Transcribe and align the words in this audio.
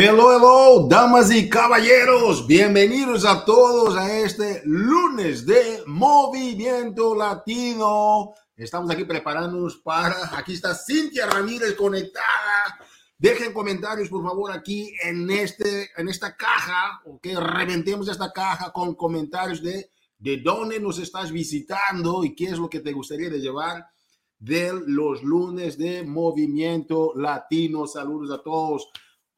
Hello, 0.00 0.32
hello, 0.32 0.86
damas 0.86 1.28
y 1.32 1.48
caballeros, 1.48 2.46
bienvenidos 2.46 3.24
a 3.24 3.44
todos 3.44 3.96
a 3.96 4.16
este 4.20 4.62
lunes 4.64 5.44
de 5.44 5.82
Movimiento 5.86 7.16
Latino. 7.16 8.32
Estamos 8.56 8.92
aquí 8.92 9.02
preparándonos 9.02 9.78
para, 9.78 10.38
aquí 10.38 10.52
está 10.52 10.72
Cintia 10.76 11.26
Ramírez 11.26 11.74
conectada. 11.74 12.78
Dejen 13.18 13.52
comentarios, 13.52 14.08
por 14.08 14.22
favor, 14.22 14.52
aquí 14.52 14.94
en, 15.02 15.28
este, 15.32 15.90
en 15.96 16.08
esta 16.08 16.36
caja, 16.36 17.02
o 17.04 17.18
que 17.18 17.34
reventemos 17.34 18.08
esta 18.08 18.32
caja 18.32 18.70
con 18.72 18.94
comentarios 18.94 19.60
de 19.60 19.90
de 20.18 20.36
dónde 20.36 20.78
nos 20.78 21.00
estás 21.00 21.32
visitando 21.32 22.22
y 22.24 22.36
qué 22.36 22.46
es 22.46 22.58
lo 22.58 22.68
que 22.68 22.80
te 22.80 22.92
gustaría 22.92 23.30
de 23.30 23.40
llevar 23.40 23.86
de 24.38 24.72
los 24.86 25.22
lunes 25.24 25.76
de 25.76 26.04
Movimiento 26.04 27.12
Latino. 27.16 27.86
Saludos 27.86 28.30
a 28.30 28.42
todos. 28.42 28.88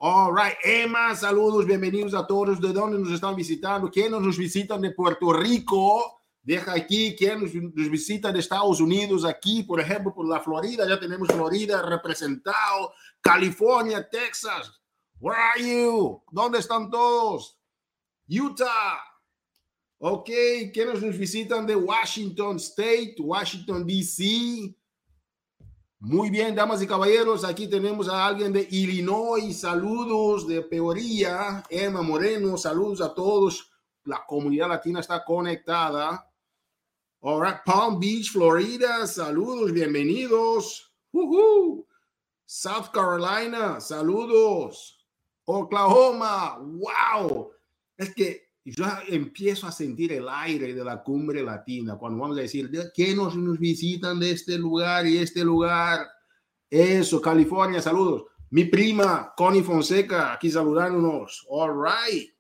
All 0.03 0.33
right, 0.33 0.57
Emma, 0.65 1.15
saludos, 1.15 1.67
bienvenidos 1.67 2.15
a 2.15 2.27
todos. 2.27 2.59
¿De 2.59 2.73
dónde 2.73 2.99
nos 2.99 3.13
están 3.13 3.37
visitando? 3.37 3.91
¿Quiénes 3.91 4.19
nos 4.23 4.39
visitan 4.39 4.81
de 4.81 4.93
Puerto 4.93 5.31
Rico? 5.31 6.23
Deja 6.43 6.73
aquí, 6.73 7.15
¿quiénes 7.15 7.55
nos 7.55 7.91
visitan 7.91 8.33
de 8.33 8.41
Estados 8.41 8.81
Unidos? 8.81 9.27
Aquí, 9.27 9.63
por 9.63 9.79
ejemplo, 9.79 10.15
por 10.15 10.27
la 10.27 10.41
Florida, 10.41 10.89
ya 10.89 10.99
tenemos 10.99 11.29
Florida 11.29 11.83
representado. 11.83 12.95
California, 13.21 14.09
Texas. 14.09 14.73
Where 15.19 15.39
are 15.39 15.63
you? 15.63 16.23
¿Dónde 16.33 16.61
están 16.61 16.89
todos? 16.89 17.61
Utah. 18.27 19.01
Ok, 19.99 20.31
¿quiénes 20.73 21.03
nos 21.03 21.19
visitan 21.19 21.67
de 21.67 21.77
Washington 21.77 22.57
State, 22.57 23.17
Washington, 23.19 23.87
D.C.? 23.87 24.75
Muy 26.03 26.31
bien, 26.31 26.55
damas 26.55 26.81
y 26.81 26.87
caballeros, 26.87 27.45
aquí 27.45 27.69
tenemos 27.69 28.09
a 28.09 28.25
alguien 28.25 28.55
de 28.55 28.67
Illinois, 28.71 29.55
saludos 29.55 30.49
de 30.49 30.63
Peoría, 30.63 31.63
Emma 31.69 32.01
Moreno, 32.01 32.57
saludos 32.57 33.03
a 33.03 33.13
todos, 33.13 33.71
la 34.05 34.25
comunidad 34.27 34.69
latina 34.69 35.01
está 35.01 35.23
conectada. 35.23 36.27
All 37.21 37.43
right, 37.43 37.59
Palm 37.67 38.01
Beach, 38.01 38.31
Florida, 38.33 39.07
saludos, 39.07 39.73
bienvenidos. 39.73 40.91
South 42.47 42.89
Carolina, 42.95 43.79
saludos. 43.79 45.07
Oklahoma, 45.45 46.57
wow. 46.61 47.53
Es 47.99 48.15
que 48.15 48.50
yo 48.77 48.85
empiezo 49.09 49.67
a 49.67 49.73
sentir 49.73 50.13
el 50.13 50.29
aire 50.29 50.75
de 50.75 50.85
la 50.85 51.03
cumbre 51.03 51.43
latina 51.43 51.97
cuando 51.97 52.21
vamos 52.21 52.39
a 52.39 52.43
decir, 52.43 52.71
¿qué 52.95 53.15
nos, 53.15 53.37
nos 53.37 53.59
visitan 53.59 54.21
de 54.21 54.31
este 54.31 54.59
lugar 54.59 55.07
y 55.07 55.19
este 55.19 55.45
lugar? 55.45 56.07
Eso, 56.69 57.21
California, 57.21 57.83
saludos. 57.83 58.25
Mi 58.51 58.65
prima, 58.65 59.33
Connie 59.37 59.63
Fonseca, 59.63 60.33
aquí 60.33 60.51
saludándonos. 60.51 61.47
All 61.49 61.71
right. 61.71 62.31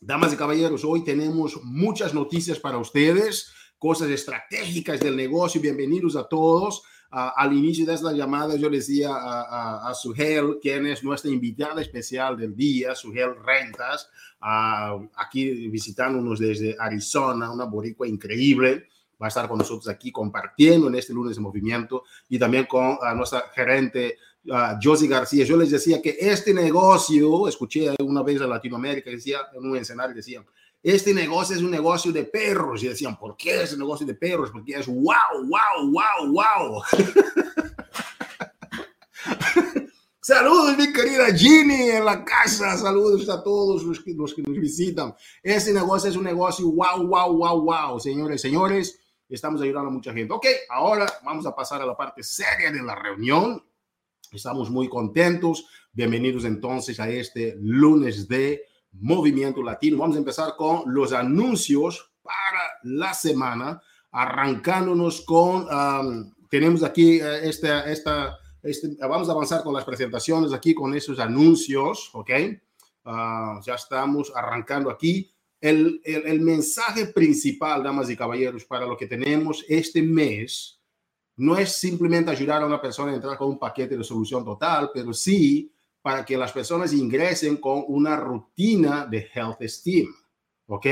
Damas 0.00 0.32
y 0.32 0.36
caballeros, 0.36 0.84
hoy 0.84 1.02
tenemos 1.02 1.60
muchas 1.64 2.14
noticias 2.14 2.60
para 2.60 2.78
ustedes, 2.78 3.52
cosas 3.78 4.10
estratégicas 4.10 5.00
del 5.00 5.16
negocio. 5.16 5.60
Bienvenidos 5.60 6.14
a 6.14 6.28
todos. 6.28 6.82
Al 7.10 7.52
inicio 7.52 7.86
de 7.86 7.94
esta 7.94 8.12
llamada 8.12 8.56
yo 8.56 8.68
decía 8.68 9.10
a, 9.10 9.42
a, 9.42 9.90
a 9.90 9.94
Sugel, 9.94 10.58
quien 10.60 10.86
es 10.86 11.02
nuestra 11.02 11.30
invitada 11.30 11.80
especial 11.80 12.36
del 12.36 12.54
día, 12.54 12.94
Sugel 12.94 13.30
Rentas, 13.42 14.10
aquí 14.40 15.68
visitándonos 15.68 16.38
desde 16.38 16.76
Arizona, 16.78 17.50
una 17.50 17.64
boricua 17.64 18.06
increíble. 18.06 18.88
Va 19.20 19.26
a 19.26 19.28
estar 19.28 19.48
con 19.48 19.58
nosotros 19.58 19.88
aquí 19.88 20.12
compartiendo 20.12 20.86
en 20.86 20.94
este 20.94 21.12
lunes 21.12 21.34
de 21.34 21.42
movimiento 21.42 22.04
y 22.28 22.38
también 22.38 22.66
con 22.66 22.90
uh, 22.92 23.16
nuestra 23.16 23.50
gerente 23.52 24.16
uh, 24.46 24.78
Josie 24.80 25.08
García. 25.08 25.44
Yo 25.44 25.56
les 25.56 25.72
decía 25.72 26.00
que 26.00 26.16
este 26.20 26.54
negocio, 26.54 27.48
escuché 27.48 27.96
una 27.98 28.22
vez 28.22 28.40
en 28.40 28.48
Latinoamérica, 28.48 29.10
decía 29.10 29.38
en 29.52 29.68
un 29.68 29.76
escenario, 29.76 30.14
decían, 30.14 30.46
este 30.82 31.12
negocio 31.12 31.56
es 31.56 31.62
un 31.62 31.70
negocio 31.70 32.12
de 32.12 32.24
perros. 32.24 32.82
Y 32.82 32.88
decían, 32.88 33.18
¿por 33.18 33.36
qué 33.36 33.62
es 33.62 33.72
un 33.72 33.80
negocio 33.80 34.06
de 34.06 34.14
perros? 34.14 34.50
Porque 34.50 34.74
es 34.74 34.86
wow, 34.86 35.04
wow, 35.44 35.90
wow, 35.90 36.32
wow. 36.32 36.82
Saludos, 40.20 40.76
mi 40.76 40.92
querida 40.92 41.34
Ginny 41.34 41.88
en 41.88 42.04
la 42.04 42.22
casa. 42.22 42.76
Saludos 42.76 43.28
a 43.30 43.42
todos 43.42 43.82
los 43.82 44.00
que, 44.00 44.12
los 44.12 44.34
que 44.34 44.42
nos 44.42 44.58
visitan. 44.58 45.14
Este 45.42 45.72
negocio 45.72 46.10
es 46.10 46.16
un 46.16 46.24
negocio 46.24 46.70
wow, 46.70 47.06
wow, 47.06 47.34
wow, 47.34 47.62
wow. 47.62 47.98
Señores, 47.98 48.42
señores, 48.42 49.00
estamos 49.26 49.62
ayudando 49.62 49.88
a 49.88 49.92
mucha 49.92 50.12
gente. 50.12 50.34
Ok, 50.34 50.44
ahora 50.68 51.06
vamos 51.24 51.46
a 51.46 51.56
pasar 51.56 51.80
a 51.80 51.86
la 51.86 51.96
parte 51.96 52.22
seria 52.22 52.70
de 52.70 52.82
la 52.82 52.94
reunión. 52.94 53.64
Estamos 54.30 54.68
muy 54.70 54.86
contentos. 54.88 55.66
Bienvenidos 55.92 56.44
entonces 56.44 57.00
a 57.00 57.08
este 57.08 57.56
lunes 57.58 58.28
de 58.28 58.67
Movimiento 59.00 59.62
Latino. 59.62 59.98
Vamos 59.98 60.16
a 60.16 60.20
empezar 60.20 60.54
con 60.56 60.82
los 60.92 61.12
anuncios 61.12 62.12
para 62.22 62.78
la 62.82 63.14
semana, 63.14 63.80
arrancándonos 64.10 65.22
con, 65.22 65.66
tenemos 66.48 66.82
aquí 66.82 67.20
uh, 67.20 67.26
esta, 67.42 67.90
este, 68.62 68.96
vamos 69.00 69.28
a 69.28 69.32
avanzar 69.32 69.62
con 69.62 69.74
las 69.74 69.84
presentaciones 69.84 70.52
aquí 70.52 70.74
con 70.74 70.94
esos 70.94 71.18
anuncios, 71.18 72.10
¿ok? 72.12 72.30
Uh, 73.04 73.60
ya 73.64 73.74
estamos 73.74 74.32
arrancando 74.34 74.90
aquí. 74.90 75.30
El, 75.60 76.00
el, 76.04 76.40
mensaje 76.40 77.06
principal, 77.06 77.82
damas 77.82 78.08
y 78.10 78.16
caballeros, 78.16 78.64
para 78.64 78.86
lo 78.86 78.96
que 78.96 79.08
tenemos 79.08 79.64
este 79.68 80.02
mes, 80.02 80.80
no 81.36 81.56
es 81.56 81.72
simplemente 81.72 82.30
ayudar 82.30 82.62
a 82.62 82.66
una 82.66 82.80
persona 82.80 83.10
a 83.10 83.16
entrar 83.16 83.36
con 83.36 83.48
un 83.48 83.58
paquete 83.58 83.96
de 83.96 84.04
solución 84.04 84.44
total, 84.44 84.90
pero 84.94 85.12
sí 85.12 85.72
para 86.08 86.24
que 86.24 86.38
las 86.38 86.52
personas 86.52 86.94
ingresen 86.94 87.58
con 87.58 87.84
una 87.86 88.16
rutina 88.16 89.04
de 89.04 89.28
health 89.34 89.60
esteem. 89.60 90.06
¿Ok? 90.66 90.86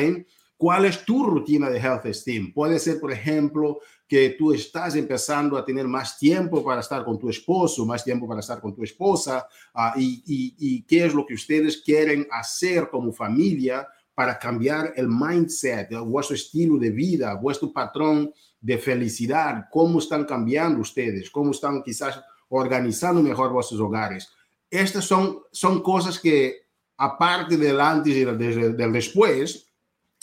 ¿Cuál 0.58 0.84
es 0.84 1.06
tu 1.06 1.24
rutina 1.24 1.70
de 1.70 1.78
health 1.78 2.04
esteem? 2.04 2.52
Puede 2.52 2.78
ser, 2.78 3.00
por 3.00 3.10
ejemplo, 3.10 3.78
que 4.06 4.36
tú 4.38 4.52
estás 4.52 4.94
empezando 4.94 5.56
a 5.56 5.64
tener 5.64 5.88
más 5.88 6.18
tiempo 6.18 6.62
para 6.62 6.82
estar 6.82 7.02
con 7.02 7.18
tu 7.18 7.30
esposo, 7.30 7.86
más 7.86 8.04
tiempo 8.04 8.28
para 8.28 8.40
estar 8.40 8.60
con 8.60 8.74
tu 8.74 8.84
esposa, 8.84 9.48
uh, 9.74 9.98
y, 9.98 10.22
y, 10.26 10.54
y, 10.58 10.82
qué 10.82 11.06
es 11.06 11.14
lo 11.14 11.24
que 11.24 11.32
ustedes 11.32 11.80
quieren 11.80 12.28
hacer 12.30 12.90
como 12.90 13.10
familia 13.10 13.88
para 14.14 14.38
cambiar 14.38 14.92
el 14.96 15.08
mindset, 15.08 15.96
vuestro 16.00 16.36
estilo 16.36 16.76
de 16.76 16.90
vida, 16.90 17.32
vuestro 17.36 17.72
patrón 17.72 18.34
de 18.60 18.76
felicidad, 18.76 19.64
cómo 19.72 19.98
están 19.98 20.26
cambiando 20.26 20.82
ustedes, 20.82 21.30
cómo 21.30 21.52
están 21.52 21.82
quizás 21.82 22.20
organizando 22.50 23.22
mejor 23.22 23.50
vuestros 23.50 23.80
hogares 23.80 24.35
estas 24.70 25.04
son, 25.04 25.40
son 25.52 25.82
cosas 25.82 26.18
que, 26.18 26.66
aparte 26.96 27.56
del 27.56 27.80
antes 27.80 28.14
y 28.14 28.24
del, 28.24 28.76
del 28.76 28.92
después, 28.92 29.66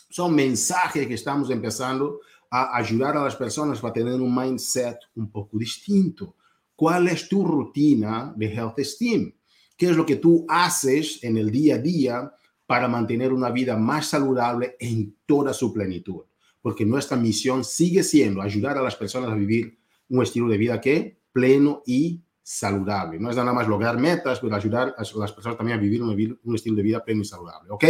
son 0.10 0.36
mensajes 0.36 1.08
que 1.08 1.16
estamos 1.16 1.50
empezando 1.50 2.20
a 2.50 2.78
ayudar 2.78 3.18
a 3.18 3.24
las 3.24 3.36
personas 3.36 3.80
para 3.80 3.94
tener 3.94 4.14
un 4.14 4.36
mindset 4.36 4.98
un 5.16 5.32
poco 5.32 5.58
distinto. 5.58 6.36
¿Cuál 6.76 7.08
es 7.08 7.28
tu 7.28 7.44
rutina 7.46 8.34
de 8.36 8.54
health 8.54 8.78
esteem? 8.78 9.34
¿Qué 9.76 9.90
es 9.90 9.98
lo 9.98 10.06
que 10.06 10.18
tú 10.18 10.46
haces 10.48 11.24
en 11.24 11.38
el 11.38 11.50
día 11.50 11.76
a 11.76 11.80
día 11.80 12.34
para 12.68 12.88
mantener 12.88 13.34
una 13.34 13.50
vida 13.50 13.76
más 13.76 14.08
saludable 14.08 14.76
en 14.80 15.18
toda 15.26 15.54
su 15.54 15.74
plenitud? 15.74 16.26
Porque 16.62 16.86
nuestra 16.86 17.18
misión 17.18 17.64
sigue 17.64 18.04
siendo 18.04 18.42
ayudar 18.42 18.78
a 18.78 18.84
las 18.84 18.96
personas 18.96 19.32
a 19.32 19.36
vivir 19.36 19.80
un 20.10 20.22
estilo 20.22 20.48
de 20.48 20.58
vida 20.58 20.80
que 20.80 21.22
pleno 21.32 21.82
y 21.86 22.22
saludable. 22.44 23.20
No 23.20 23.30
es 23.30 23.38
nada 23.38 23.54
más 23.54 23.68
lograr 23.68 23.98
metas, 23.98 24.40
pero 24.40 24.56
ayudar 24.56 24.94
a 24.98 25.02
las 25.02 25.32
personas 25.32 25.58
también 25.58 25.80
a 25.80 25.82
vivir 25.82 26.04
un, 26.44 26.56
estilo 26.56 26.76
de 26.76 26.84
vida 26.84 27.04
pleno 27.04 27.22
y 27.22 27.26
saludable. 27.26 27.72
¿Ok? 27.72 27.86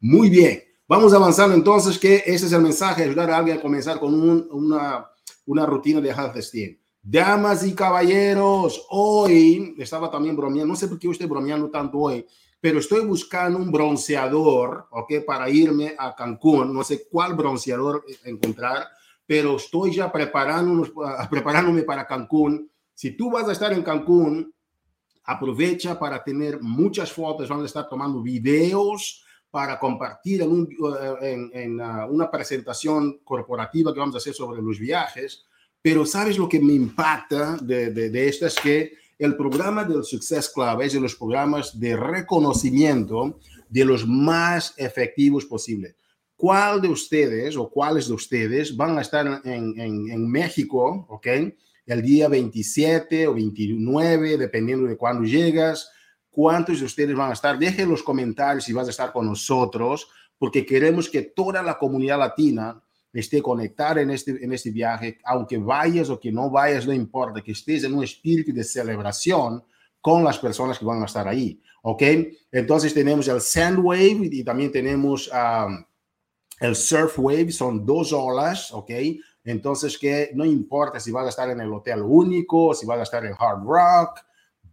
Muy 0.00 0.30
bien. 0.30 0.62
Vamos 0.86 1.12
avanzando 1.12 1.54
entonces, 1.54 1.98
que 1.98 2.22
ese 2.26 2.46
es 2.46 2.52
el 2.52 2.62
mensaje, 2.62 3.04
ayudar 3.04 3.30
a 3.30 3.38
alguien 3.38 3.58
a 3.58 3.60
comenzar 3.60 4.00
con 4.00 4.14
un, 4.14 4.48
una, 4.50 5.06
una 5.46 5.66
rutina 5.66 6.00
de 6.00 6.10
health 6.10 6.36
esteem. 6.36 6.78
Damas 7.02 7.64
y 7.64 7.74
caballeros, 7.74 8.86
hoy 8.90 9.74
estaba 9.78 10.10
también 10.10 10.36
bromeando, 10.36 10.66
no 10.66 10.76
sé 10.76 10.86
por 10.86 10.98
qué 10.98 11.08
estoy 11.08 11.26
bromeando 11.26 11.70
tanto 11.70 11.96
hoy, 11.98 12.26
pero 12.60 12.78
estoy 12.78 13.06
buscando 13.06 13.58
un 13.58 13.72
bronceador, 13.72 14.86
¿ok? 14.90 15.24
Para 15.26 15.48
irme 15.48 15.94
a 15.96 16.14
Cancún, 16.14 16.74
no 16.74 16.84
sé 16.84 17.08
cuál 17.08 17.34
bronceador 17.34 18.04
encontrar, 18.24 18.86
pero 19.24 19.56
estoy 19.56 19.94
ya 19.94 20.12
preparándome 20.12 21.82
para 21.84 22.06
Cancún 22.06 22.70
si 23.00 23.12
tú 23.12 23.30
vas 23.30 23.48
a 23.48 23.52
estar 23.52 23.72
en 23.72 23.82
Cancún, 23.82 24.52
aprovecha 25.24 25.98
para 25.98 26.22
tener 26.22 26.60
muchas 26.60 27.10
fotos, 27.10 27.48
vamos 27.48 27.62
a 27.62 27.66
estar 27.66 27.88
tomando 27.88 28.20
videos 28.20 29.24
para 29.50 29.78
compartir 29.78 30.42
en, 30.42 30.68
eh, 31.54 31.68
uh, 31.76 32.12
una 32.12 32.30
presentación 32.30 33.20
corporativa 33.24 33.94
que 33.94 34.00
vamos 34.00 34.16
a 34.16 34.18
hacer 34.18 34.34
sobre 34.34 34.60
los 34.60 34.78
viajes. 34.78 35.46
Pero 35.80 36.04
sabes 36.04 36.36
lo 36.36 36.46
que 36.46 36.60
me 36.60 36.74
impacta 36.74 37.56
de, 37.56 37.90
de, 37.90 38.10
de 38.10 38.28
esto 38.28 38.46
es 38.46 38.56
que 38.56 38.92
el 39.18 39.34
programa 39.34 39.82
del 39.84 40.04
Success 40.04 40.50
Club 40.50 40.82
es 40.82 40.92
de 40.92 41.00
los 41.00 41.14
programas 41.14 41.80
de 41.80 41.96
reconocimiento 41.96 43.38
de 43.70 43.86
los 43.86 44.06
más 44.06 44.74
efectivos 44.76 45.46
posibles. 45.46 45.96
¿Cuál 46.36 46.82
de 46.82 46.88
ustedes 46.88 47.56
o 47.56 47.70
cuáles 47.70 48.08
de 48.08 48.12
ustedes 48.12 48.76
van 48.76 48.98
a 48.98 49.00
estar 49.00 49.40
en, 49.42 49.80
en, 49.80 50.10
en 50.10 50.30
México, 50.30 51.06
ok? 51.08 51.28
El 51.86 52.02
día 52.02 52.28
27 52.28 53.26
o 53.26 53.34
29, 53.34 54.36
dependiendo 54.36 54.86
de 54.86 54.96
cuándo 54.96 55.24
llegas, 55.24 55.90
cuántos 56.30 56.80
de 56.80 56.86
ustedes 56.86 57.16
van 57.16 57.30
a 57.30 57.34
estar. 57.34 57.58
Dejen 57.58 57.88
los 57.88 58.02
comentarios 58.02 58.64
si 58.64 58.72
vas 58.72 58.86
a 58.86 58.90
estar 58.90 59.12
con 59.12 59.26
nosotros, 59.26 60.08
porque 60.38 60.64
queremos 60.64 61.08
que 61.08 61.22
toda 61.22 61.62
la 61.62 61.76
comunidad 61.76 62.18
latina 62.18 62.80
esté 63.12 63.42
conectada 63.42 64.00
en 64.00 64.10
este, 64.10 64.42
en 64.42 64.52
este 64.52 64.70
viaje, 64.70 65.18
aunque 65.24 65.58
vayas 65.58 66.10
o 66.10 66.20
que 66.20 66.30
no 66.30 66.50
vayas, 66.50 66.86
no 66.86 66.92
importa, 66.92 67.42
que 67.42 67.52
estés 67.52 67.84
en 67.84 67.94
un 67.94 68.04
espíritu 68.04 68.52
de 68.52 68.64
celebración 68.64 69.62
con 70.00 70.24
las 70.24 70.38
personas 70.38 70.78
que 70.78 70.84
van 70.84 71.02
a 71.02 71.06
estar 71.06 71.26
ahí, 71.28 71.60
¿ok? 71.82 72.02
Entonces 72.52 72.94
tenemos 72.94 73.28
el 73.28 73.40
Sand 73.40 73.80
Wave 73.80 74.28
y 74.30 74.44
también 74.44 74.72
tenemos 74.72 75.28
um, 75.28 75.84
el 76.60 76.76
Surf 76.76 77.18
Wave, 77.18 77.52
son 77.52 77.84
dos 77.84 78.12
olas, 78.12 78.72
¿ok? 78.72 78.90
Entonces 79.44 79.98
que 79.98 80.30
no 80.34 80.44
importa 80.44 81.00
si 81.00 81.10
vas 81.10 81.26
a 81.26 81.30
estar 81.30 81.50
en 81.50 81.60
el 81.60 81.72
hotel 81.72 82.02
único, 82.02 82.74
si 82.74 82.86
vas 82.86 82.98
a 83.00 83.04
estar 83.04 83.24
en 83.24 83.34
Hard 83.38 83.64
Rock, 83.64 84.20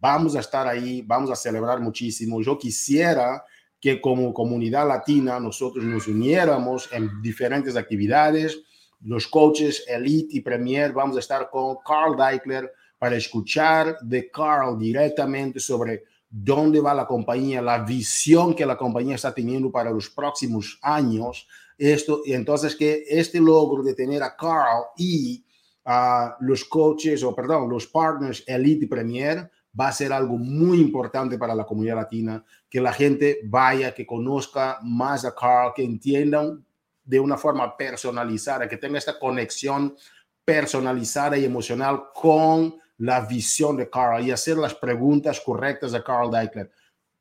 vamos 0.00 0.36
a 0.36 0.40
estar 0.40 0.66
ahí, 0.66 1.02
vamos 1.02 1.30
a 1.30 1.36
celebrar 1.36 1.80
muchísimo. 1.80 2.40
Yo 2.42 2.58
quisiera 2.58 3.44
que 3.80 4.00
como 4.00 4.34
comunidad 4.34 4.86
latina 4.86 5.38
nosotros 5.38 5.84
nos 5.84 6.06
uniéramos 6.08 6.88
en 6.92 7.22
diferentes 7.22 7.76
actividades. 7.76 8.60
Los 9.00 9.28
coaches 9.28 9.84
Elite 9.88 10.36
y 10.36 10.40
Premier 10.40 10.92
vamos 10.92 11.16
a 11.16 11.20
estar 11.20 11.48
con 11.48 11.76
Carl 11.86 12.16
Deichler 12.16 12.72
para 12.98 13.16
escuchar 13.16 13.96
de 14.02 14.30
Carl 14.30 14.78
directamente 14.78 15.60
sobre 15.60 16.04
dónde 16.28 16.80
va 16.80 16.92
la 16.92 17.06
compañía, 17.06 17.62
la 17.62 17.78
visión 17.78 18.54
que 18.54 18.66
la 18.66 18.76
compañía 18.76 19.14
está 19.14 19.32
teniendo 19.32 19.70
para 19.70 19.90
los 19.90 20.10
próximos 20.10 20.78
años. 20.82 21.46
Esto, 21.78 22.22
y 22.24 22.32
entonces 22.32 22.74
que 22.74 23.04
este 23.08 23.40
logro 23.40 23.84
de 23.84 23.94
tener 23.94 24.22
a 24.22 24.36
Carl 24.36 24.86
y 24.96 25.44
a 25.84 26.36
los 26.40 26.64
coaches, 26.64 27.22
o 27.22 27.34
perdón, 27.34 27.70
los 27.70 27.86
partners 27.86 28.42
Elite 28.46 28.88
Premier, 28.88 29.48
va 29.78 29.88
a 29.88 29.92
ser 29.92 30.12
algo 30.12 30.36
muy 30.36 30.80
importante 30.80 31.38
para 31.38 31.54
la 31.54 31.64
comunidad 31.64 31.96
latina, 31.96 32.44
que 32.68 32.80
la 32.80 32.92
gente 32.92 33.38
vaya, 33.44 33.94
que 33.94 34.04
conozca 34.04 34.78
más 34.82 35.24
a 35.24 35.34
Carl, 35.34 35.72
que 35.74 35.84
entiendan 35.84 36.64
de 37.04 37.20
una 37.20 37.38
forma 37.38 37.76
personalizada, 37.76 38.68
que 38.68 38.76
tenga 38.76 38.98
esta 38.98 39.18
conexión 39.18 39.96
personalizada 40.44 41.38
y 41.38 41.44
emocional 41.44 42.04
con 42.12 42.76
la 42.98 43.20
visión 43.20 43.76
de 43.76 43.88
Carl 43.88 44.24
y 44.26 44.30
hacer 44.30 44.56
las 44.58 44.74
preguntas 44.74 45.40
correctas 45.40 45.94
a 45.94 46.02
Carl 46.02 46.30
Deichler. 46.30 46.70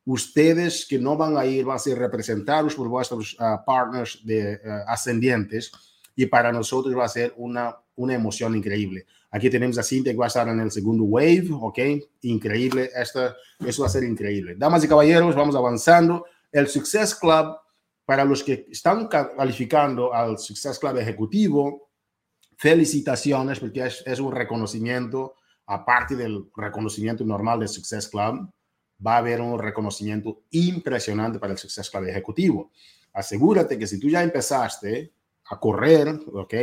Ustedes 0.08 0.86
que 0.86 0.98
no 0.98 1.18
van 1.18 1.36
a 1.36 1.46
ir 1.46 1.66
van 1.66 1.76
a 1.76 1.80
ser 1.80 2.00
representados 2.00 2.76
por 2.76 2.88
vuestros 2.88 3.36
ah, 3.40 3.62
partners 3.66 4.22
de, 4.24 4.58
ah, 4.66 4.86
ascendientes 4.88 5.70
y 6.16 6.28
para 6.28 6.50
nosotros 6.54 6.98
va 6.98 7.04
a 7.04 7.10
ser 7.10 7.34
una, 7.36 7.76
una 7.98 8.14
emoción 8.14 8.56
increíble. 8.56 9.06
Aquí 9.32 9.50
tenemos 9.50 9.78
a 9.78 9.84
Cintia 9.84 10.14
que 10.14 10.18
va 10.18 10.28
a 10.28 10.30
estar 10.30 10.48
en 10.48 10.62
el 10.62 10.72
segundo 10.72 11.04
wave, 11.04 11.50
¿ok? 11.52 11.80
Increíble, 12.22 12.90
Esta, 12.96 13.36
eso 13.60 13.82
va 13.82 13.90
a 13.90 13.92
ser 13.92 14.06
increíble. 14.06 14.56
Damas 14.58 14.82
y 14.86 14.88
caballeros, 14.88 15.36
vamos 15.36 15.58
avanzando. 15.58 16.26
El 16.54 16.70
Success 16.70 17.14
Club, 17.14 17.58
para 18.06 18.24
los 18.24 18.46
que 18.46 18.66
están 18.72 19.10
calificando 19.10 20.14
al 20.14 20.38
Success 20.38 20.80
Club 20.80 21.00
ejecutivo, 21.00 21.90
felicitaciones 22.56 23.60
porque 23.60 23.88
es, 23.88 24.04
es 24.06 24.22
un 24.22 24.32
reconocimiento, 24.32 25.36
aparte 25.66 26.16
del 26.16 26.50
reconocimiento 26.56 27.26
normal 27.26 27.60
del 27.60 27.68
Success 27.68 28.08
Club, 28.08 28.50
va 29.06 29.16
a 29.16 29.18
haber 29.18 29.42
un 29.42 29.60
reconocimiento 29.60 30.44
impresionante 30.52 31.40
para 31.40 31.54
el 31.54 31.60
Success 31.60 31.90
Club 31.90 32.06
ejecutivo. 32.06 32.72
Asegúrate 33.14 33.78
que 33.78 33.88
si 33.88 34.00
tú 34.00 34.10
ya 34.10 34.24
empezaste 34.24 35.12
a 35.50 35.60
correr, 35.60 36.20
¿ok? 36.34 36.54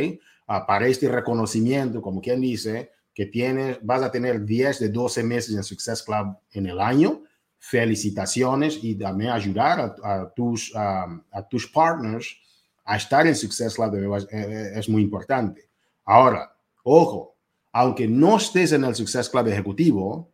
para 0.45 0.87
este 0.87 1.09
reconocimiento, 1.09 2.01
como 2.01 2.21
quien 2.21 2.39
dice, 2.39 2.91
que 3.13 3.25
tienes, 3.25 3.79
vas 3.81 4.03
a 4.03 4.11
tener 4.11 4.45
10 4.45 4.79
de 4.79 4.89
12 4.89 5.23
meses 5.23 5.55
en 5.55 5.63
Success 5.63 6.03
Club 6.03 6.37
en 6.51 6.67
el 6.67 6.79
año. 6.79 7.23
Felicitaciones 7.57 8.77
y 8.83 8.95
también 8.95 9.31
ayudar 9.31 9.95
a, 10.03 10.29
tus, 10.35 10.71
a, 10.75 11.47
tus 11.49 11.67
partners 11.67 12.37
a 12.83 12.97
estar 12.97 13.25
en 13.25 13.35
Success 13.35 13.73
Club 13.73 13.95
es 14.29 14.87
muy 14.87 15.01
importante. 15.01 15.67
Ahora, 16.03 16.55
ojo, 16.83 17.35
aunque 17.71 18.07
no 18.07 18.37
estés 18.37 18.73
en 18.73 18.83
el 18.83 18.93
Success 18.93 19.29
Club 19.29 19.47
ejecutivo, 19.47 20.31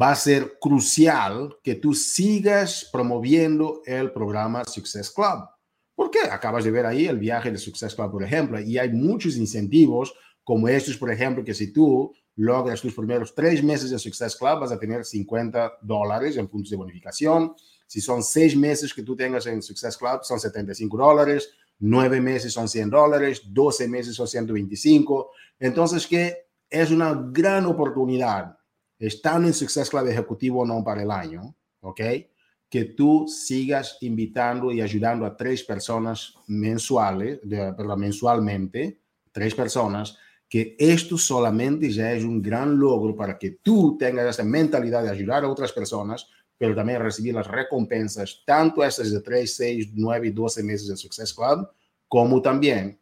va 0.00 0.10
a 0.10 0.16
ser 0.16 0.58
crucial 0.60 1.56
que 1.62 1.74
tú 1.76 1.94
sigas 1.94 2.88
promoviendo 2.92 3.82
el 3.86 4.12
programa 4.12 4.64
Success 4.64 5.10
Club. 5.10 5.48
¿Por 5.94 6.10
qué? 6.10 6.20
Acabas 6.30 6.64
de 6.64 6.70
ver 6.70 6.84
ahí 6.84 7.06
el 7.06 7.18
viaje 7.18 7.50
de 7.50 7.58
Success 7.58 7.94
Club, 7.94 8.10
por 8.10 8.22
ejemplo, 8.22 8.60
y 8.60 8.78
hay 8.78 8.90
muchos 8.90 9.36
incentivos 9.36 10.14
como 10.44 10.68
estos, 10.68 10.96
por 10.96 11.10
ejemplo, 11.10 11.42
que 11.42 11.54
si 11.54 11.72
tú 11.72 12.14
logras 12.36 12.80
tus 12.80 12.94
primeros 12.94 13.34
tres 13.34 13.64
meses 13.64 13.90
de 13.90 13.98
Success 13.98 14.36
Club, 14.36 14.60
vas 14.60 14.70
a 14.70 14.78
tener 14.78 15.04
50 15.04 15.78
dólares 15.82 16.36
en 16.36 16.48
puntos 16.48 16.70
de 16.70 16.76
bonificación. 16.76 17.54
Si 17.86 18.00
son 18.00 18.22
seis 18.22 18.56
meses 18.56 18.92
que 18.92 19.02
tú 19.02 19.16
tengas 19.16 19.46
en 19.46 19.62
Success 19.62 19.96
Club, 19.96 20.20
son 20.22 20.38
75 20.38 20.96
dólares. 20.96 21.50
Nueve 21.78 22.20
meses 22.20 22.52
son 22.52 22.68
100 22.68 22.90
dólares. 22.90 23.42
12 23.46 23.88
meses 23.88 24.14
son 24.14 24.28
125. 24.28 25.30
Entonces, 25.58 26.06
que 26.06 26.46
es 26.68 26.90
una 26.90 27.14
gran 27.32 27.66
oportunidad. 27.66 28.55
Estando 28.98 29.48
en 29.48 29.54
Success 29.54 29.90
Club 29.90 30.08
ejecutivo 30.08 30.64
no 30.64 30.82
para 30.82 31.02
el 31.02 31.10
año, 31.10 31.54
¿ok? 31.80 32.00
que 32.68 32.84
tú 32.84 33.26
sigas 33.28 33.98
invitando 34.00 34.72
y 34.72 34.80
ayudando 34.80 35.24
a 35.24 35.36
tres 35.36 35.62
personas 35.62 36.34
mensuales, 36.48 37.38
de, 37.42 37.72
perdón, 37.74 38.00
mensualmente, 38.00 39.00
tres 39.30 39.54
personas, 39.54 40.16
que 40.48 40.76
esto 40.78 41.16
solamente 41.16 41.90
ya 41.90 42.12
es 42.12 42.24
un 42.24 42.42
gran 42.42 42.78
logro 42.78 43.14
para 43.14 43.38
que 43.38 43.58
tú 43.62 43.96
tengas 43.98 44.26
esa 44.26 44.44
mentalidad 44.44 45.02
de 45.02 45.10
ayudar 45.10 45.44
a 45.44 45.48
otras 45.48 45.72
personas, 45.72 46.28
pero 46.58 46.74
también 46.74 47.02
recibir 47.02 47.34
las 47.34 47.46
recompensas, 47.46 48.42
tanto 48.44 48.82
estas 48.82 49.10
de 49.10 49.20
3, 49.20 49.54
6, 49.54 49.88
9 49.94 50.28
y 50.28 50.30
12 50.30 50.62
meses 50.62 50.88
de 50.88 50.96
Success 50.96 51.34
Club, 51.34 51.68
como 52.08 52.40
también 52.40 52.98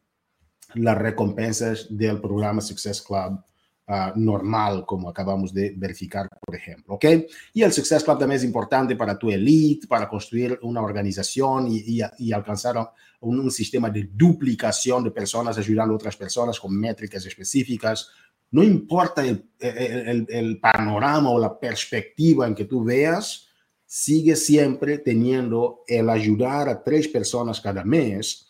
las 0.74 0.98
recompensas 0.98 1.86
del 1.88 2.20
programa 2.20 2.60
Success 2.60 3.00
Club 3.00 3.40
Ah, 3.86 4.14
normal, 4.16 4.86
como 4.86 5.10
acabamos 5.10 5.52
de 5.52 5.74
verificar, 5.76 6.26
por 6.40 6.56
ejemplo. 6.56 6.94
¿Ok? 6.94 7.04
Y 7.52 7.62
el 7.62 7.70
Success 7.70 8.02
Club 8.02 8.18
también 8.18 8.38
es 8.38 8.44
importante 8.44 8.96
para 8.96 9.18
tu 9.18 9.30
elite, 9.30 9.86
para 9.86 10.08
construir 10.08 10.58
una 10.62 10.80
organización 10.80 11.66
y, 11.68 12.00
alcanzar 12.32 12.76
un, 13.20 13.50
sistema 13.50 13.90
de 13.90 14.08
duplicación 14.10 15.04
de 15.04 15.10
personas, 15.10 15.58
ayudando 15.58 15.92
a 15.92 15.96
otras 15.96 16.16
personas 16.16 16.58
con 16.58 16.74
métricas 16.74 17.26
específicas. 17.26 18.08
No 18.52 18.62
importa 18.62 19.22
el 19.22 20.58
panorama 20.62 21.28
o 21.28 21.38
la 21.38 21.60
perspectiva 21.60 22.46
en 22.46 22.54
que 22.54 22.64
tú 22.64 22.84
veas, 22.84 23.48
sigue 23.84 24.34
siempre 24.34 24.96
teniendo 24.96 25.82
el 25.86 26.08
ayudar 26.08 26.70
a 26.70 26.82
tres 26.82 27.06
personas 27.08 27.60
cada 27.60 27.84
mes 27.84 28.46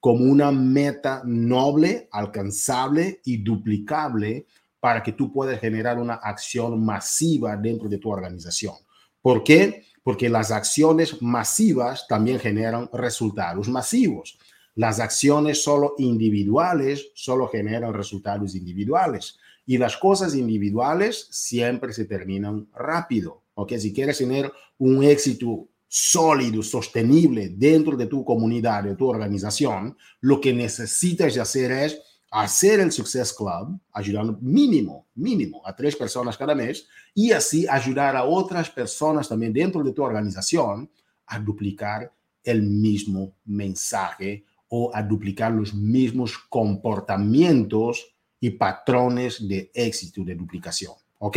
como 0.00 0.24
una 0.24 0.50
meta 0.50 1.22
noble, 1.26 2.08
alcanzable 2.10 3.20
y 3.24 3.42
duplicable 3.42 4.46
para 4.80 5.02
que 5.02 5.12
tú 5.12 5.32
puedas 5.32 5.60
generar 5.60 5.98
una 5.98 6.14
acción 6.14 6.84
masiva 6.84 7.56
dentro 7.56 7.88
de 7.88 7.98
tu 7.98 8.10
organización. 8.10 8.74
¿Por 9.20 9.42
qué? 9.42 9.84
Porque 10.02 10.28
las 10.28 10.50
acciones 10.50 11.20
masivas 11.20 12.06
también 12.08 12.38
generan 12.38 12.88
resultados 12.92 13.68
masivos. 13.68 14.38
Las 14.74 15.00
acciones 15.00 15.62
solo 15.62 15.94
individuales 15.98 17.10
solo 17.14 17.48
generan 17.48 17.92
resultados 17.92 18.54
individuales. 18.54 19.38
Y 19.66 19.76
las 19.76 19.96
cosas 19.96 20.34
individuales 20.34 21.26
siempre 21.30 21.92
se 21.92 22.04
terminan 22.04 22.68
rápido. 22.74 23.42
¿Ok? 23.54 23.72
Si 23.78 23.92
quieres 23.92 24.18
tener 24.18 24.52
un 24.78 25.02
éxito 25.02 25.68
sólido, 25.88 26.62
sostenible 26.62 27.48
dentro 27.48 27.96
de 27.96 28.06
tu 28.06 28.24
comunidad, 28.24 28.84
de 28.84 28.94
tu 28.94 29.08
organización, 29.08 29.96
lo 30.20 30.40
que 30.40 30.52
necesitas 30.52 31.36
hacer 31.38 31.72
es 31.72 32.00
hacer 32.30 32.80
el 32.80 32.92
Success 32.92 33.32
Club, 33.32 33.78
ayudando 33.92 34.38
mínimo, 34.40 35.06
mínimo 35.14 35.62
a 35.64 35.74
tres 35.74 35.96
personas 35.96 36.36
cada 36.36 36.54
mes 36.54 36.86
y 37.14 37.32
así 37.32 37.66
ayudar 37.68 38.16
a 38.16 38.24
otras 38.24 38.68
personas 38.70 39.28
también 39.28 39.52
dentro 39.52 39.82
de 39.82 39.92
tu 39.92 40.02
organización 40.02 40.90
a 41.26 41.38
duplicar 41.38 42.12
el 42.44 42.62
mismo 42.62 43.34
mensaje 43.44 44.44
o 44.68 44.90
a 44.94 45.02
duplicar 45.02 45.52
los 45.52 45.72
mismos 45.72 46.36
comportamientos 46.48 48.14
y 48.40 48.50
patrones 48.50 49.46
de 49.46 49.70
éxito 49.74 50.22
de 50.22 50.34
duplicación. 50.34 50.92
¿Ok? 51.20 51.36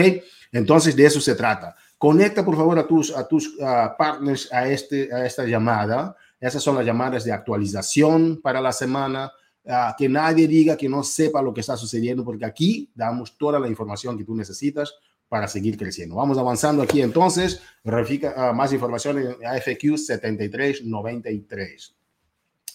Entonces 0.52 0.96
de 0.96 1.06
eso 1.06 1.20
se 1.20 1.36
trata. 1.36 1.76
Conecta 1.98 2.46
por 2.46 2.56
favor 2.56 2.78
a 2.78 2.86
tus, 2.86 3.16
a 3.16 3.28
tus 3.28 3.58
partners 3.98 4.52
a, 4.52 4.68
este, 4.68 5.14
a 5.14 5.26
esta 5.26 5.46
llamada. 5.46 6.16
Esas 6.40 6.62
son 6.62 6.76
las 6.76 6.86
llamadas 6.86 7.24
de 7.24 7.32
actualización 7.32 8.42
para 8.42 8.62
la 8.62 8.72
semana 8.72 9.32
Ah, 9.68 9.96
que 9.98 10.10
nadie 10.10 10.48
diga 10.48 10.76
que 10.76 10.90
no 10.90 11.04
sepa 11.04 11.42
lo 11.42 11.54
que 11.54 11.62
está 11.62 11.78
sucediendo, 11.78 12.26
porque 12.26 12.46
aquí 12.46 12.90
damos 12.96 13.38
toda 13.38 13.60
la 13.60 13.68
información 13.68 14.18
que 14.18 14.24
tú 14.24 14.34
necesitas 14.36 14.96
para 15.30 15.48
seguir 15.48 15.78
creciendo. 15.78 16.16
Vamos 16.16 16.38
avanzando 16.38 16.82
aquí 16.84 17.02
entonces, 17.02 17.62
verifica 17.84 18.52
uh, 18.52 18.56
más 18.56 18.74
información 18.74 19.20
en 19.20 19.36
AFQ 19.46 19.98
7393. 19.98 21.96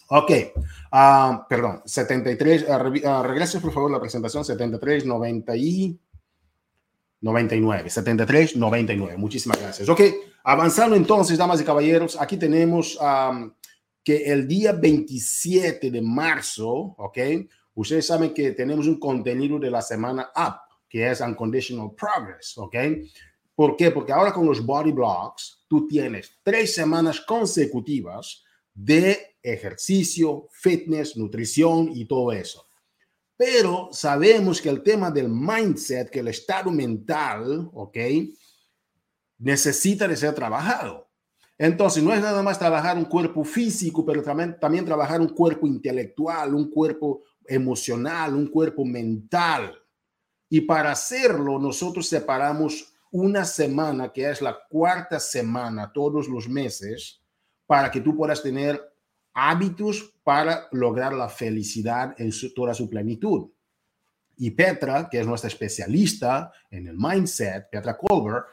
Ok, 0.09 0.31
uh, 0.93 1.39
perdón, 1.49 1.83
73, 1.85 2.67
uh, 2.69 3.23
regrese 3.25 3.61
por 3.61 3.73
favor 3.73 3.91
la 3.91 4.01
presentación 4.01 4.45
7390 4.45 5.57
y 5.57 5.99
99, 7.21 7.91
73, 7.91 8.57
99. 8.57 9.17
Muchísimas 9.17 9.61
gracias. 9.61 9.89
Ok, 9.89 10.01
Avanzando 10.49 10.95
entonces, 10.95 11.37
damas 11.37 11.61
y 11.61 11.65
caballeros, 11.65 12.17
aquí 12.21 12.37
tenemos 12.37 12.97
que 14.07 14.19
el 14.19 14.47
día 14.47 14.71
27 14.71 15.91
de 15.91 16.01
marzo, 16.01 16.95
¿ok? 16.97 17.19
Ustedes 17.75 18.07
saben 18.07 18.33
que 18.33 18.53
tenemos 18.53 18.87
un 18.87 19.01
contenido 19.01 19.59
de 19.59 19.69
la 19.69 19.83
semana 19.83 20.31
UP, 20.33 20.55
que 20.89 21.11
es 21.11 21.21
Unconditional 21.21 21.91
Progress, 21.97 22.57
¿ok? 22.57 22.77
¿Por 23.53 23.77
qué? 23.77 23.91
Porque 23.91 24.13
ahora 24.13 24.33
con 24.33 24.47
los 24.47 24.65
body 24.65 24.93
blocks, 24.93 25.65
tú 25.67 25.89
tienes 25.89 26.39
tres 26.45 26.73
semanas 26.73 27.21
consecutivas 27.21 28.45
de 28.73 29.39
ejercicio, 29.43 30.47
fitness, 30.53 31.17
nutrición 31.17 31.91
y 31.93 32.05
todo 32.05 32.31
eso. 32.31 32.65
Pero 33.37 33.89
sabemos 33.91 34.63
que 34.63 34.69
el 34.69 34.85
tema 34.85 35.11
del 35.11 35.29
mindset, 35.29 36.11
que 36.11 36.21
el 36.21 36.29
estado 36.29 36.71
mental, 36.71 37.69
¿ok? 37.73 37.99
necesita 39.39 40.07
de 40.07 40.17
ser 40.17 40.33
trabajado. 40.33 41.06
Entonces, 41.59 42.03
no 42.03 42.13
es 42.13 42.21
nada 42.21 42.43
más 42.43 42.59
trabajar 42.59 42.99
un 42.99 43.07
cuerpo 43.07 43.43
físico, 43.43 44.05
pero 44.05 44.23
también, 44.23 44.85
trabajar 44.85 45.21
un 45.21 45.31
cuerpo 45.31 45.67
intelectual, 45.67 46.55
un 46.55 46.71
cuerpo 46.71 47.23
emocional, 47.47 48.35
un 48.35 48.49
cuerpo 48.49 48.85
mental. 48.85 49.75
Y 50.51 50.61
para 50.63 50.93
hacerlo, 50.93 51.59
nosotros 51.59 52.07
separamos 52.09 52.93
una 53.11 53.45
semana, 53.45 54.13
que 54.13 54.29
es 54.29 54.43
la 54.43 54.59
cuarta 54.69 55.19
semana 55.19 55.91
todos 55.93 56.29
los 56.29 56.49
meses, 56.49 57.23
para 57.67 57.91
que 57.91 58.01
tú 58.01 58.15
puedas 58.15 58.43
tener 58.43 58.81
hábitos 59.33 60.15
para 60.23 60.69
lograr 60.73 61.15
la 61.15 61.29
felicidad 61.29 62.15
en 62.19 62.31
toda 62.55 62.75
su 62.75 62.89
plenitud. 62.89 63.51
Y 64.39 64.51
Petra, 64.51 65.09
que 65.11 65.21
es 65.21 65.27
nuestra 65.27 65.49
especialista 65.49 66.53
en 66.71 66.89
el 66.89 66.97
mindset, 66.99 67.71
Petra 67.71 67.97
Colbert, 67.97 68.47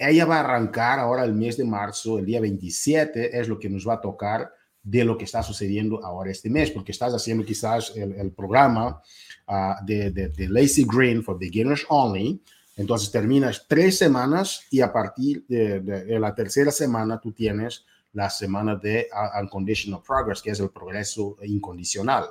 ella 0.00 0.24
va 0.24 0.36
a 0.36 0.40
arrancar 0.40 0.98
ahora 0.98 1.24
el 1.24 1.34
mes 1.34 1.58
de 1.58 1.64
marzo, 1.64 2.18
el 2.18 2.24
día 2.24 2.40
27, 2.40 3.38
es 3.38 3.48
lo 3.48 3.58
que 3.58 3.68
nos 3.68 3.86
va 3.86 3.94
a 3.94 4.00
tocar 4.00 4.50
de 4.82 5.04
lo 5.04 5.18
que 5.18 5.24
está 5.24 5.42
sucediendo 5.42 6.02
ahora 6.02 6.30
este 6.30 6.48
mes, 6.48 6.70
porque 6.70 6.92
estás 6.92 7.12
haciendo 7.12 7.44
quizás 7.44 7.92
el, 7.94 8.32
programa 8.32 9.02
ah, 9.46 9.78
de, 9.84 10.10
de, 10.10 10.48
Lazy 10.48 10.86
Green 10.90 11.22
for 11.22 11.38
Beginners 11.38 11.84
Only. 11.90 12.42
Entonces 12.76 13.10
terminas 13.10 13.66
tres 13.68 13.98
semanas 13.98 14.62
y 14.70 14.80
a 14.80 14.90
partir 14.90 15.44
de, 15.46 16.18
la 16.18 16.34
tercera 16.34 16.70
semana 16.70 17.20
tú 17.20 17.32
tienes 17.32 17.84
la 18.14 18.30
semana 18.30 18.76
de 18.76 19.06
uh, 19.12 19.42
Unconditional 19.42 20.02
Progress, 20.02 20.40
que 20.40 20.50
es 20.50 20.60
el 20.60 20.70
progreso 20.70 21.36
incondicional. 21.42 22.24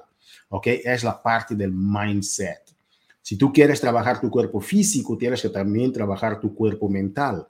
¿Ok? 0.49 0.67
Es 0.83 1.03
la 1.03 1.21
parte 1.21 1.53
del 1.53 1.71
mindset. 1.71 2.73
Si 3.21 3.37
tú 3.37 3.53
quieres 3.53 3.79
trabajar 3.79 4.19
tu 4.19 4.31
cuerpo 4.31 4.59
físico, 4.59 5.15
tienes 5.15 5.43
que 5.43 5.49
también 5.49 5.93
trabajar 5.93 6.39
tu 6.39 6.55
cuerpo 6.55 6.89
mental. 6.89 7.47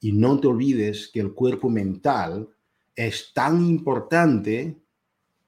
Y 0.00 0.12
no 0.12 0.40
te 0.40 0.48
olvides 0.48 1.08
que 1.12 1.20
el 1.20 1.34
cuerpo 1.34 1.68
mental 1.68 2.48
es 2.96 3.32
tan 3.34 3.64
importante 3.64 4.76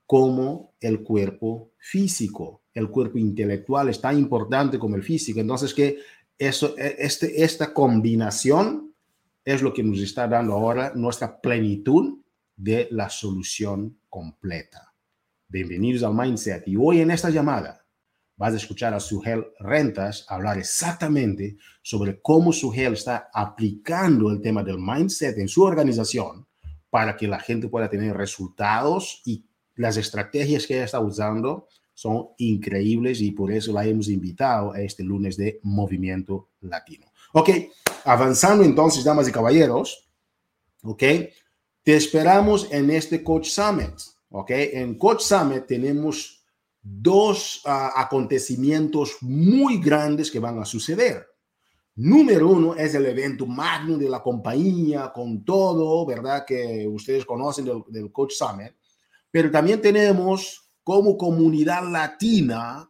como 0.06 0.74
el 0.80 1.02
cuerpo 1.02 1.70
físico. 1.78 2.62
El 2.74 2.90
cuerpo 2.90 3.18
intelectual 3.18 3.88
es 3.88 4.00
tan 4.00 4.18
importante 4.18 4.78
como 4.78 4.96
el 4.96 5.02
físico. 5.02 5.40
Entonces, 5.40 5.72
que 5.72 5.98
eso, 6.38 6.76
e, 6.76 6.96
este, 6.98 7.42
esta 7.42 7.72
combinación 7.72 8.92
es 9.44 9.62
lo 9.62 9.72
que 9.72 9.82
nos 9.82 10.00
está 10.00 10.28
dando 10.28 10.52
ahora 10.52 10.92
nuestra 10.94 11.40
plenitud 11.40 12.18
de 12.56 12.88
la 12.90 13.08
solución 13.08 13.98
completa. 14.08 14.92
Bienvenidos 15.48 16.02
al 16.02 16.14
Mindset. 16.14 16.68
Y 16.68 16.76
hoy 16.76 17.00
en 17.00 17.10
esta 17.10 17.30
llamada 17.30 17.81
vas 18.36 18.54
a 18.54 18.56
escuchar 18.56 18.94
a 18.94 19.00
Sugel 19.00 19.46
Rentas 19.60 20.24
hablar 20.28 20.58
exactamente 20.58 21.56
sobre 21.82 22.20
cómo 22.20 22.52
Sugel 22.52 22.94
está 22.94 23.30
aplicando 23.32 24.30
el 24.30 24.40
tema 24.40 24.62
del 24.62 24.78
mindset 24.78 25.38
en 25.38 25.48
su 25.48 25.62
organización 25.62 26.46
para 26.90 27.16
que 27.16 27.26
la 27.26 27.38
gente 27.38 27.68
pueda 27.68 27.88
tener 27.88 28.16
resultados 28.16 29.22
y 29.24 29.46
las 29.76 29.96
estrategias 29.96 30.66
que 30.66 30.74
ella 30.74 30.84
está 30.84 31.00
usando 31.00 31.68
son 31.94 32.28
increíbles 32.38 33.20
y 33.20 33.30
por 33.32 33.52
eso 33.52 33.72
la 33.72 33.86
hemos 33.86 34.08
invitado 34.08 34.72
a 34.72 34.80
este 34.80 35.02
lunes 35.02 35.36
de 35.36 35.60
Movimiento 35.62 36.50
Latino. 36.60 37.06
Ok, 37.32 37.50
avanzando 38.04 38.64
entonces, 38.64 39.04
damas 39.04 39.28
y 39.28 39.32
caballeros, 39.32 40.08
ok, 40.82 41.02
te 41.82 41.96
esperamos 41.96 42.68
en 42.70 42.90
este 42.90 43.22
Coach 43.22 43.48
Summit, 43.48 43.94
ok, 44.30 44.50
en 44.50 44.98
Coach 44.98 45.20
Summit 45.20 45.66
tenemos 45.66 46.41
dos 46.82 47.62
uh, 47.64 47.96
acontecimientos 47.96 49.16
muy 49.20 49.78
grandes 49.78 50.30
que 50.30 50.40
van 50.40 50.58
a 50.58 50.64
suceder. 50.64 51.26
Número 51.94 52.48
uno 52.48 52.74
es 52.74 52.94
el 52.94 53.06
evento 53.06 53.46
magno 53.46 53.96
de 53.96 54.08
la 54.08 54.22
compañía, 54.22 55.12
con 55.14 55.44
todo, 55.44 56.04
¿verdad? 56.06 56.44
Que 56.46 56.88
ustedes 56.88 57.24
conocen 57.24 57.66
del, 57.66 57.82
del 57.88 58.10
Coach 58.10 58.32
Summit. 58.32 58.72
Pero 59.30 59.50
también 59.50 59.80
tenemos 59.80 60.70
como 60.82 61.16
comunidad 61.16 61.88
latina 61.90 62.88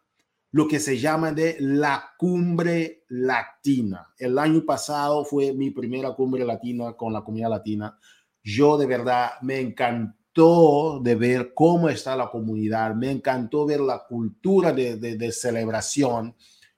lo 0.53 0.69
que 0.69 0.79
se 0.79 0.99
llama 0.99 1.33
de 1.33 1.57
la 1.61 2.13
cumbre 2.19 3.05
latina. 3.09 4.13
El 4.19 4.39
año 4.39 4.65
pasado 4.65 5.25
fue 5.25 5.53
mi 5.53 5.71
primera 5.71 6.15
cumbre 6.15 6.45
latina 6.45 6.93
con 6.93 7.13
la 7.13 7.23
comunidad 7.23 7.51
latina. 7.51 7.99
Yo 8.43 8.77
de 8.77 8.87
verdad 8.87 9.33
me 9.43 9.61
encantó 9.61 10.22
de 10.35 11.15
ver 11.15 11.53
cómo 11.53 11.91
está 11.91 12.17
la 12.17 12.31
comunidad, 12.31 12.95
me 12.95 13.11
encantó 13.11 13.67
ver 13.67 13.81
la 13.81 14.03
cultura 14.09 14.73
de, 14.73 14.97
de, 14.97 15.33
celebración, 15.33 16.35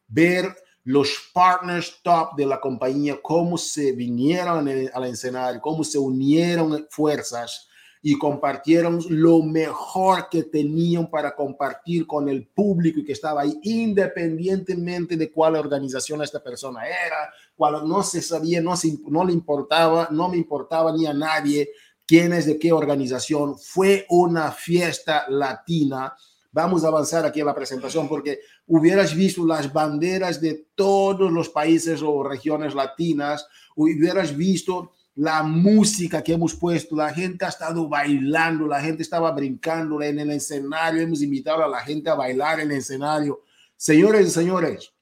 ver 0.09 0.57
los 0.83 1.31
partners 1.33 2.01
top 2.03 2.35
de 2.37 2.47
la 2.47 2.61
compañía, 2.61 3.21
cómo 3.23 3.57
se 3.57 3.93
vinieron 3.93 4.69
al 4.93 5.05
escenario, 5.05 5.61
cómo 5.61 5.85
se 5.85 5.99
unieron 5.99 6.85
fuerzas 6.91 7.69
y 8.03 8.19
compartieron 8.19 9.01
lo 9.09 9.41
mejor 9.41 10.29
que 10.29 10.43
tenían 10.43 11.09
para 11.09 11.35
compartir 11.35 12.07
con 12.09 12.29
el 12.29 12.49
público 12.49 13.01
que 13.07 13.13
estaba 13.13 13.43
ahí, 13.43 13.59
independientemente 13.63 15.17
de 15.17 15.31
cuál 15.33 15.55
organización 15.55 16.21
esta 16.23 16.43
persona 16.43 16.83
era, 16.87 17.33
cuál 17.57 17.89
no 17.89 18.03
se 18.03 18.21
sabía, 18.21 18.61
no, 18.61 18.77
se, 18.77 18.99
no 19.09 19.25
le 19.25 19.33
importaba, 19.33 20.09
no 20.11 20.29
me 20.29 20.37
importaba 20.37 20.93
ni 20.93 21.07
a 21.07 21.15
nadie 21.15 21.71
quién 22.07 22.33
es 22.33 22.47
de 22.47 22.59
qué 22.59 22.73
organización. 22.73 23.59
Fue 23.59 24.07
una 24.09 24.53
fiesta 24.53 25.27
latina. 25.29 26.15
Vamos 26.53 26.85
a 26.85 26.89
avanzar 26.89 27.27
aquí 27.27 27.41
en 27.41 27.47
la 27.47 27.55
presentación 27.55 28.09
porque 28.09 28.41
hubieras 28.67 29.15
visto 29.15 29.45
las 29.45 29.73
banderas 29.73 30.41
de 30.41 30.69
todos 30.75 31.33
los 31.33 31.49
países 31.49 32.01
o 32.03 32.23
regiones 32.23 32.75
latinas, 32.75 33.47
hubieras 33.75 34.37
visto 34.37 34.93
la 35.17 35.43
música 35.43 36.23
que 36.23 36.33
hemos 36.33 36.55
puesto, 36.55 36.97
la 36.97 37.13
gente 37.13 37.45
ha 37.45 37.49
estado 37.49 37.89
bailando, 37.89 38.67
la 38.67 38.81
gente 38.81 39.03
estaba 39.03 39.31
brincando 39.31 40.03
en 40.03 40.19
el 40.19 40.31
escenario, 40.31 41.03
hemos 41.03 41.23
invitado 41.23 41.63
a 41.65 41.69
la 41.69 41.81
gente 41.81 42.11
a 42.11 42.15
bailar 42.15 42.61
en 42.61 42.71
el 42.73 42.79
escenario. 42.79 43.43
Señores 43.77 44.27
y 44.27 44.31
señores, 44.31 44.93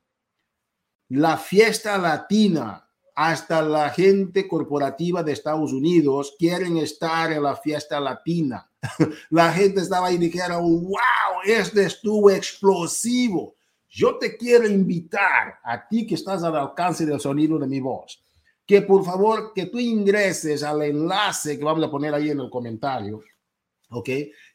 la 1.09 1.37
fiesta 1.39 1.97
latina 1.99 2.87
hasta 3.15 3.63
la 3.63 3.91
gente 3.91 4.49
corporativa 4.49 5.23
de 5.23 5.33
Estados 5.33 5.73
Unidos 5.73 6.35
quieren 6.39 6.77
estar 6.79 7.33
en 7.33 7.43
la 7.43 7.57
fiesta 7.57 8.01
latina. 8.01 8.69
La 9.31 9.53
gente 9.53 9.81
estaba 9.81 10.09
ahí 10.09 10.17
y 10.17 10.19
dijeron, 10.19 10.61
wow, 10.65 11.43
este 11.45 11.85
estuvo 11.85 12.31
explosivo. 12.31 13.55
Yo 13.89 14.19
te 14.19 14.37
quiero 14.37 14.67
invitar 14.67 15.59
a 15.63 15.87
ti 15.87 16.07
que 16.07 16.15
estás 16.15 16.43
al 16.43 16.57
alcance 16.57 17.07
del 17.07 17.21
sonido 17.21 17.59
de 17.59 17.67
mi 17.67 17.79
voz, 17.79 18.21
que 18.67 18.83
por 18.83 19.05
favor, 19.05 19.53
que 19.55 19.67
tú 19.67 19.79
ingreses 19.79 20.63
al 20.63 20.83
enlace 20.83 21.59
que 21.59 21.65
vamos 21.65 21.85
a 21.85 21.91
poner 21.91 22.15
ahí 22.15 22.31
en 22.31 22.41
el 22.41 22.51
comentario, 22.51 23.21
¿ok? 23.91 24.09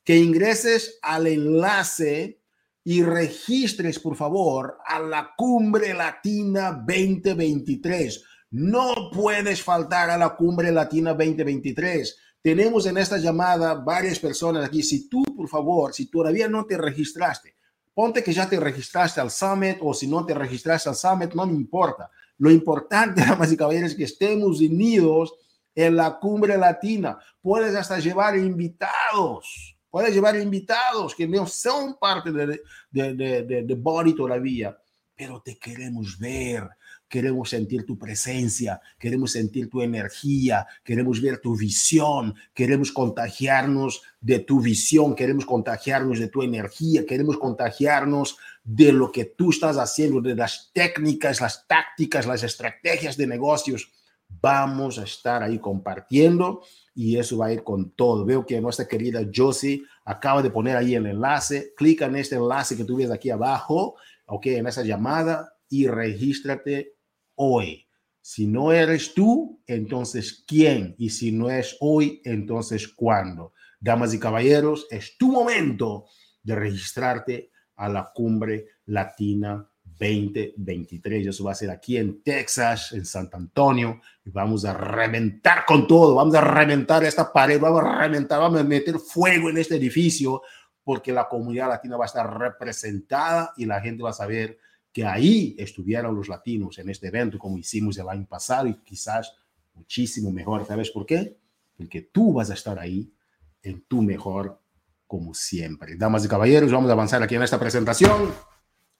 Que 0.03 0.17
ingreses 0.17 0.97
al 1.01 1.27
enlace 1.27 2.41
y 2.83 3.03
registres, 3.03 3.99
por 3.99 4.15
favor, 4.15 4.77
a 4.85 4.99
la 4.99 5.33
Cumbre 5.37 5.93
Latina 5.93 6.71
2023 6.71 8.23
no 8.51 9.09
puedes 9.11 9.61
faltar 9.61 10.09
a 10.09 10.17
la 10.17 10.35
Cumbre 10.35 10.71
Latina 10.71 11.13
2023. 11.13 12.17
Tenemos 12.41 12.85
en 12.85 12.97
esta 12.97 13.17
llamada 13.17 13.73
varias 13.73 14.19
personas 14.19 14.65
aquí. 14.65 14.81
Si 14.83 15.09
tú, 15.09 15.23
por 15.35 15.49
favor, 15.49 15.93
si 15.93 16.09
todavía 16.09 16.47
no 16.47 16.65
te 16.65 16.77
registraste, 16.77 17.55
ponte 17.93 18.23
que 18.23 18.31
ya 18.31 18.47
te 18.47 18.59
registraste 18.59 19.19
al 19.19 19.31
Summit 19.31 19.77
o 19.81 19.93
si 19.93 20.07
no 20.07 20.25
te 20.25 20.33
registraste 20.33 20.89
al 20.89 20.95
Summit, 20.95 21.33
no 21.33 21.45
me 21.45 21.53
importa. 21.53 22.09
Lo 22.37 22.51
importante, 22.51 23.21
damas 23.25 23.51
y 23.51 23.57
caballeros, 23.57 23.91
es 23.91 23.97
que 23.97 24.05
estemos 24.05 24.61
unidos 24.61 25.33
en 25.75 25.95
la 25.95 26.17
Cumbre 26.17 26.57
Latina. 26.57 27.17
Puedes 27.41 27.75
hasta 27.75 27.99
llevar 27.99 28.37
invitados. 28.37 29.75
Puedes 29.89 30.13
llevar 30.13 30.35
invitados 30.35 31.15
que 31.15 31.27
no 31.27 31.47
son 31.47 31.97
parte 31.97 32.31
de, 32.31 32.61
de, 32.91 33.75
Body 33.79 34.13
todavía, 34.13 34.77
pero 35.15 35.41
te 35.41 35.57
queremos 35.57 36.19
ver 36.19 36.69
queremos 37.07 37.49
sentir 37.49 37.85
tu 37.85 37.97
presencia, 37.97 38.81
queremos 38.99 39.31
sentir 39.31 39.69
tu 39.69 39.81
energía, 39.81 40.67
queremos 40.83 41.21
ver 41.21 41.39
tu 41.39 41.55
visión, 41.55 42.35
queremos 42.53 42.91
contagiarnos 42.91 44.01
de 44.19 44.39
tu 44.39 44.59
visión, 44.59 45.15
queremos 45.15 45.45
contagiarnos 45.45 46.19
de 46.19 46.27
tu 46.27 46.43
energía, 46.43 47.05
queremos 47.05 47.37
contagiarnos 47.37 48.37
de 48.63 48.91
lo 48.91 49.11
que 49.11 49.25
tú 49.25 49.51
estás 49.51 49.77
haciendo, 49.77 50.21
de 50.21 50.35
las 50.35 50.71
técnicas, 50.73 51.41
las 51.41 51.65
tácticas, 51.67 52.25
las 52.25 52.43
estrategias 52.43 53.15
de 53.17 53.27
negocios 53.27 53.91
Vamos 54.29 54.99
a 54.99 55.03
estar 55.03 55.41
ahí 55.41 55.57
compartiendo 55.57 56.61
y 56.93 57.17
eso 57.17 57.37
va 57.37 57.47
a 57.47 57.53
ir 57.53 57.63
con 57.63 57.91
todo. 57.91 58.25
Veo 58.25 58.45
que 58.45 58.61
nuestra 58.61 58.87
querida 58.87 59.21
Josie 59.33 59.83
acaba 60.05 60.41
de 60.41 60.51
poner 60.51 60.75
ahí 60.75 60.95
el 60.95 61.07
enlace. 61.07 61.73
Clica 61.75 62.05
en 62.05 62.17
este 62.17 62.35
enlace 62.35 62.77
que 62.77 62.83
tú 62.83 62.97
ves 62.97 63.09
aquí 63.09 63.29
abajo, 63.29 63.95
ok, 64.25 64.45
en 64.47 64.67
esa 64.67 64.83
llamada 64.83 65.53
y 65.69 65.87
regístrate 65.87 66.96
hoy. 67.37 67.87
Si 68.21 68.45
no 68.45 68.73
eres 68.73 69.13
tú, 69.13 69.61
entonces 69.65 70.43
¿quién? 70.45 70.95
Y 70.97 71.09
si 71.11 71.31
no 71.31 71.49
es 71.49 71.77
hoy, 71.79 72.21
entonces 72.25 72.87
¿cuándo? 72.89 73.53
Damas 73.79 74.13
y 74.13 74.19
caballeros, 74.19 74.85
es 74.91 75.17
tu 75.17 75.31
momento 75.31 76.07
de 76.43 76.55
registrarte 76.55 77.51
a 77.77 77.87
la 77.87 78.11
cumbre 78.13 78.65
latina 78.85 79.65
2023. 79.99 81.27
Eso 81.27 81.43
va 81.43 81.51
a 81.51 81.55
ser 81.55 81.69
aquí 81.69 81.97
en 81.97 82.21
Texas, 82.21 82.91
en 82.91 83.05
San 83.05 83.29
Antonio, 83.31 84.01
y 84.25 84.29
vamos 84.29 84.65
a 84.65 84.73
reventar 84.73 85.65
con 85.65 85.87
todo, 85.87 86.15
vamos 86.15 86.35
a 86.35 86.41
reventar 86.41 87.03
esta 87.03 87.31
pared, 87.31 87.59
vamos 87.59 87.83
a 87.83 87.99
reventar, 87.99 88.39
vamos 88.39 88.59
a 88.59 88.63
meter 88.63 88.99
fuego 88.99 89.49
en 89.49 89.57
este 89.57 89.75
edificio, 89.75 90.41
porque 90.83 91.11
la 91.11 91.27
comunidad 91.27 91.69
latina 91.69 91.97
va 91.97 92.05
a 92.05 92.07
estar 92.07 92.39
representada 92.39 93.53
y 93.57 93.65
la 93.65 93.81
gente 93.81 94.03
va 94.03 94.11
a 94.11 94.13
saber 94.13 94.57
que 94.97 95.05
ahí 95.05 95.55
estuvieron 95.59 96.15
los 96.15 96.27
latinos 96.27 96.79
en 96.79 96.89
este 96.89 97.09
evento, 97.09 97.37
como 97.37 97.59
hicimos 97.59 97.99
el 97.99 98.09
año 98.09 98.25
pasado, 98.27 98.65
y 98.65 98.77
quizás 98.77 99.31
muchísimo 99.75 100.31
mejor. 100.31 100.65
¿Sabes 100.65 100.89
por 100.89 101.05
qué? 101.05 101.37
Porque 101.77 102.01
tú 102.01 102.33
vas 102.33 102.49
a 102.49 102.55
estar 102.55 102.79
ahí 102.79 103.13
en 103.61 103.81
tu 103.81 104.01
mejor 104.01 104.59
como 105.05 105.35
siempre. 105.35 105.97
Damas 105.97 106.25
y 106.25 106.27
caballeros, 106.27 106.71
vamos 106.71 106.89
a 106.89 106.93
avanzar 106.93 107.21
aquí 107.21 107.35
en 107.35 107.43
esta 107.43 107.59
presentación. 107.59 108.33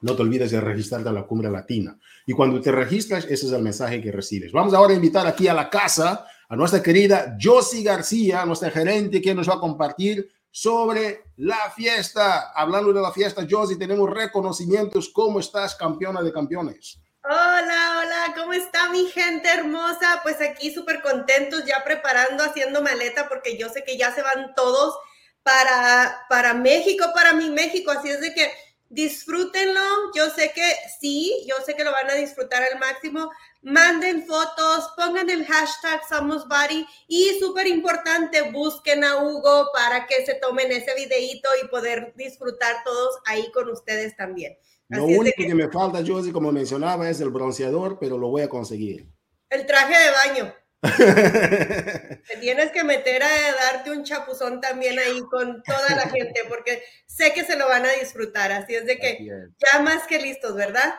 No 0.02 0.16
te 0.16 0.22
olvides 0.22 0.52
de 0.52 0.62
registrarte 0.62 1.10
a 1.10 1.12
la 1.12 1.26
Cumbre 1.26 1.50
Latina. 1.50 1.98
Y 2.28 2.34
cuando 2.34 2.62
te 2.62 2.72
registras, 2.72 3.26
ese 3.26 3.48
es 3.48 3.52
el 3.52 3.64
mensaje 3.64 4.00
que 4.00 4.12
recibes. 4.12 4.52
Vamos 4.52 4.76
ahora 4.76 4.94
a 4.94 4.98
invitar 4.98 5.26
aquí 5.26 5.48
a 5.48 5.56
la 5.56 5.68
casa 5.68 6.28
a 6.48 6.56
nuestra 6.56 6.84
querida 6.84 7.36
Josie 7.42 7.82
García, 7.82 8.46
nuestra 8.46 8.70
gerente, 8.70 9.20
que 9.20 9.34
nos 9.34 9.50
va 9.50 9.56
a 9.56 9.60
compartir 9.60 10.30
sobre 10.52 11.26
la 11.38 11.72
fiesta. 11.76 12.52
Hablando 12.56 12.94
de 12.94 13.02
la 13.02 13.12
fiesta, 13.12 13.46
Josie, 13.50 13.78
tenemos 13.78 14.10
reconocimientos. 14.10 15.10
¿Cómo 15.14 15.40
estás, 15.40 15.76
campeona 15.76 16.22
de 16.22 16.32
campeones? 16.32 17.00
Hola, 17.24 18.00
hola, 18.00 18.34
¿cómo 18.38 18.54
está 18.54 18.90
mi 18.90 19.06
gente 19.08 19.50
hermosa? 19.50 20.22
Pues 20.24 20.40
aquí 20.42 20.74
súper 20.74 21.02
contentos, 21.02 21.66
ya 21.66 21.84
preparando, 21.84 22.44
haciendo 22.44 22.82
maleta, 22.82 23.28
porque 23.28 23.58
yo 23.58 23.68
sé 23.68 23.84
que 23.84 23.98
ya 23.98 24.16
se 24.16 24.22
van 24.22 24.56
todos 24.56 24.98
para, 25.44 26.26
para 26.30 26.54
México, 26.54 27.06
para 27.14 27.34
mi 27.34 27.50
México. 27.50 27.92
Así 27.92 28.10
es 28.10 28.22
de 28.22 28.34
que 28.34 28.50
disfrútenlo. 28.90 29.82
Yo 30.16 30.30
sé 30.30 30.52
que 30.54 30.74
sí, 31.00 31.46
yo 31.48 31.56
sé 31.66 31.76
que 31.76 31.84
lo 31.84 31.92
van 31.92 32.10
a 32.10 32.16
disfrutar 32.16 32.64
al 32.64 32.80
máximo. 32.80 33.32
Manden 33.62 34.26
fotos, 34.26 34.92
pongan 34.96 35.30
el 35.30 35.46
hashtag 35.46 36.02
Somos 36.08 36.48
Body 36.48 36.86
y 37.08 37.38
súper 37.40 37.68
importante, 37.68 38.52
busquen 38.52 39.04
a 39.04 39.18
Hugo 39.18 39.70
para 39.74 40.06
que 40.06 40.26
se 40.26 40.36
tomen 40.36 40.72
ese 40.72 40.94
videíto 40.96 41.50
y 41.64 41.68
poder 41.68 42.14
disfrutar 42.16 42.84
todos 42.84 43.18
ahí 43.26 43.52
con 43.52 43.70
ustedes 43.70 44.16
también. 44.16 44.58
lo 44.90 45.06
único 45.06 45.36
que... 45.38 45.56
me 45.56 45.70
falta, 45.70 46.04
Josie, 46.06 46.32
como 46.32 46.52
mencionaba, 46.52 47.10
es 47.10 47.20
el 47.20 47.30
bronceador, 47.30 47.98
pero 48.00 48.18
lo 48.18 48.30
voy 48.30 48.44
a 48.44 48.50
conseguir. 48.50 49.08
El 49.50 49.66
traje 49.66 49.94
de 49.98 50.12
baño. 50.12 50.54
Te 52.28 52.38
tienes 52.40 52.72
que 52.72 52.84
meter 52.84 53.24
a 53.24 53.30
darte 53.56 53.92
un 53.92 54.04
chapuzón 54.04 54.62
también 54.62 55.00
ahí 55.00 55.20
con 55.32 55.64
toda 55.64 55.96
la 55.96 56.10
gente, 56.10 56.44
porque 56.48 56.84
sé 57.08 57.34
que 57.34 57.44
se 57.44 57.58
lo 57.58 57.68
van 57.68 57.86
a 57.86 57.92
disfrutar. 57.94 58.52
Así 58.52 58.76
es 58.76 58.86
de 58.86 58.98
que 59.00 59.26
ya 59.58 59.80
más 59.80 60.06
que 60.06 60.20
listos, 60.20 60.56
¿verdad? 60.56 60.94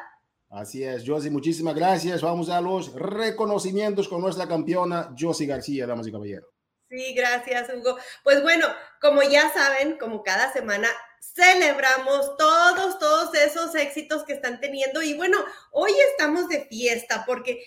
Así 0.50 0.82
es, 0.82 1.04
Josie, 1.06 1.30
muchísimas 1.30 1.74
gracias. 1.74 2.22
Vamos 2.22 2.48
a 2.48 2.60
los 2.60 2.94
reconocimientos 2.94 4.08
con 4.08 4.22
nuestra 4.22 4.48
campeona 4.48 5.14
Josie 5.18 5.46
García, 5.46 5.86
damas 5.86 6.06
y 6.06 6.12
caballeros. 6.12 6.48
Sí, 6.88 7.14
gracias, 7.14 7.68
Hugo. 7.68 7.98
Pues 8.24 8.42
bueno, 8.42 8.66
como 9.00 9.22
ya 9.22 9.52
saben, 9.52 9.98
como 9.98 10.22
cada 10.22 10.50
semana 10.52 10.88
celebramos 11.20 12.36
todos, 12.38 12.98
todos 12.98 13.34
esos 13.34 13.74
éxitos 13.74 14.24
que 14.24 14.32
están 14.32 14.58
teniendo. 14.58 15.02
Y 15.02 15.14
bueno, 15.14 15.38
hoy 15.70 15.92
estamos 16.10 16.48
de 16.48 16.64
fiesta 16.64 17.24
porque 17.26 17.62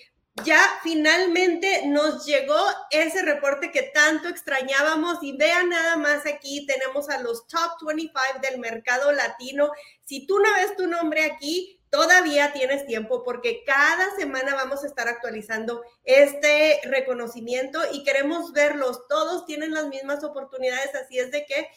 ya 0.45 0.59
finalmente 0.81 1.85
nos 1.87 2.25
llegó 2.25 2.57
ese 2.89 3.21
reporte 3.21 3.71
que 3.71 3.83
tanto 3.93 4.29
extrañábamos 4.29 5.17
y 5.21 5.35
vean 5.35 5.69
nada 5.69 5.97
más 5.97 6.25
aquí 6.25 6.65
tenemos 6.65 7.09
a 7.09 7.19
los 7.19 7.47
top 7.47 7.85
25 7.85 8.39
del 8.41 8.59
mercado 8.59 9.11
latino. 9.11 9.71
Si 10.03 10.25
tú 10.25 10.39
no 10.39 10.51
ves 10.55 10.75
tu 10.75 10.87
nombre 10.87 11.23
aquí, 11.25 11.79
todavía 11.89 12.53
tienes 12.53 12.85
tiempo 12.87 13.23
porque 13.23 13.63
cada 13.65 14.15
semana 14.15 14.55
vamos 14.55 14.83
a 14.83 14.87
estar 14.87 15.09
actualizando 15.09 15.83
este 16.05 16.79
reconocimiento 16.85 17.79
y 17.91 18.03
queremos 18.03 18.53
verlos. 18.53 19.07
Todos 19.09 19.45
tienen 19.45 19.73
las 19.73 19.87
mismas 19.87 20.23
oportunidades, 20.23 20.95
así 20.95 21.19
es 21.19 21.31
de 21.31 21.45
que 21.45 21.67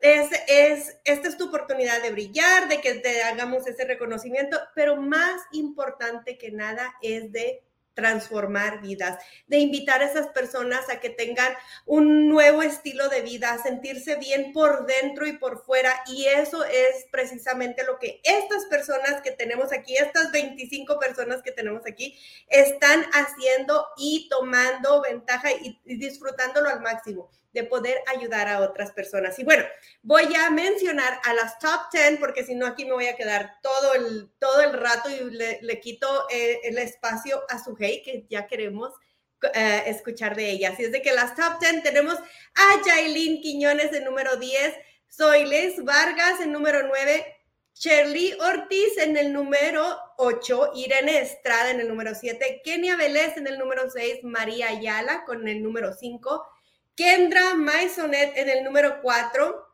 es, 0.00 0.30
es, 0.46 0.96
esta 1.04 1.28
es 1.28 1.36
tu 1.36 1.48
oportunidad 1.48 2.02
de 2.02 2.12
brillar, 2.12 2.68
de 2.68 2.80
que 2.80 2.94
te 2.94 3.22
hagamos 3.22 3.66
ese 3.66 3.84
reconocimiento, 3.84 4.58
pero 4.74 4.96
más 4.96 5.42
importante 5.52 6.38
que 6.38 6.50
nada 6.50 6.94
es 7.02 7.30
de 7.32 7.62
transformar 7.98 8.80
vidas, 8.80 9.18
de 9.48 9.58
invitar 9.58 10.02
a 10.02 10.04
esas 10.04 10.28
personas 10.28 10.88
a 10.88 11.00
que 11.00 11.10
tengan 11.10 11.52
un 11.84 12.28
nuevo 12.28 12.62
estilo 12.62 13.08
de 13.08 13.22
vida, 13.22 13.52
a 13.52 13.60
sentirse 13.60 14.14
bien 14.14 14.52
por 14.52 14.86
dentro 14.86 15.26
y 15.26 15.32
por 15.32 15.64
fuera. 15.64 15.92
Y 16.06 16.26
eso 16.26 16.64
es 16.64 17.06
precisamente 17.10 17.82
lo 17.82 17.98
que 17.98 18.20
estas 18.22 18.66
personas 18.66 19.20
que 19.20 19.32
tenemos 19.32 19.72
aquí, 19.72 19.96
estas 19.96 20.30
25 20.30 21.00
personas 21.00 21.42
que 21.42 21.50
tenemos 21.50 21.82
aquí, 21.86 22.16
están 22.46 23.04
haciendo 23.12 23.88
y 23.96 24.28
tomando 24.30 25.02
ventaja 25.02 25.50
y, 25.50 25.76
disfrutándolo 25.84 26.68
al 26.68 26.80
máximo 26.80 27.28
de 27.52 27.64
poder 27.64 27.98
ayudar 28.06 28.48
a 28.48 28.60
otras 28.60 28.92
personas. 28.92 29.38
Y 29.38 29.44
bueno, 29.44 29.64
voy 30.02 30.34
a 30.36 30.50
mencionar 30.50 31.20
a 31.24 31.34
las 31.34 31.58
top 31.58 31.80
10 31.92 32.18
porque 32.18 32.44
si 32.44 32.54
no 32.54 32.66
aquí 32.66 32.84
me 32.84 32.92
voy 32.92 33.06
a 33.06 33.16
quedar 33.16 33.56
todo 33.62 33.94
el, 33.94 34.30
todo 34.38 34.60
el 34.62 34.72
rato 34.74 35.08
y 35.10 35.30
le, 35.30 35.80
quito 35.80 36.26
eh, 36.30 36.60
el 36.64 36.78
espacio 36.78 37.42
a 37.48 37.62
su 37.62 37.76
hey 37.78 38.02
que 38.04 38.26
ya 38.28 38.46
queremos 38.46 38.92
eh, 39.54 39.84
escuchar 39.86 40.36
de 40.36 40.50
ella. 40.50 40.70
Así 40.70 40.84
es 40.84 40.92
de 40.92 41.00
que 41.00 41.12
las 41.12 41.34
top 41.34 41.60
10 41.60 41.82
tenemos 41.82 42.16
a 42.16 42.82
Jailin 42.84 43.40
Quiñones 43.40 43.92
en 43.92 44.04
número 44.04 44.36
10, 44.36 44.74
Soyles 45.08 45.82
Vargas 45.84 46.40
en 46.40 46.52
número 46.52 46.86
9, 46.86 47.36
Shirley 47.72 48.36
Ortiz 48.40 48.98
en 48.98 49.16
el 49.16 49.32
número 49.32 49.96
8, 50.16 50.72
Irene 50.74 51.20
Estrada 51.20 51.70
en 51.70 51.80
el 51.80 51.86
número 51.86 52.14
7, 52.16 52.62
Kenia 52.64 52.96
Vélez 52.96 53.36
en 53.36 53.46
el 53.46 53.56
número 53.56 53.88
6, 53.88 54.24
María 54.24 54.68
Ayala 54.68 55.24
con 55.24 55.46
el 55.46 55.62
número 55.62 55.92
5, 55.92 56.44
Kendra 56.98 57.54
Maisonet 57.54 58.36
en 58.36 58.48
el 58.48 58.64
número 58.64 59.00
4. 59.00 59.68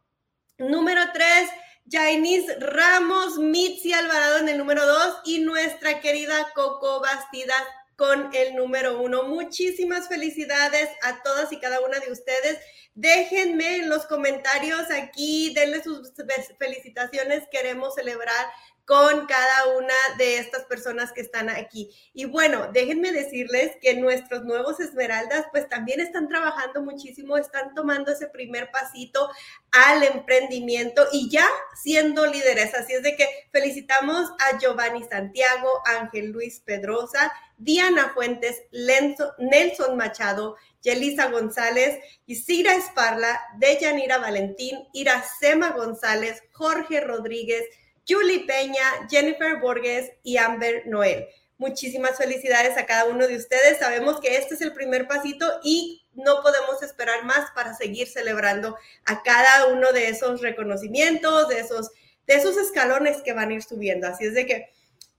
Número 0.59 1.01
3, 1.15 1.49
Jainis 1.91 2.45
Ramos, 2.61 3.39
Mitzi 3.39 3.95
Alvarado 3.95 4.41
en 4.41 4.51
el 4.51 4.59
número 4.59 4.87
2 4.87 5.21
y 5.25 5.39
nuestra 5.41 6.03
querida 6.03 6.53
Coco 6.55 7.01
Bastidas 7.01 7.63
con 7.97 8.29
el 8.35 8.55
número 8.55 9.01
1. 9.01 9.23
Muchísimas 9.23 10.07
felicidades 10.07 10.91
a 11.01 11.23
todas 11.23 11.51
y 11.51 11.59
cada 11.59 11.81
una 11.81 11.99
de 11.99 12.13
ustedes. 12.13 12.59
Déjenme 12.93 13.77
en 13.77 13.89
los 13.89 14.05
comentarios 14.05 14.91
aquí, 14.91 15.55
denle 15.55 15.83
sus 15.83 16.13
felicitaciones. 16.59 17.45
Queremos 17.51 17.95
celebrar 17.95 18.53
con 18.85 19.27
cada 19.27 19.77
una 19.79 19.95
de 20.19 20.39
estas 20.39 20.65
personas 20.65 21.13
que 21.13 21.23
están 21.23 21.49
aquí. 21.49 21.91
Y 22.13 22.27
bueno, 22.27 22.69
déjenme 22.73 23.13
decirles 23.13 23.73
que 23.81 23.95
nuestros 23.95 24.45
nuevos 24.45 24.79
Esmeraldas 24.79 25.47
pues 25.53 25.69
también 25.69 26.01
están 26.01 26.29
trabajando 26.29 26.83
muchísimo, 26.83 27.37
están 27.37 27.75
tomando 27.75 28.13
ese 28.13 28.29
primer 28.29 28.71
pasito 28.71 29.31
al 29.73 30.03
emprendimiento 30.03 31.07
y 31.13 31.31
ya 31.31 31.47
siendo 31.75 32.27
líderes. 32.27 32.75
Así 32.75 32.93
es 32.93 33.03
de 33.03 33.17
que 33.17 33.27
felicitamos 33.53 34.31
a 34.39 34.59
Giovanni 34.59 35.05
Santiago, 35.05 35.69
Ángel 35.87 36.31
Luis 36.31 36.61
Pedrosa, 36.61 37.33
Diana 37.57 38.11
Fuentes, 38.13 38.65
Nelson 38.73 39.97
Machado, 39.97 40.57
Yelisa 40.83 41.31
González, 41.31 41.99
Isidra 42.27 42.75
Esparla, 42.75 43.41
Deyanira 43.59 44.19
Valentín, 44.19 44.77
Iracema 44.93 45.71
González, 45.71 46.43
Jorge 46.53 47.01
Rodríguez, 47.01 47.65
Julie 48.09 48.47
Peña, 48.47 48.83
Jennifer 49.09 49.59
Borges 49.61 50.13
y 50.23 50.37
Amber 50.37 50.87
Noel. 50.87 51.29
Muchísimas 51.57 52.19
felicidades 52.19 52.77
a 52.77 52.87
cada 52.87 53.07
uno 53.07 53.27
de 53.27 53.37
ustedes. 53.37 53.79
Sabemos 53.79 54.21
que 54.21 54.37
este 54.37 54.55
es 54.55 54.61
el 54.61 54.73
primer 54.73 55.07
pasito 55.07 55.61
y 55.63 56.05
no 56.13 56.43
podemos 56.43 56.83
esperar 56.83 57.25
más 57.25 57.51
para 57.53 57.75
seguir 57.75 58.09
celebrando 58.09 58.77
a 59.07 59.23
cada 59.23 59.69
uno 59.69 59.93
de 59.93 60.09
esos 60.09 60.41
reconocimientos, 60.41 61.49
de 61.49 61.61
esos, 61.61 61.91
de 62.27 62.35
esos 62.35 62.57
escalones 62.57 63.23
que 63.23 63.33
van 63.33 63.51
a 63.51 63.55
ir 63.55 63.63
subiendo. 63.63 64.09
Así 64.09 64.25
es 64.25 64.35
de 64.35 64.47
que, 64.47 64.71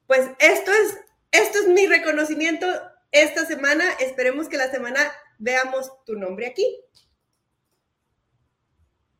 pues 0.08 0.30
esto 0.40 0.72
es, 0.72 0.98
esto 1.32 1.60
es 1.60 1.68
mi 1.68 1.88
reconocimiento 1.88 2.68
esta 3.12 3.46
semana. 3.46 3.86
Esperemos 4.00 4.50
que 4.50 4.58
la 4.58 4.70
semana 4.70 5.12
veamos 5.40 5.92
tu 6.06 6.16
nombre 6.16 6.48
aquí. 6.48 6.82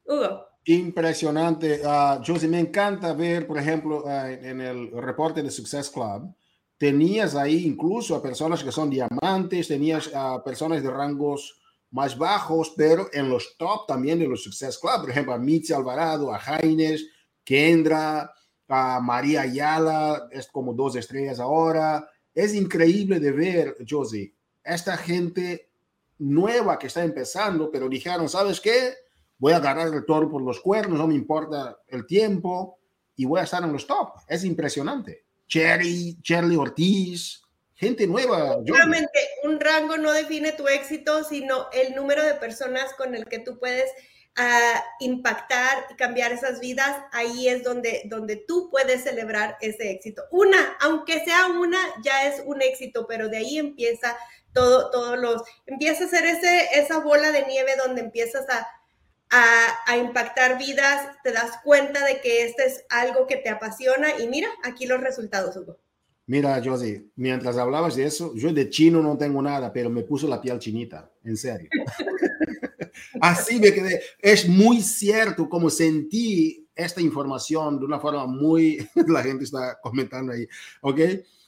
Hugo. 0.06 0.55
Impresionante. 0.66 1.82
Uh, 1.86 2.24
Josie, 2.26 2.48
me 2.48 2.60
encanta 2.60 3.14
ver, 3.14 3.46
por 3.46 3.58
ejemplo, 3.60 4.04
ah, 4.08 4.32
en 4.32 4.62
el 4.62 4.92
reporte 4.92 5.44
de 5.44 5.52
Success 5.52 5.92
Club, 5.92 6.34
tenías 6.78 7.36
ahí 7.36 7.66
incluso 7.66 8.16
a 8.16 8.22
personas 8.22 8.64
que 8.64 8.72
son 8.72 8.90
diamantes, 8.90 9.68
tenías 9.68 10.10
a 10.14 10.44
personas 10.44 10.82
de 10.82 10.90
rangos 10.90 11.62
más 11.92 12.18
bajos, 12.18 12.74
pero 12.76 13.08
en 13.14 13.30
los 13.30 13.56
top 13.58 13.86
también 13.88 14.18
de 14.18 14.28
los 14.28 14.44
Success 14.44 14.80
Club, 14.80 15.02
por 15.02 15.10
ejemplo, 15.12 15.34
a 15.34 15.38
Mitzi 15.38 15.72
Alvarado, 15.72 16.34
a 16.34 16.40
Jaines, 16.40 17.06
Kendra, 17.44 18.34
a 18.68 19.00
María 19.00 19.42
Ayala, 19.42 20.28
es 20.32 20.48
como 20.48 20.74
dos 20.74 20.96
estrellas 20.96 21.40
ahora. 21.40 22.10
Es 22.34 22.56
increíble 22.56 23.20
de 23.20 23.32
ver, 23.32 23.78
Josie, 23.88 24.34
esta 24.64 24.98
gente 24.98 25.70
nueva 26.18 26.80
que 26.80 26.88
está 26.88 27.04
empezando, 27.04 27.70
pero 27.72 27.88
dijeron, 27.88 28.28
¿sabes 28.28 28.60
qué? 28.60 29.05
Voy 29.38 29.54
a 29.54 29.58
agarrar 29.58 29.88
el 29.94 30.06
toro 30.06 30.30
por 30.30 30.42
los 30.42 30.60
cuernos, 30.60 30.98
no 30.98 31.08
me 31.08 31.16
importa 31.16 31.78
el 31.88 32.06
tiempo 32.06 32.80
y 33.16 33.26
voy 33.26 33.40
a 33.40 33.44
estar 33.44 33.64
en 33.64 33.74
los 33.74 33.86
top. 33.86 34.14
Es 34.28 34.44
impresionante. 34.44 35.26
Cherry, 35.48 36.18
Charlie 36.22 36.58
Ortiz, 36.58 37.42
gente 37.76 38.08
nueva. 38.08 38.58
Obviamente, 38.58 39.20
un 39.44 39.60
rango 39.60 39.98
no 39.98 40.12
define 40.12 40.54
tu 40.54 40.68
éxito, 40.68 41.24
sino 41.24 41.68
el 41.72 41.96
número 41.96 42.24
de 42.24 42.36
personas 42.36 42.94
con 42.94 43.16
el 43.16 43.26
que 43.26 43.40
tú 43.40 43.60
puedes 43.60 43.92
uh, 44.38 44.80
impactar 45.00 45.86
y 45.92 45.96
cambiar 45.96 46.32
esas 46.32 46.60
vidas. 46.60 46.98
Ahí 47.12 47.48
es 47.48 47.64
donde, 47.64 48.04
donde 48.06 48.38
tú 48.38 48.70
puedes 48.72 49.04
celebrar 49.04 49.58
ese 49.62 49.92
éxito. 49.92 50.24
Una, 50.32 50.78
aunque 50.82 51.24
sea 51.24 51.48
una, 51.48 51.80
ya 52.04 52.28
es 52.28 52.42
un 52.46 52.62
éxito, 52.62 53.06
pero 53.08 53.30
de 53.30 53.38
ahí 53.38 53.58
empieza 53.60 54.18
todo, 54.54 54.90
todos 54.90 55.20
los, 55.20 55.44
empieza 55.66 56.06
a 56.06 56.08
ser 56.08 56.26
ese, 56.26 56.70
esa 56.80 57.00
bola 57.00 57.32
de 57.32 57.46
nieve 57.46 57.76
donde 57.76 58.02
empiezas 58.02 58.50
a 58.50 58.66
a, 59.36 59.98
impactar 59.98 60.58
vidas, 60.58 61.08
te 61.24 61.32
das 61.32 61.60
cuenta 61.64 62.06
de 62.06 62.22
que 62.22 62.46
esto 62.46 62.64
es 62.66 62.86
algo 62.90 63.28
que 63.28 63.38
te 63.38 63.50
apasiona 63.50 64.20
y 64.20 64.28
mira, 64.28 64.48
aquí 64.64 64.86
los 64.86 65.02
resultados, 65.02 65.56
Hugo. 65.58 65.78
Mira, 66.28 66.62
Josie, 66.64 67.06
mientras 67.16 67.58
hablabas 67.58 67.96
de 67.96 68.06
eso, 68.06 68.34
yo 68.36 68.52
de 68.52 68.70
chino 68.70 69.02
no 69.02 69.18
tengo 69.18 69.42
nada, 69.42 69.72
pero 69.72 69.90
me 69.90 70.04
puso 70.04 70.28
la 70.28 70.42
piel 70.42 70.58
chinita, 70.58 71.10
en 71.24 71.38
serio. 71.38 71.70
Así 73.22 73.60
me 73.60 73.72
quedé. 73.72 74.02
Es 74.20 74.48
muy 74.48 74.82
cierto 74.82 75.48
como 75.48 75.70
sentí 75.70 76.68
esta 76.76 77.00
información 77.00 77.80
de 77.80 77.86
una 77.86 78.00
forma 78.00 78.26
muy, 78.26 78.88
la 79.08 79.22
gente 79.22 79.44
está 79.44 79.78
comentando 79.82 80.34
ahí, 80.34 80.48
¿ok? 80.82 81.00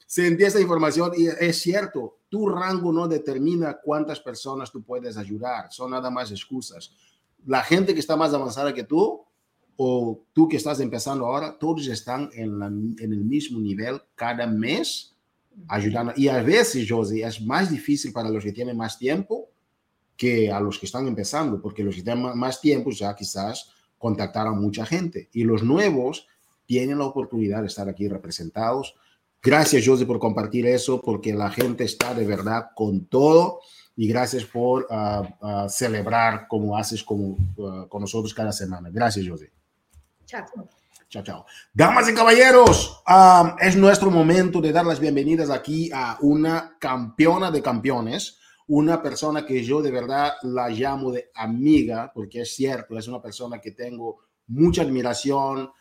Sentí 0.05 0.43
esta 0.43 0.61
información 0.61 1.11
y 1.17 1.27
es 1.27 1.57
cierto, 1.57 2.19
tu 2.29 2.47
rango 2.47 2.93
no 2.93 3.07
determina 3.07 3.77
cuántas 3.83 4.19
personas 4.19 4.71
tú 4.71 4.83
puedes 4.83 5.17
ayudar, 5.17 5.71
son 5.71 5.91
nada 5.91 6.09
más 6.09 6.31
excusas 6.31 6.93
la 7.47 7.63
gente 7.63 7.93
que 7.93 7.99
está 7.99 8.15
más 8.15 8.33
avanzada 8.33 8.73
que 8.73 8.83
tú 8.83 9.23
o 9.77 10.21
tú 10.33 10.47
que 10.47 10.57
estás 10.57 10.79
empezando 10.79 11.25
ahora, 11.25 11.57
todos 11.57 11.87
están 11.87 12.29
en, 12.33 12.61
en 12.99 13.13
el 13.13 13.23
mismo 13.23 13.59
nivel 13.59 14.01
cada 14.15 14.45
mes 14.45 15.15
ayudando. 15.67 16.13
Y 16.15 16.27
a 16.27 16.41
veces, 16.43 16.85
Josie, 16.87 17.25
es 17.25 17.41
más 17.41 17.71
difícil 17.71 18.11
para 18.11 18.29
los 18.29 18.43
que 18.43 18.51
tienen 18.51 18.75
más 18.75 18.97
tiempo 18.97 19.49
que 20.15 20.51
a 20.51 20.59
los 20.59 20.77
que 20.77 20.87
están 20.87 21.07
empezando, 21.07 21.61
porque 21.61 21.83
los 21.83 21.95
que 21.95 22.01
tienen 22.01 22.37
más 22.37 22.59
tiempo 22.59 22.91
ya 22.91 23.15
quizás 23.15 23.71
contactaron 23.97 24.55
a 24.55 24.59
mucha 24.59 24.85
gente. 24.85 25.29
Y 25.31 25.43
los 25.43 25.63
nuevos 25.63 26.27
tienen 26.65 26.97
la 26.97 27.05
oportunidad 27.05 27.61
de 27.61 27.67
estar 27.67 27.87
aquí 27.87 28.07
representados. 28.07 28.95
Gracias, 29.41 29.85
Josie, 29.85 30.05
por 30.05 30.19
compartir 30.19 30.65
eso, 30.65 31.01
porque 31.01 31.33
la 31.33 31.49
gente 31.49 31.85
está 31.85 32.13
de 32.13 32.25
verdad 32.25 32.71
con 32.75 33.05
todo 33.05 33.61
y 33.99 34.07
gracias 34.07 34.45
por 34.45 34.87
ah, 34.91 35.27
ah, 35.41 35.67
celebrar 35.67 36.47
como 36.47 36.77
haces 36.77 37.03
como, 37.03 37.35
ah, 37.59 37.87
con 37.89 38.01
nosotros 38.01 38.31
cada 38.31 38.51
semana. 38.51 38.89
Gracias, 38.91 39.27
José. 39.27 39.51
Chao. 40.25 40.45
Chao, 41.09 41.23
chao. 41.23 41.45
Damas 41.73 42.07
y 42.09 42.13
caballeros, 42.13 43.01
es 43.61 43.77
nuestro 43.77 44.11
momento 44.11 44.59
de 44.59 44.73
dar 44.73 44.85
las 44.85 44.99
bienvenidas 44.99 45.49
aquí 45.49 45.89
a 45.93 46.17
una 46.19 46.75
campeona 46.77 47.49
de 47.49 47.61
campeones, 47.61 48.37
una 48.67 49.01
persona 49.01 49.45
que 49.45 49.63
yo 49.63 49.81
de 49.81 49.89
verdad 49.89 50.33
la 50.43 50.67
llamo 50.67 51.11
de 51.13 51.31
amiga, 51.33 52.11
porque 52.13 52.41
es 52.41 52.53
cierto, 52.53 52.97
es 52.97 53.07
una 53.07 53.21
persona 53.21 53.59
que 53.59 53.71
tengo 53.71 54.19
mucha 54.47 54.81
admiración, 54.81 55.71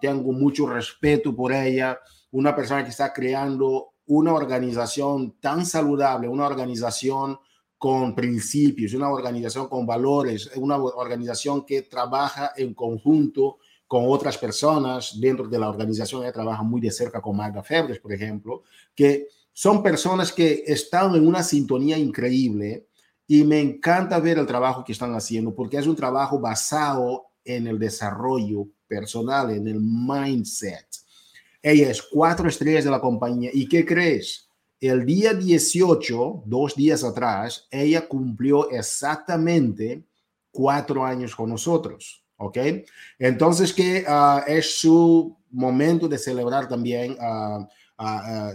tengo 0.00 0.32
mucho 0.32 0.66
respeto 0.66 1.36
por 1.36 1.52
ella, 1.52 1.98
una 2.30 2.56
persona 2.56 2.82
que 2.82 2.90
está 2.90 3.12
creando 3.12 3.90
una 4.08 4.32
organización 4.34 5.38
tan 5.38 5.64
saludable, 5.66 6.28
una 6.28 6.46
organización 6.46 7.38
con 7.76 8.14
principios, 8.14 8.94
una 8.94 9.10
organización 9.10 9.68
con 9.68 9.86
valores, 9.86 10.50
una 10.56 10.76
organización 10.76 11.64
que 11.64 11.82
trabaja 11.82 12.52
en 12.56 12.74
conjunto 12.74 13.58
con 13.86 14.04
otras 14.08 14.36
personas 14.36 15.18
dentro 15.20 15.46
de 15.46 15.58
la 15.58 15.68
organización. 15.68 16.22
Ella 16.22 16.32
trabaja 16.32 16.62
muy 16.62 16.80
de 16.80 16.90
cerca 16.90 17.20
con 17.20 17.36
Magda 17.36 17.62
Febres, 17.62 18.00
por 18.00 18.12
ejemplo, 18.12 18.62
que 18.94 19.28
son 19.52 19.82
personas 19.82 20.32
que 20.32 20.64
están 20.66 21.14
en 21.14 21.26
una 21.26 21.42
sintonía 21.42 21.98
increíble 21.98 22.88
y 23.26 23.44
me 23.44 23.60
encanta 23.60 24.18
ver 24.20 24.38
el 24.38 24.46
trabajo 24.46 24.84
que 24.84 24.92
están 24.92 25.14
haciendo 25.14 25.54
porque 25.54 25.76
es 25.76 25.86
un 25.86 25.96
trabajo 25.96 26.40
basado 26.40 27.26
en 27.44 27.66
el 27.66 27.78
desarrollo 27.78 28.66
personal, 28.86 29.50
en 29.50 29.68
el 29.68 29.80
mindset 29.80 30.86
ella 31.62 31.90
es 31.90 32.02
cuatro 32.02 32.48
estrellas 32.48 32.84
de 32.84 32.90
la 32.90 33.00
compañía. 33.00 33.50
¿Y 33.52 33.68
qué 33.68 33.84
crees? 33.84 34.48
El 34.80 35.04
día 35.04 35.34
18, 35.34 36.44
dos 36.46 36.74
días 36.74 37.02
atrás, 37.02 37.66
ella 37.70 38.06
cumplió 38.06 38.70
exactamente 38.70 40.04
cuatro 40.50 41.04
años 41.04 41.34
con 41.34 41.50
nosotros. 41.50 42.24
¿Ok? 42.36 42.58
Entonces, 43.18 43.72
que 43.72 44.04
ah, 44.06 44.44
es 44.46 44.78
su 44.78 45.36
momento 45.50 46.06
de 46.06 46.18
celebrar 46.18 46.68
también 46.68 47.16
uh, 47.20 47.66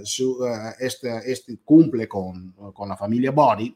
su, 0.05 0.39
este, 0.79 1.29
este 1.29 1.57
cumple 1.65 2.07
con, 2.07 2.53
con 2.73 2.87
la 2.87 2.95
familia 2.95 3.31
Body 3.31 3.75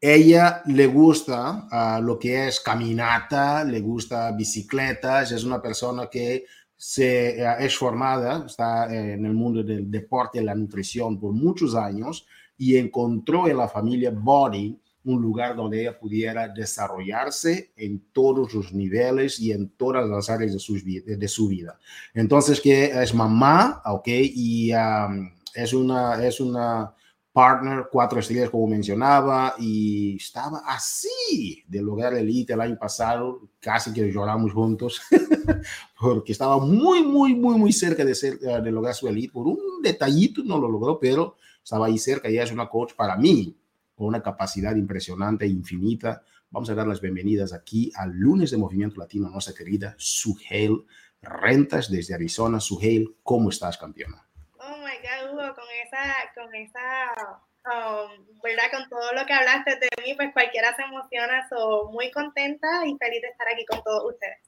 ella 0.00 0.62
le 0.66 0.86
gusta 0.86 2.00
lo 2.00 2.18
que 2.18 2.48
es 2.48 2.60
caminata, 2.60 3.64
le 3.64 3.80
gusta 3.80 4.30
bicicletas, 4.32 5.32
es 5.32 5.42
una 5.42 5.60
persona 5.60 6.08
que 6.08 6.44
se, 6.78 7.44
es 7.58 7.76
formada, 7.76 8.46
está 8.46 8.86
en 8.86 9.26
el 9.26 9.34
mundo 9.34 9.64
del 9.64 9.90
deporte 9.90 10.40
y 10.40 10.44
la 10.44 10.54
nutrición 10.54 11.18
por 11.18 11.32
muchos 11.32 11.74
años 11.74 12.24
y 12.56 12.76
encontró 12.76 13.48
en 13.48 13.56
la 13.56 13.68
familia 13.68 14.12
Body 14.14 14.78
un 15.04 15.20
lugar 15.20 15.56
donde 15.56 15.80
ella 15.80 15.98
pudiera 15.98 16.48
desarrollarse 16.48 17.72
en 17.76 18.00
todos 18.12 18.54
los 18.54 18.72
niveles 18.72 19.40
y 19.40 19.50
en 19.50 19.70
todas 19.70 20.08
las 20.08 20.30
áreas 20.30 20.52
de 20.52 20.58
su, 20.60 20.74
de 20.74 21.28
su 21.28 21.48
vida. 21.48 21.78
Entonces, 22.14 22.60
que 22.60 22.86
es 22.86 23.12
mamá, 23.12 23.82
ok, 23.84 24.08
y 24.08 24.72
um, 24.72 25.30
es 25.54 25.72
una, 25.72 26.24
es 26.24 26.40
una 26.40 26.94
partner, 27.38 27.86
cuatro 27.88 28.18
estrellas 28.18 28.50
como 28.50 28.66
mencionaba, 28.66 29.54
y 29.60 30.16
estaba 30.16 30.60
así 30.66 31.62
de 31.68 31.80
lograr 31.80 32.14
el 32.14 32.24
elite 32.24 32.54
el 32.54 32.60
año 32.60 32.76
pasado, 32.76 33.48
casi 33.60 33.92
que 33.92 34.12
lloramos 34.12 34.52
juntos, 34.52 35.00
porque 36.00 36.32
estaba 36.32 36.58
muy, 36.58 37.04
muy, 37.04 37.36
muy, 37.36 37.56
muy 37.56 37.72
cerca 37.72 38.04
de, 38.04 38.16
ser, 38.16 38.40
eh, 38.42 38.60
de 38.60 38.72
lograr 38.72 38.92
su 38.92 39.06
elite, 39.06 39.32
por 39.32 39.46
un 39.46 39.80
detallito 39.80 40.42
no 40.42 40.58
lo 40.58 40.68
logró, 40.68 40.98
pero 40.98 41.36
estaba 41.62 41.86
ahí 41.86 41.96
cerca, 41.96 42.28
y 42.28 42.38
es 42.38 42.50
una 42.50 42.68
coach 42.68 42.94
para 42.96 43.16
mí, 43.16 43.56
con 43.94 44.08
una 44.08 44.20
capacidad 44.20 44.74
impresionante 44.74 45.44
e 45.44 45.48
infinita. 45.48 46.24
Vamos 46.50 46.68
a 46.70 46.74
dar 46.74 46.88
las 46.88 47.00
bienvenidas 47.00 47.52
aquí 47.52 47.92
al 47.94 48.16
lunes 48.16 48.50
de 48.50 48.56
Movimiento 48.56 48.98
Latino, 48.98 49.30
nuestra 49.30 49.54
querida 49.54 49.94
Suheil 49.96 50.84
Rentas 51.22 51.88
desde 51.88 52.14
Arizona. 52.14 52.58
Suheil, 52.58 53.14
¿cómo 53.22 53.50
estás, 53.50 53.78
campeona? 53.78 54.27
Con 55.54 55.66
esa, 55.84 56.04
con 56.34 56.54
esa, 56.54 57.40
¿verdad? 58.42 58.64
Con 58.72 58.88
todo 58.88 59.12
lo 59.12 59.26
que 59.26 59.32
hablaste 59.32 59.76
de 59.76 59.88
mí, 60.04 60.14
pues 60.14 60.32
cualquiera 60.32 60.74
se 60.76 60.82
emociona, 60.82 61.46
soy 61.48 61.92
muy 61.92 62.10
contenta 62.10 62.86
y 62.86 62.96
feliz 62.96 63.22
de 63.22 63.28
estar 63.28 63.48
aquí 63.48 63.64
con 63.66 63.82
todos 63.82 64.12
ustedes. 64.12 64.38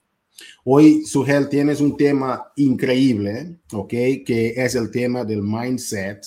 Hoy, 0.64 1.04
Sugel, 1.04 1.48
tienes 1.48 1.80
un 1.80 1.96
tema 1.96 2.52
increíble, 2.56 3.58
¿ok? 3.72 3.90
Que 4.24 4.54
es 4.56 4.74
el 4.74 4.90
tema 4.90 5.24
del 5.24 5.42
mindset. 5.42 6.24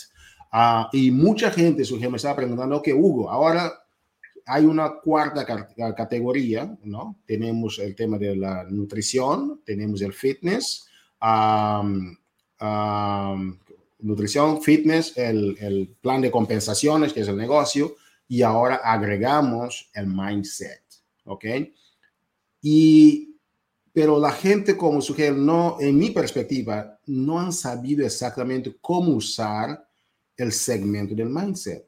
Uh, 0.51 0.85
y 0.91 1.09
mucha 1.09 1.49
gente, 1.49 1.83
Sugel, 1.83 2.11
me 2.11 2.17
estaba 2.17 2.35
preguntando, 2.35 2.77
ok, 2.77 2.89
Hugo, 2.93 3.29
ahora 3.29 3.73
hay 4.45 4.65
una 4.65 4.99
cuarta 5.01 5.45
categoría, 5.95 6.77
¿no? 6.83 7.17
Tenemos 7.25 7.79
el 7.79 7.95
tema 7.95 8.17
de 8.17 8.35
la 8.35 8.65
nutrición, 8.65 9.61
tenemos 9.65 10.01
el 10.01 10.13
fitness, 10.13 10.87
um, 11.21 12.15
um, 12.61 13.57
nutrición, 14.03 14.61
fitness, 14.61 15.17
el, 15.17 15.57
el, 15.59 15.95
plan 16.01 16.21
de 16.21 16.31
compensaciones, 16.31 17.13
que 17.13 17.21
es 17.21 17.27
el 17.27 17.37
negocio, 17.37 17.95
y 18.27 18.41
ahora 18.41 18.75
agregamos 18.83 19.89
el 19.93 20.07
mindset, 20.07 20.83
¿ok? 21.25 21.45
Y, 22.61 23.35
pero 23.91 24.19
la 24.19 24.31
gente 24.31 24.77
como 24.77 25.01
sugiere, 25.01 25.35
no, 25.35 25.77
en 25.79 25.97
mi 25.97 26.11
perspectiva, 26.11 26.99
no 27.05 27.39
han 27.39 27.51
sabido 27.51 28.05
exactamente 28.05 28.77
cómo 28.81 29.13
usar 29.13 29.87
el 30.37 30.51
segmento 30.51 31.13
del 31.13 31.29
mindset. 31.29 31.85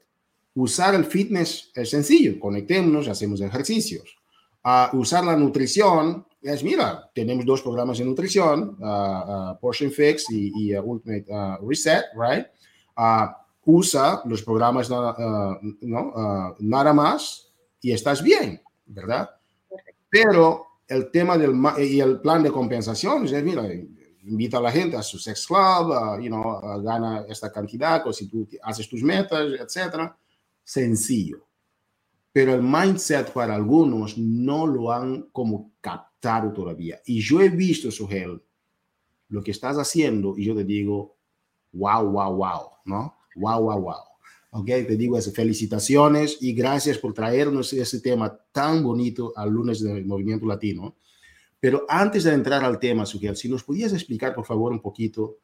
Usar 0.54 0.94
el 0.94 1.04
fitness 1.04 1.70
es 1.74 1.90
sencillo, 1.90 2.38
conectémonos, 2.38 3.08
hacemos 3.08 3.40
ejercicios. 3.40 4.16
Uh, 4.64 4.96
usar 4.96 5.24
la 5.24 5.36
nutrición 5.36 6.26
es, 6.52 6.62
mira, 6.62 7.10
tenemos 7.14 7.44
dos 7.44 7.62
programas 7.62 7.98
de 7.98 8.04
nutrición, 8.04 8.76
Portion 9.60 9.90
Fix 9.90 10.30
y, 10.30 10.74
Ultimate 10.74 11.26
Reset, 11.66 12.04
right? 12.14 12.46
usa 13.68 14.22
los 14.26 14.42
programas 14.42 14.88
¿no? 14.88 16.54
nada 16.60 16.92
más 16.92 17.52
y 17.80 17.92
estás 17.92 18.22
bien, 18.22 18.62
¿verdad? 18.86 19.28
Pero 20.08 20.66
el 20.86 21.10
tema 21.10 21.36
del 21.36 21.54
y 21.78 22.00
el 22.00 22.20
plan 22.20 22.42
de 22.42 22.52
compensación 22.52 23.24
es, 23.26 23.42
mira, 23.42 23.64
invita 24.24 24.58
a 24.58 24.60
la 24.60 24.70
gente 24.70 24.96
a 24.96 25.02
su 25.02 25.18
sex 25.18 25.46
club, 25.46 26.20
you 26.20 26.28
know, 26.28 26.60
gana 26.82 27.24
esta 27.28 27.50
cantidad, 27.50 28.06
o 28.06 28.12
si 28.12 28.28
tú 28.28 28.48
haces 28.62 28.88
tus 28.88 29.02
metas, 29.02 29.46
etcétera. 29.60 30.16
Sencillo. 30.62 31.46
Pero 32.32 32.54
el 32.54 32.62
mindset 32.62 33.32
para 33.32 33.54
algunos 33.54 34.18
no 34.18 34.66
lo 34.66 34.92
han 34.92 35.28
como 35.32 35.72
captado 35.80 36.15
todavía. 36.20 37.00
Y 37.06 37.20
yo 37.20 37.40
he 37.40 37.48
visto, 37.48 37.90
Sugel, 37.90 38.42
lo 39.28 39.42
que 39.42 39.50
estás 39.50 39.76
haciendo 39.76 40.36
y 40.36 40.44
yo 40.44 40.54
te 40.54 40.64
digo, 40.64 41.16
wow, 41.72 42.10
wow, 42.10 42.34
wow, 42.34 42.62
¿no? 42.84 43.16
Wow, 43.36 43.62
wow, 43.62 43.80
wow. 43.80 43.94
Ok, 44.50 44.66
te 44.66 44.96
digo 44.96 45.18
eso, 45.18 45.32
felicitaciones 45.32 46.38
y 46.40 46.52
gracias 46.54 46.98
por 46.98 47.12
traernos 47.12 47.72
ese 47.72 48.00
tema 48.00 48.36
tan 48.52 48.82
bonito 48.82 49.32
al 49.36 49.50
lunes 49.50 49.82
del 49.82 50.06
movimiento 50.06 50.46
latino 50.46 50.96
pero 51.60 51.86
antes 51.88 52.24
de 52.24 52.32
entrar 52.32 52.64
al 52.64 52.78
tema, 52.78 53.06
Sugel, 53.06 53.36
si 53.36 53.48
nos 53.48 53.64
podías 53.64 53.92
explicar, 53.92 54.34
por 54.34 54.44
favor, 54.44 54.72
un 54.72 54.80
poquito 54.80 55.38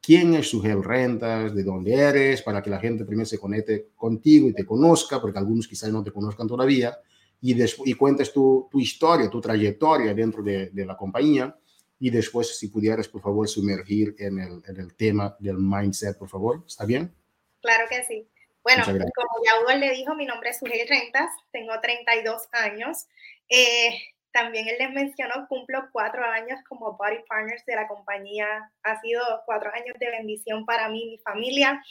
quién 0.00 0.34
es 0.34 0.50
Sugel 0.50 0.82
Rentas, 0.82 1.54
de 1.54 1.62
dónde 1.62 1.94
eres, 1.94 2.42
para 2.42 2.62
que 2.62 2.70
la 2.70 2.80
gente 2.80 3.04
primero 3.04 3.26
se 3.26 3.38
conecte 3.38 3.90
contigo 3.94 4.48
y 4.48 4.54
te 4.54 4.64
conozca, 4.64 5.20
porque 5.20 5.38
algunos 5.38 5.68
quizás 5.68 5.92
no 5.92 6.02
te 6.02 6.10
conozcan 6.10 6.48
todavía, 6.48 6.98
y, 7.40 7.56
y 7.84 7.94
cuentes 7.94 8.32
tu, 8.32 8.68
tu, 8.70 8.80
historia, 8.80 9.30
tu 9.30 9.40
trayectoria 9.40 10.14
dentro 10.14 10.42
de, 10.42 10.70
de, 10.70 10.86
la 10.86 10.96
compañía, 10.96 11.56
y 12.00 12.10
después, 12.10 12.58
si 12.58 12.68
pudieras, 12.68 13.08
por 13.08 13.20
favor, 13.20 13.48
sumergir 13.48 14.14
en 14.18 14.38
el, 14.38 14.62
en 14.66 14.80
el 14.80 14.94
tema 14.94 15.36
del 15.38 15.58
mindset, 15.58 16.16
por 16.16 16.28
favor. 16.28 16.64
¿Está 16.66 16.84
bien? 16.84 17.12
Claro 17.60 17.86
que 17.88 18.04
sí. 18.04 18.28
Bueno, 18.62 18.84
como 18.84 19.44
ya 19.44 19.60
Hugo 19.60 19.78
le 19.78 19.92
dijo, 19.92 20.14
mi 20.14 20.26
nombre 20.26 20.50
es 20.50 20.58
Sugel 20.58 20.86
Rentas, 20.86 21.30
tengo 21.50 21.72
32 21.80 22.48
años. 22.52 23.06
Eh, 23.48 23.98
también 24.30 24.68
él 24.68 24.76
les 24.78 24.90
mencionó, 24.90 25.46
cumplo 25.48 25.88
cuatro 25.90 26.24
años 26.24 26.60
como 26.68 26.96
body 26.96 27.24
partners 27.28 27.64
de 27.64 27.76
la 27.76 27.88
compañía. 27.88 28.70
Ha 28.82 29.00
sido 29.00 29.22
cuatro 29.46 29.72
años 29.72 29.96
de 29.98 30.10
bendición 30.10 30.66
para 30.66 30.88
mí 30.88 31.02
y 31.02 31.10
mi 31.12 31.18
familia. 31.18 31.82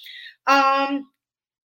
Um, 0.47 1.11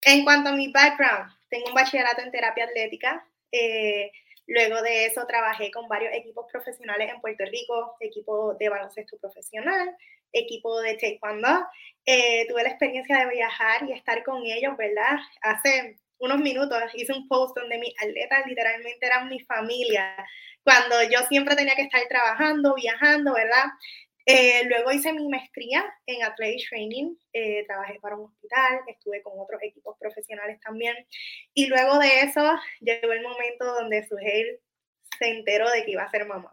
en 0.01 0.23
cuanto 0.23 0.49
a 0.49 0.53
mi 0.53 0.71
background, 0.71 1.31
tengo 1.49 1.67
un 1.69 1.75
bachillerato 1.75 2.21
en 2.21 2.31
terapia 2.31 2.65
atlética. 2.65 3.25
Eh, 3.57 4.11
luego 4.47 4.81
de 4.81 5.05
eso 5.05 5.25
trabajé 5.25 5.71
con 5.71 5.87
varios 5.87 6.13
equipos 6.13 6.45
profesionales 6.51 7.09
en 7.13 7.21
Puerto 7.21 7.45
Rico, 7.45 7.95
equipo 8.01 8.53
de 8.55 8.69
baloncesto 8.69 9.17
profesional, 9.17 9.95
equipo 10.33 10.81
de 10.81 10.95
taekwondo. 10.95 11.65
Eh, 12.05 12.45
tuve 12.47 12.63
la 12.63 12.69
experiencia 12.69 13.19
de 13.19 13.33
viajar 13.33 13.87
y 13.87 13.93
estar 13.93 14.23
con 14.23 14.45
ellos, 14.45 14.75
¿verdad? 14.77 15.17
Hace 15.41 15.97
unos 16.17 16.39
minutos 16.39 16.79
hice 16.93 17.13
un 17.13 17.27
post 17.27 17.57
donde 17.57 17.77
mis 17.77 17.93
atletas 18.01 18.45
literalmente 18.45 19.05
eran 19.05 19.29
mi 19.29 19.39
familia 19.41 20.15
cuando 20.63 20.95
yo 21.03 21.19
siempre 21.29 21.55
tenía 21.55 21.75
que 21.75 21.83
estar 21.83 22.01
trabajando, 22.09 22.73
viajando, 22.73 23.33
¿verdad? 23.33 23.65
Eh, 24.27 24.63
luego 24.65 24.91
hice 24.91 25.13
mi 25.13 25.27
maestría 25.27 25.85
en 26.07 26.23
Athletic 26.23 26.67
Training, 26.69 27.15
eh, 27.31 27.63
trabajé 27.67 27.99
para 27.99 28.17
un 28.17 28.25
hospital, 28.25 28.79
estuve 28.87 29.21
con 29.21 29.33
otros 29.39 29.61
equipos 29.61 29.95
profesionales 29.99 30.59
también. 30.61 30.95
Y 31.53 31.67
luego 31.67 31.99
de 31.99 32.21
eso 32.21 32.57
llegó 32.79 33.13
el 33.13 33.21
momento 33.21 33.65
donde 33.65 34.07
Sugel 34.07 34.59
se 35.19 35.29
enteró 35.29 35.69
de 35.69 35.85
que 35.85 35.91
iba 35.91 36.03
a 36.03 36.09
ser 36.09 36.25
mamá. 36.25 36.51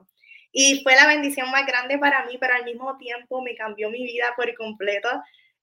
Y 0.52 0.82
fue 0.82 0.94
la 0.94 1.06
bendición 1.06 1.50
más 1.50 1.66
grande 1.66 1.98
para 1.98 2.26
mí, 2.26 2.36
pero 2.38 2.54
al 2.54 2.64
mismo 2.64 2.98
tiempo 2.98 3.40
me 3.40 3.56
cambió 3.56 3.88
mi 3.88 4.02
vida 4.02 4.34
por 4.36 4.54
completo. 4.54 5.08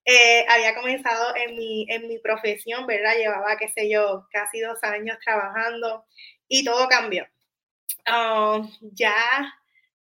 Eh, 0.04 0.46
había 0.50 0.74
comenzado 0.74 1.36
en 1.36 1.56
mi, 1.56 1.86
en 1.90 2.08
mi 2.08 2.18
profesión, 2.18 2.88
¿verdad? 2.88 3.16
Llevaba, 3.16 3.56
qué 3.58 3.70
sé 3.70 3.88
yo, 3.88 4.26
casi 4.32 4.60
dos 4.62 4.84
años 4.84 5.20
trabajando 5.24 6.06
y 6.48 6.64
todo 6.64 6.88
cambió. 6.88 7.28
Um, 8.08 8.72
ya 8.94 9.14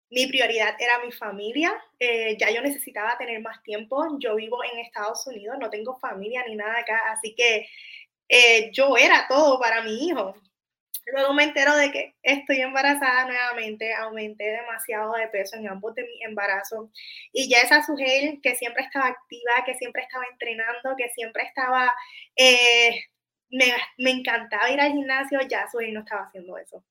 mi 0.09 0.27
prioridad 0.27 0.75
era 0.79 0.99
mi 1.03 1.11
familia, 1.11 1.73
eh, 1.99 2.37
ya 2.37 2.51
yo 2.51 2.61
necesitaba 2.61 3.17
tener 3.17 3.41
más 3.41 3.61
tiempo, 3.63 4.17
yo 4.19 4.35
vivo 4.35 4.63
en 4.63 4.79
Estados 4.79 5.25
Unidos, 5.27 5.57
no 5.59 5.69
tengo 5.69 5.97
familia 5.99 6.43
ni 6.47 6.55
nada 6.55 6.79
acá, 6.79 6.99
así 7.11 7.33
que 7.35 7.67
eh, 8.29 8.71
yo 8.71 8.97
era 8.97 9.27
todo 9.27 9.59
para 9.59 9.81
mi 9.83 10.07
hijo. 10.07 10.35
Luego 11.07 11.33
me 11.33 11.43
entero 11.43 11.75
de 11.75 11.91
que 11.91 12.15
estoy 12.23 12.61
embarazada 12.61 13.25
nuevamente, 13.25 13.93
aumenté 13.93 14.45
demasiado 14.45 15.13
de 15.13 15.27
peso 15.27 15.55
en 15.55 15.67
ambos 15.67 15.93
de 15.93 16.03
mis 16.03 16.21
embarazos 16.25 16.89
y 17.31 17.47
ya 17.47 17.59
esa 17.59 17.83
Sugel 17.83 18.39
que 18.41 18.55
siempre 18.55 18.83
estaba 18.83 19.07
activa, 19.07 19.51
que 19.65 19.75
siempre 19.75 20.01
estaba 20.01 20.25
entrenando, 20.31 20.95
que 20.97 21.09
siempre 21.09 21.43
estaba, 21.43 21.93
eh, 22.35 23.03
me, 23.51 23.65
me, 23.99 24.11
encantaba 24.11 24.71
ir 24.71 24.79
al 24.81 24.93
gimnasio, 24.93 25.39
ya 25.47 25.67
Sugel 25.69 25.93
no 25.93 25.99
estaba 26.01 26.23
haciendo 26.23 26.57
eso. 26.57 26.83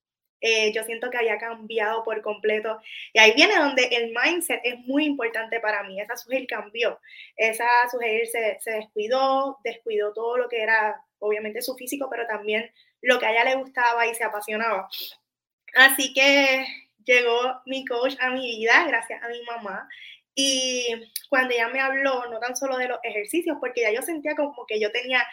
Eh, 0.46 0.72
yo 0.74 0.84
siento 0.84 1.08
que 1.08 1.16
había 1.16 1.38
cambiado 1.38 2.04
por 2.04 2.20
completo. 2.20 2.78
Y 3.14 3.18
ahí 3.18 3.32
viene 3.34 3.56
donde 3.56 3.84
el 3.84 4.12
mindset 4.12 4.60
es 4.62 4.78
muy 4.80 5.06
importante 5.06 5.58
para 5.58 5.82
mí. 5.84 5.98
Esa 5.98 6.18
sugerir 6.18 6.46
cambió. 6.46 7.00
Esa 7.34 7.66
sugerir 7.90 8.26
se, 8.26 8.58
se 8.60 8.72
descuidó, 8.72 9.58
descuidó 9.64 10.12
todo 10.12 10.36
lo 10.36 10.48
que 10.50 10.62
era, 10.62 11.02
obviamente, 11.18 11.62
su 11.62 11.74
físico, 11.76 12.08
pero 12.10 12.26
también 12.26 12.70
lo 13.00 13.18
que 13.18 13.24
a 13.24 13.32
ella 13.32 13.44
le 13.44 13.54
gustaba 13.54 14.06
y 14.06 14.14
se 14.14 14.22
apasionaba. 14.22 14.86
Así 15.76 16.12
que 16.12 16.66
llegó 17.06 17.62
mi 17.64 17.86
coach 17.86 18.14
a 18.20 18.28
mi 18.28 18.58
vida 18.58 18.84
gracias 18.86 19.22
a 19.22 19.28
mi 19.28 19.40
mamá. 19.44 19.88
Y 20.34 20.88
cuando 21.30 21.54
ella 21.54 21.68
me 21.68 21.80
habló, 21.80 22.26
no 22.26 22.38
tan 22.38 22.54
solo 22.54 22.76
de 22.76 22.88
los 22.88 22.98
ejercicios, 23.02 23.56
porque 23.60 23.80
ya 23.80 23.92
yo 23.92 24.02
sentía 24.02 24.36
como 24.36 24.66
que 24.66 24.78
yo 24.78 24.92
tenía 24.92 25.26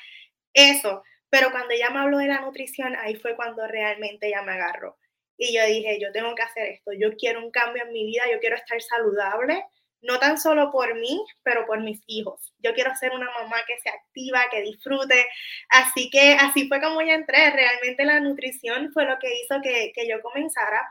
eso, 0.54 1.04
pero 1.30 1.52
cuando 1.52 1.74
ella 1.74 1.90
me 1.90 2.00
habló 2.00 2.18
de 2.20 2.28
la 2.28 2.40
nutrición, 2.42 2.96
ahí 2.96 3.16
fue 3.16 3.36
cuando 3.36 3.68
realmente 3.68 4.28
ella 4.28 4.42
me 4.44 4.54
agarró. 4.54 4.98
Y 5.38 5.56
yo 5.56 5.66
dije, 5.66 6.00
yo 6.00 6.12
tengo 6.12 6.36
que 6.36 6.44
hacer 6.44 6.68
esto, 6.70 6.92
yo 6.94 7.16
quiero 7.18 7.44
un 7.44 7.52
cambio 7.52 7.84
en 7.84 7.92
mi 7.92 8.06
vida, 8.06 8.24
yo 8.32 8.40
quiero 8.40 8.56
estar 8.56 8.82
saludable, 8.82 9.66
no 10.02 10.20
tan 10.20 10.38
solo 10.38 10.72
por 10.72 10.96
mí, 11.00 11.24
pero 11.44 11.66
por 11.66 11.82
mis 11.82 12.02
hijos. 12.08 12.54
Yo 12.60 12.74
quiero 12.74 12.96
ser 12.96 13.12
una 13.12 13.30
mamá 13.40 13.58
que 13.68 13.78
se 13.80 13.90
activa, 13.90 14.46
que 14.52 14.62
disfrute. 14.62 15.28
Así 15.70 16.10
que 16.10 16.34
así 16.40 16.68
fue 16.68 16.82
como 16.82 17.02
yo 17.02 17.14
entré. 17.14 17.52
Realmente 17.52 18.06
la 18.06 18.20
nutrición 18.20 18.92
fue 18.94 19.06
lo 19.06 19.20
que 19.20 19.42
hizo 19.42 19.62
que, 19.62 19.92
que 19.94 20.08
yo 20.08 20.22
comenzara. 20.22 20.88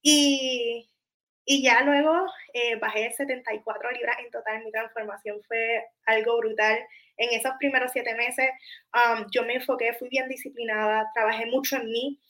Y, 0.00 0.88
y 1.44 1.62
ya 1.62 1.82
luego 1.82 2.26
eh, 2.54 2.76
bajé 2.76 3.12
74 3.12 3.90
libras 3.92 4.16
en 4.24 4.30
total. 4.30 4.62
Mi 4.64 4.70
transformación 4.70 5.40
fue 5.48 5.84
algo 6.06 6.38
brutal. 6.38 6.78
En 7.16 7.30
esos 7.38 7.52
primeros 7.58 7.92
siete 7.92 8.14
meses 8.14 8.48
um, 8.94 9.26
yo 9.30 9.42
me 9.44 9.54
enfoqué, 9.54 9.92
fui 9.94 10.08
bien 10.08 10.28
disciplinada, 10.28 11.10
trabajé 11.14 11.46
mucho 11.46 11.76
en 11.76 11.86
mí 11.86 12.20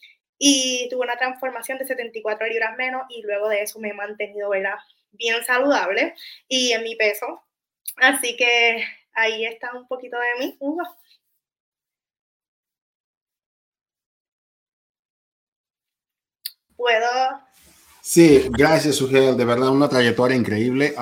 y 0.45 0.89
tuve 0.91 1.05
una 1.05 1.17
transformación 1.17 1.79
de 1.79 1.87
74 1.87 2.49
libras 2.49 2.77
menos 2.77 3.03
y 3.11 3.23
luego 3.23 3.49
de 3.49 3.63
eso 3.63 3.79
me 3.79 3.91
he 3.91 3.95
mantenido 3.95 4.49
¿verdad? 4.49 4.75
bien 5.13 5.37
saludable 5.45 6.17
y 6.49 6.73
en 6.73 6.83
mi 6.83 6.97
peso. 6.97 7.45
Así 7.95 8.37
que 8.37 8.83
ahí 9.13 9.45
está 9.45 9.73
un 9.73 9.87
poquito 9.87 10.17
de 10.19 10.45
mí. 10.45 10.59
Puedo 16.77 17.41
Sí, 18.01 18.49
gracias, 18.51 18.97
Sugel. 18.97 19.37
De 19.37 19.45
verdad, 19.45 19.69
una 19.69 19.89
trayectoria 19.89 20.37
increíble. 20.37 20.93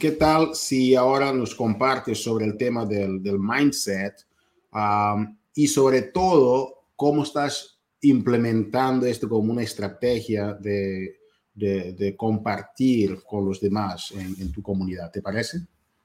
¿Qué 0.00 0.12
tal 0.12 0.54
si 0.54 0.94
ahora 0.94 1.34
nos 1.34 1.54
compartes 1.54 2.22
sobre 2.22 2.46
el 2.46 2.56
tema 2.56 2.86
del, 2.86 3.22
del 3.22 3.38
mindset 3.38 4.26
y 5.54 5.68
sobre 5.68 6.00
todo 6.00 6.86
cómo 6.96 7.24
estás 7.24 7.75
implementando 8.02 9.06
esto 9.06 9.28
como 9.28 9.52
una 9.52 9.62
estrategia 9.62 10.54
de, 10.54 11.18
de, 11.52 11.92
de 11.92 12.16
compartir 12.16 13.22
con 13.24 13.44
los 13.44 13.60
demás 13.60 14.12
en, 14.12 14.34
en, 14.40 14.52
tu 14.52 14.62
comunidad? 14.62 15.10
¿Te 15.10 15.22
parece? 15.22 15.58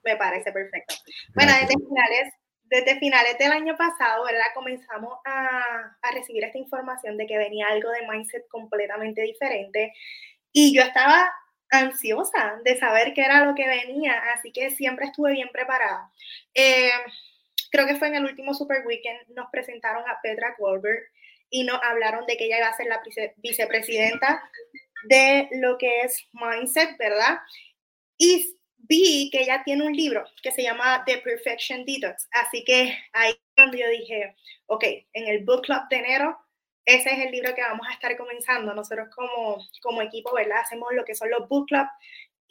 Me 0.04 0.16
parece 0.16 0.52
perfecto. 0.52 0.96
Bueno, 1.36 1.52
desde 1.54 1.76
finales, 1.76 2.34
desde 2.64 3.00
finales 3.00 3.38
del 3.38 3.52
año 3.52 3.76
pasado, 3.78 4.26
¿verdad? 4.26 4.46
Comenzamos 4.54 5.20
a, 5.26 5.98
a 6.02 6.12
recibir 6.14 6.44
esta 6.44 6.58
información 6.58 7.18
de 7.18 7.28
que 7.28 7.38
venía 7.38 7.68
algo 7.68 7.90
de 7.92 8.08
mindset 8.08 8.48
completamente 8.48 9.22
diferente 9.22 9.94
y 10.52 10.76
yo 10.76 10.82
estaba 10.82 11.32
ansiosa 11.72 12.60
de 12.64 12.78
saber 12.78 13.14
qué 13.14 13.22
era 13.22 13.46
lo 13.46 13.56
que 13.56 13.66
venía, 13.66 14.22
así 14.36 14.52
que 14.52 14.72
siempre 14.72 15.06
estuve 15.06 15.32
bien 15.32 15.50
preparada. 15.54 16.12
Eh, 16.54 16.92
creo 17.72 17.88
que 17.88 17.96
fue 17.96 18.10
en 18.10 18.16
el 18.16 18.26
último 18.26 18.54
Super 18.54 18.86
Weekend, 18.86 19.30
nos 19.30 19.50
presentaron 19.50 20.04
a 20.08 20.20
Petra 20.22 20.56
Goldberg 20.60 21.04
y 21.52 21.64
nos 21.64 21.80
hablaron 21.84 22.26
de 22.26 22.38
que 22.38 22.46
ella 22.46 22.58
iba 22.58 22.68
a 22.68 22.76
ser 22.76 22.88
la 22.88 23.02
vicepresidenta 23.38 24.42
de 25.04 25.48
lo 25.52 25.78
que 25.78 26.02
es 26.02 26.28
Mindset, 26.34 26.98
¿verdad? 26.98 27.38
Y 28.18 28.58
vi 28.78 29.30
que 29.32 29.42
ella 29.42 29.62
tiene 29.64 29.86
un 29.86 29.94
libro 29.94 30.24
que 30.42 30.52
se 30.52 30.64
llama 30.64 31.04
The 31.06 31.20
Perfection 31.20 31.86
Detox, 31.86 32.28
así 32.32 32.64
que 32.64 32.98
ahí 33.14 33.34
cuando 33.56 33.78
yo 33.78 33.88
dije, 33.90 34.36
ok, 34.66 34.84
en 35.14 35.28
el 35.28 35.44
book 35.44 35.64
club 35.64 35.82
de 35.90 35.98
enero 35.98 36.38
ese 36.86 37.12
es 37.12 37.20
el 37.26 37.32
libro 37.32 37.54
que 37.54 37.62
vamos 37.62 37.88
a 37.88 37.94
estar 37.94 38.16
comenzando. 38.18 38.74
Nosotros 38.74 39.10
como, 39.16 39.58
como 39.82 40.02
equipo, 40.02 40.34
¿verdad? 40.34 40.62
Hacemos 40.62 40.90
lo 40.94 41.06
que 41.06 41.16
son 41.16 41.30
los 41.30 41.48
book 41.48 41.68
club 41.68 41.88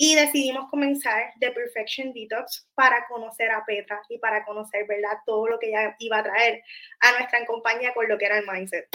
y 0.02 0.14
decidimos 0.14 0.70
comenzar 0.70 1.34
The 1.40 1.50
Perfection 1.50 2.14
Detox 2.14 2.66
para 2.74 3.06
conocer 3.06 3.50
a 3.50 3.62
Petra 3.66 4.00
y 4.08 4.16
para 4.16 4.46
conocer, 4.46 4.86
¿verdad? 4.86 5.18
Todo 5.26 5.46
lo 5.46 5.58
que 5.58 5.68
ella 5.68 5.94
iba 5.98 6.20
a 6.20 6.22
traer 6.22 6.64
a 7.00 7.18
nuestra 7.18 7.44
compañía 7.44 7.92
con 7.92 8.08
lo 8.08 8.16
que 8.16 8.24
era 8.24 8.38
el 8.38 8.46
mindset. 8.46 8.88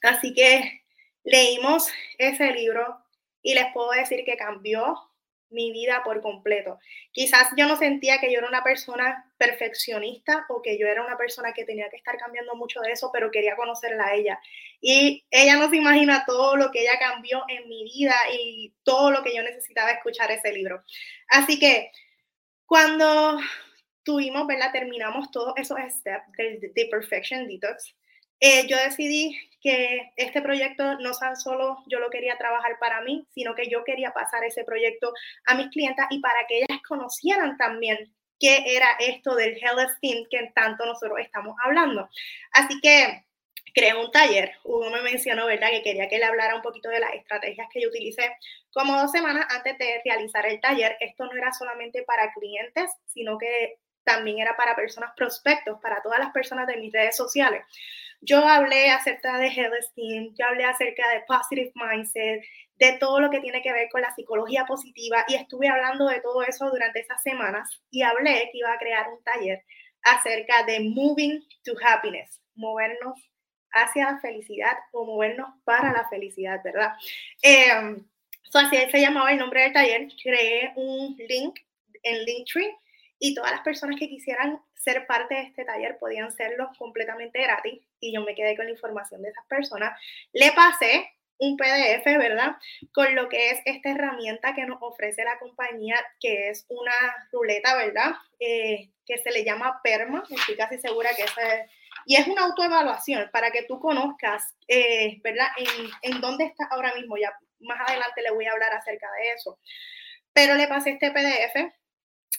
Así 0.00 0.32
que 0.32 0.84
leímos 1.24 1.88
ese 2.18 2.52
libro 2.52 3.00
y 3.42 3.54
les 3.54 3.72
puedo 3.72 3.90
decir 3.90 4.24
que 4.24 4.36
cambió 4.36 5.10
mi 5.50 5.72
vida 5.72 6.02
por 6.04 6.20
completo. 6.20 6.78
Quizás 7.12 7.48
yo 7.56 7.66
no 7.66 7.76
sentía 7.76 8.20
que 8.20 8.32
yo 8.32 8.38
era 8.38 8.48
una 8.48 8.62
persona 8.62 9.30
perfeccionista 9.36 10.46
o 10.48 10.62
que 10.62 10.78
yo 10.78 10.86
era 10.86 11.02
una 11.04 11.16
persona 11.16 11.52
que 11.52 11.64
tenía 11.64 11.88
que 11.90 11.96
estar 11.96 12.16
cambiando 12.16 12.54
mucho 12.54 12.80
de 12.80 12.92
eso, 12.92 13.10
pero 13.12 13.30
quería 13.30 13.56
conocerla 13.56 14.06
a 14.06 14.14
ella. 14.14 14.40
Y 14.80 15.24
ella 15.30 15.56
no 15.56 15.68
se 15.70 15.76
imagina 15.76 16.24
todo 16.26 16.56
lo 16.56 16.70
que 16.70 16.82
ella 16.82 16.98
cambió 16.98 17.44
en 17.48 17.68
mi 17.68 17.84
vida 17.84 18.14
y 18.32 18.74
todo 18.82 19.10
lo 19.10 19.22
que 19.22 19.34
yo 19.34 19.42
necesitaba 19.42 19.90
escuchar 19.90 20.30
ese 20.30 20.52
libro. 20.52 20.82
Así 21.28 21.58
que 21.58 21.90
cuando 22.66 23.38
tuvimos, 24.02 24.46
¿verdad? 24.46 24.72
Terminamos 24.72 25.30
todos 25.30 25.52
esos 25.56 25.78
steps 25.98 26.32
del 26.36 26.72
The 26.74 26.88
Perfection 26.90 27.46
Detox. 27.46 27.94
Eh, 28.40 28.66
yo 28.68 28.76
decidí 28.76 29.36
que 29.60 30.12
este 30.16 30.40
proyecto 30.40 30.98
no 31.00 31.12
tan 31.12 31.36
solo 31.36 31.78
yo 31.88 31.98
lo 31.98 32.10
quería 32.10 32.36
trabajar 32.38 32.78
para 32.78 33.00
mí, 33.02 33.26
sino 33.30 33.54
que 33.54 33.68
yo 33.68 33.84
quería 33.84 34.12
pasar 34.12 34.44
ese 34.44 34.64
proyecto 34.64 35.12
a 35.46 35.54
mis 35.54 35.68
clientas 35.68 36.06
y 36.10 36.20
para 36.20 36.46
que 36.46 36.58
ellas 36.58 36.80
conocieran 36.86 37.56
también 37.56 38.14
qué 38.38 38.62
era 38.66 38.92
esto 39.00 39.34
del 39.34 39.56
Health 39.60 39.90
Esteem 39.90 40.24
que 40.30 40.52
tanto 40.54 40.86
nosotros 40.86 41.18
estamos 41.20 41.56
hablando. 41.64 42.08
Así 42.52 42.80
que 42.80 43.24
creé 43.74 43.94
un 43.94 44.10
taller. 44.12 44.52
Hugo 44.64 44.90
me 44.90 45.02
mencionó, 45.02 45.46
¿verdad?, 45.46 45.70
que 45.70 45.82
quería 45.82 46.08
que 46.08 46.18
le 46.18 46.24
hablara 46.24 46.54
un 46.54 46.62
poquito 46.62 46.88
de 46.88 47.00
las 47.00 47.14
estrategias 47.14 47.68
que 47.72 47.80
yo 47.80 47.88
utilicé 47.88 48.30
como 48.72 48.96
dos 49.00 49.10
semanas 49.10 49.46
antes 49.50 49.76
de 49.78 50.00
realizar 50.04 50.46
el 50.46 50.60
taller. 50.60 50.96
Esto 51.00 51.26
no 51.26 51.32
era 51.32 51.52
solamente 51.52 52.02
para 52.04 52.32
clientes, 52.32 52.90
sino 53.06 53.38
que 53.38 53.78
también 54.04 54.38
era 54.38 54.56
para 54.56 54.74
personas 54.74 55.12
prospectos, 55.16 55.78
para 55.80 56.00
todas 56.00 56.18
las 56.18 56.30
personas 56.30 56.66
de 56.66 56.76
mis 56.78 56.92
redes 56.92 57.16
sociales. 57.16 57.62
Yo 58.20 58.38
hablé 58.46 58.90
acerca 58.90 59.38
de 59.38 59.48
Health 59.48 59.74
Esteem, 59.78 60.34
yo 60.38 60.46
hablé 60.46 60.64
acerca 60.64 61.08
de 61.10 61.20
Positive 61.26 61.72
Mindset, 61.74 62.42
de 62.78 62.92
todo 62.98 63.20
lo 63.20 63.30
que 63.30 63.40
tiene 63.40 63.62
que 63.62 63.72
ver 63.72 63.88
con 63.90 64.02
la 64.02 64.14
psicología 64.14 64.64
positiva 64.64 65.24
y 65.28 65.34
estuve 65.34 65.68
hablando 65.68 66.06
de 66.08 66.20
todo 66.20 66.42
eso 66.42 66.68
durante 66.70 67.00
esas 67.00 67.22
semanas 67.22 67.80
y 67.90 68.02
hablé 68.02 68.48
que 68.52 68.58
iba 68.58 68.72
a 68.72 68.78
crear 68.78 69.08
un 69.08 69.22
taller 69.22 69.64
acerca 70.02 70.64
de 70.64 70.80
Moving 70.80 71.44
to 71.64 71.72
Happiness, 71.84 72.40
movernos 72.54 73.14
hacia 73.72 74.12
la 74.12 74.20
felicidad 74.20 74.76
o 74.92 75.04
movernos 75.04 75.48
para 75.64 75.92
la 75.92 76.08
felicidad, 76.08 76.60
¿verdad? 76.64 76.92
Eh, 77.42 77.96
así 78.54 78.76
se 78.90 79.00
llamaba 79.00 79.32
el 79.32 79.38
nombre 79.38 79.62
del 79.62 79.72
taller. 79.72 80.08
Creé 80.22 80.72
un 80.76 81.16
link 81.28 81.58
en 82.02 82.24
Linktree 82.24 82.74
y 83.18 83.34
todas 83.34 83.50
las 83.50 83.60
personas 83.60 83.98
que 83.98 84.08
quisieran 84.08 84.60
ser 84.74 85.06
parte 85.06 85.34
de 85.34 85.42
este 85.42 85.64
taller 85.64 85.98
podían 85.98 86.30
serlo 86.32 86.70
completamente 86.78 87.42
gratis 87.42 87.82
y 88.00 88.14
yo 88.14 88.22
me 88.22 88.34
quedé 88.34 88.56
con 88.56 88.66
la 88.66 88.72
información 88.72 89.22
de 89.22 89.30
esas 89.30 89.44
personas. 89.46 89.98
Le 90.32 90.52
pasé 90.52 91.10
un 91.38 91.56
PDF, 91.56 92.04
¿verdad? 92.04 92.56
Con 92.92 93.14
lo 93.14 93.28
que 93.28 93.50
es 93.50 93.60
esta 93.64 93.90
herramienta 93.90 94.54
que 94.54 94.66
nos 94.66 94.78
ofrece 94.80 95.24
la 95.24 95.38
compañía, 95.38 95.96
que 96.20 96.50
es 96.50 96.66
una 96.68 96.92
ruleta, 97.32 97.76
¿verdad? 97.76 98.12
Eh, 98.40 98.90
que 99.06 99.18
se 99.18 99.30
le 99.30 99.44
llama 99.44 99.80
PERMA, 99.82 100.24
estoy 100.28 100.56
casi 100.56 100.78
segura 100.78 101.10
que 101.14 101.22
es... 101.22 101.32
Y 102.06 102.16
es 102.16 102.26
una 102.26 102.44
autoevaluación 102.44 103.28
para 103.32 103.50
que 103.50 103.64
tú 103.64 103.80
conozcas, 103.80 104.54
eh, 104.66 105.20
¿verdad? 105.22 105.48
En, 105.56 106.14
en 106.14 106.20
dónde 106.20 106.44
estás 106.44 106.68
ahora 106.70 106.94
mismo. 106.94 107.16
Ya 107.18 107.32
más 107.60 107.78
adelante 107.86 108.22
le 108.22 108.30
voy 108.30 108.46
a 108.46 108.52
hablar 108.52 108.72
acerca 108.72 109.06
de 109.12 109.32
eso. 109.32 109.58
Pero 110.32 110.54
le 110.54 110.68
pasé 110.68 110.90
este 110.90 111.10
PDF 111.10 111.72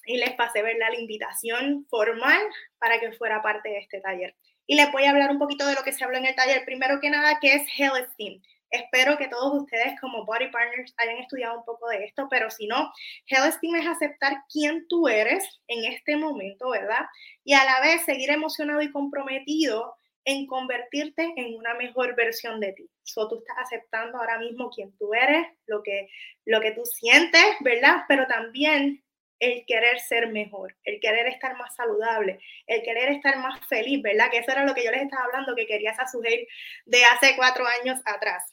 y 0.10 0.18
les 0.18 0.34
pasé 0.34 0.64
ver 0.64 0.78
la 0.78 0.94
invitación 1.00 1.86
formal 1.88 2.42
para 2.80 3.00
que 3.00 3.12
fuera 3.12 3.44
parte 3.44 3.70
de 3.70 3.78
este 3.78 4.02
taller. 4.02 4.36
Y 4.66 4.76
les 4.76 4.92
voy 4.92 5.06
a 5.06 5.12
hablar 5.12 5.30
un 5.30 5.38
poquito 5.38 5.68
de 5.68 5.76
lo 5.76 5.84
que 5.84 5.94
se 5.94 6.04
habló 6.04 6.18
en 6.18 6.26
el 6.26 6.36
taller. 6.36 6.66
Primero 6.66 7.00
que 7.00 7.12
nada, 7.12 7.38
¿qué 7.40 7.54
es 7.54 7.68
Health 7.78 8.10
Esteem? 8.10 8.42
Espero 8.72 9.20
que 9.20 9.28
todos 9.28 9.62
ustedes 9.62 10.00
como 10.02 10.26
Body 10.26 10.48
Partners 10.48 10.96
hayan 10.98 11.18
estudiado 11.18 11.60
un 11.60 11.66
poco 11.66 11.88
de 11.90 12.06
esto, 12.06 12.28
pero 12.28 12.50
si 12.50 12.66
no, 12.66 12.92
Health 13.28 13.50
Esteem 13.50 13.76
es 13.76 13.88
aceptar 13.88 14.34
quién 14.52 14.88
tú 14.88 15.08
eres 15.08 15.62
en 15.68 15.86
este 15.86 16.18
momento, 16.18 16.72
¿verdad? 16.72 17.06
Y 17.44 17.54
a 17.54 17.64
la 17.64 17.80
vez 17.80 18.04
seguir 18.04 18.32
emocionado 18.32 18.82
y 18.82 18.92
comprometido 18.92 19.96
en 20.26 20.48
convertirte 20.48 21.34
en 21.36 21.56
una 21.56 21.76
mejor 21.76 22.16
versión 22.16 22.60
de 22.60 22.74
ti. 22.74 22.90
So, 23.04 23.28
tú 23.28 23.38
estás 23.38 23.58
aceptando 23.60 24.18
ahora 24.18 24.40
mismo 24.40 24.72
quién 24.72 24.96
tú 24.98 25.14
eres, 25.14 25.48
lo 25.68 25.84
que, 25.84 26.10
lo 26.46 26.62
que 26.62 26.72
tú 26.72 26.84
sientes, 26.86 27.46
¿verdad? 27.62 28.04
Pero 28.08 28.26
también 28.26 29.04
el 29.40 29.66
querer 29.66 30.00
ser 30.00 30.28
mejor, 30.28 30.76
el 30.84 31.00
querer 31.00 31.28
estar 31.28 31.56
más 31.58 31.76
saludable, 31.76 32.40
el 32.68 32.84
querer 32.84 33.10
estar 33.10 33.38
más 33.40 33.66
feliz, 33.68 34.02
¿verdad? 34.02 34.30
Que 34.30 34.40
eso 34.40 34.52
era 34.52 34.66
lo 34.66 34.74
que 34.74 34.84
yo 34.84 34.92
les 34.92 35.04
estaba 35.04 35.24
hablando, 35.24 35.56
que 35.56 35.66
quería 35.66 35.92
esa 35.92 36.08
sugerir 36.08 36.48
de 36.86 37.04
hace 37.06 37.36
cuatro 37.36 37.66
años 37.82 38.02
atrás. 38.06 38.44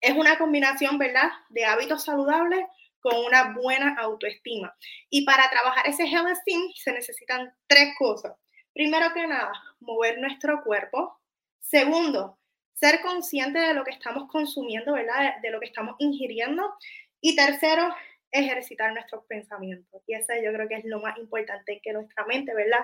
Es 0.00 0.12
una 0.16 0.38
combinación, 0.38 0.98
¿verdad? 0.98 1.30
De 1.50 1.64
hábitos 1.64 2.04
saludables 2.04 2.64
con 3.00 3.16
una 3.24 3.54
buena 3.54 3.94
autoestima. 3.98 4.74
Y 5.08 5.24
para 5.24 5.48
trabajar 5.50 5.86
ese 5.86 6.04
health 6.04 6.28
esteem 6.28 6.62
se 6.74 6.92
necesitan 6.92 7.52
tres 7.66 7.94
cosas. 7.98 8.34
Primero 8.72 9.12
que 9.12 9.26
nada, 9.26 9.52
mover 9.80 10.18
nuestro 10.18 10.62
cuerpo. 10.62 11.18
Segundo, 11.60 12.38
ser 12.74 13.00
consciente 13.00 13.58
de 13.58 13.74
lo 13.74 13.84
que 13.84 13.90
estamos 13.90 14.28
consumiendo, 14.30 14.94
¿verdad? 14.94 15.34
De, 15.36 15.48
de 15.48 15.50
lo 15.50 15.60
que 15.60 15.66
estamos 15.66 15.96
ingiriendo. 15.98 16.74
Y 17.20 17.36
tercero, 17.36 17.94
ejercitar 18.32 18.92
nuestros 18.92 19.24
pensamientos. 19.26 20.02
Y 20.06 20.14
eso 20.14 20.32
yo 20.42 20.52
creo 20.52 20.68
que 20.68 20.76
es 20.76 20.84
lo 20.84 21.00
más 21.00 21.16
importante, 21.18 21.80
que 21.82 21.92
nuestra 21.92 22.24
mente, 22.26 22.54
¿verdad? 22.54 22.80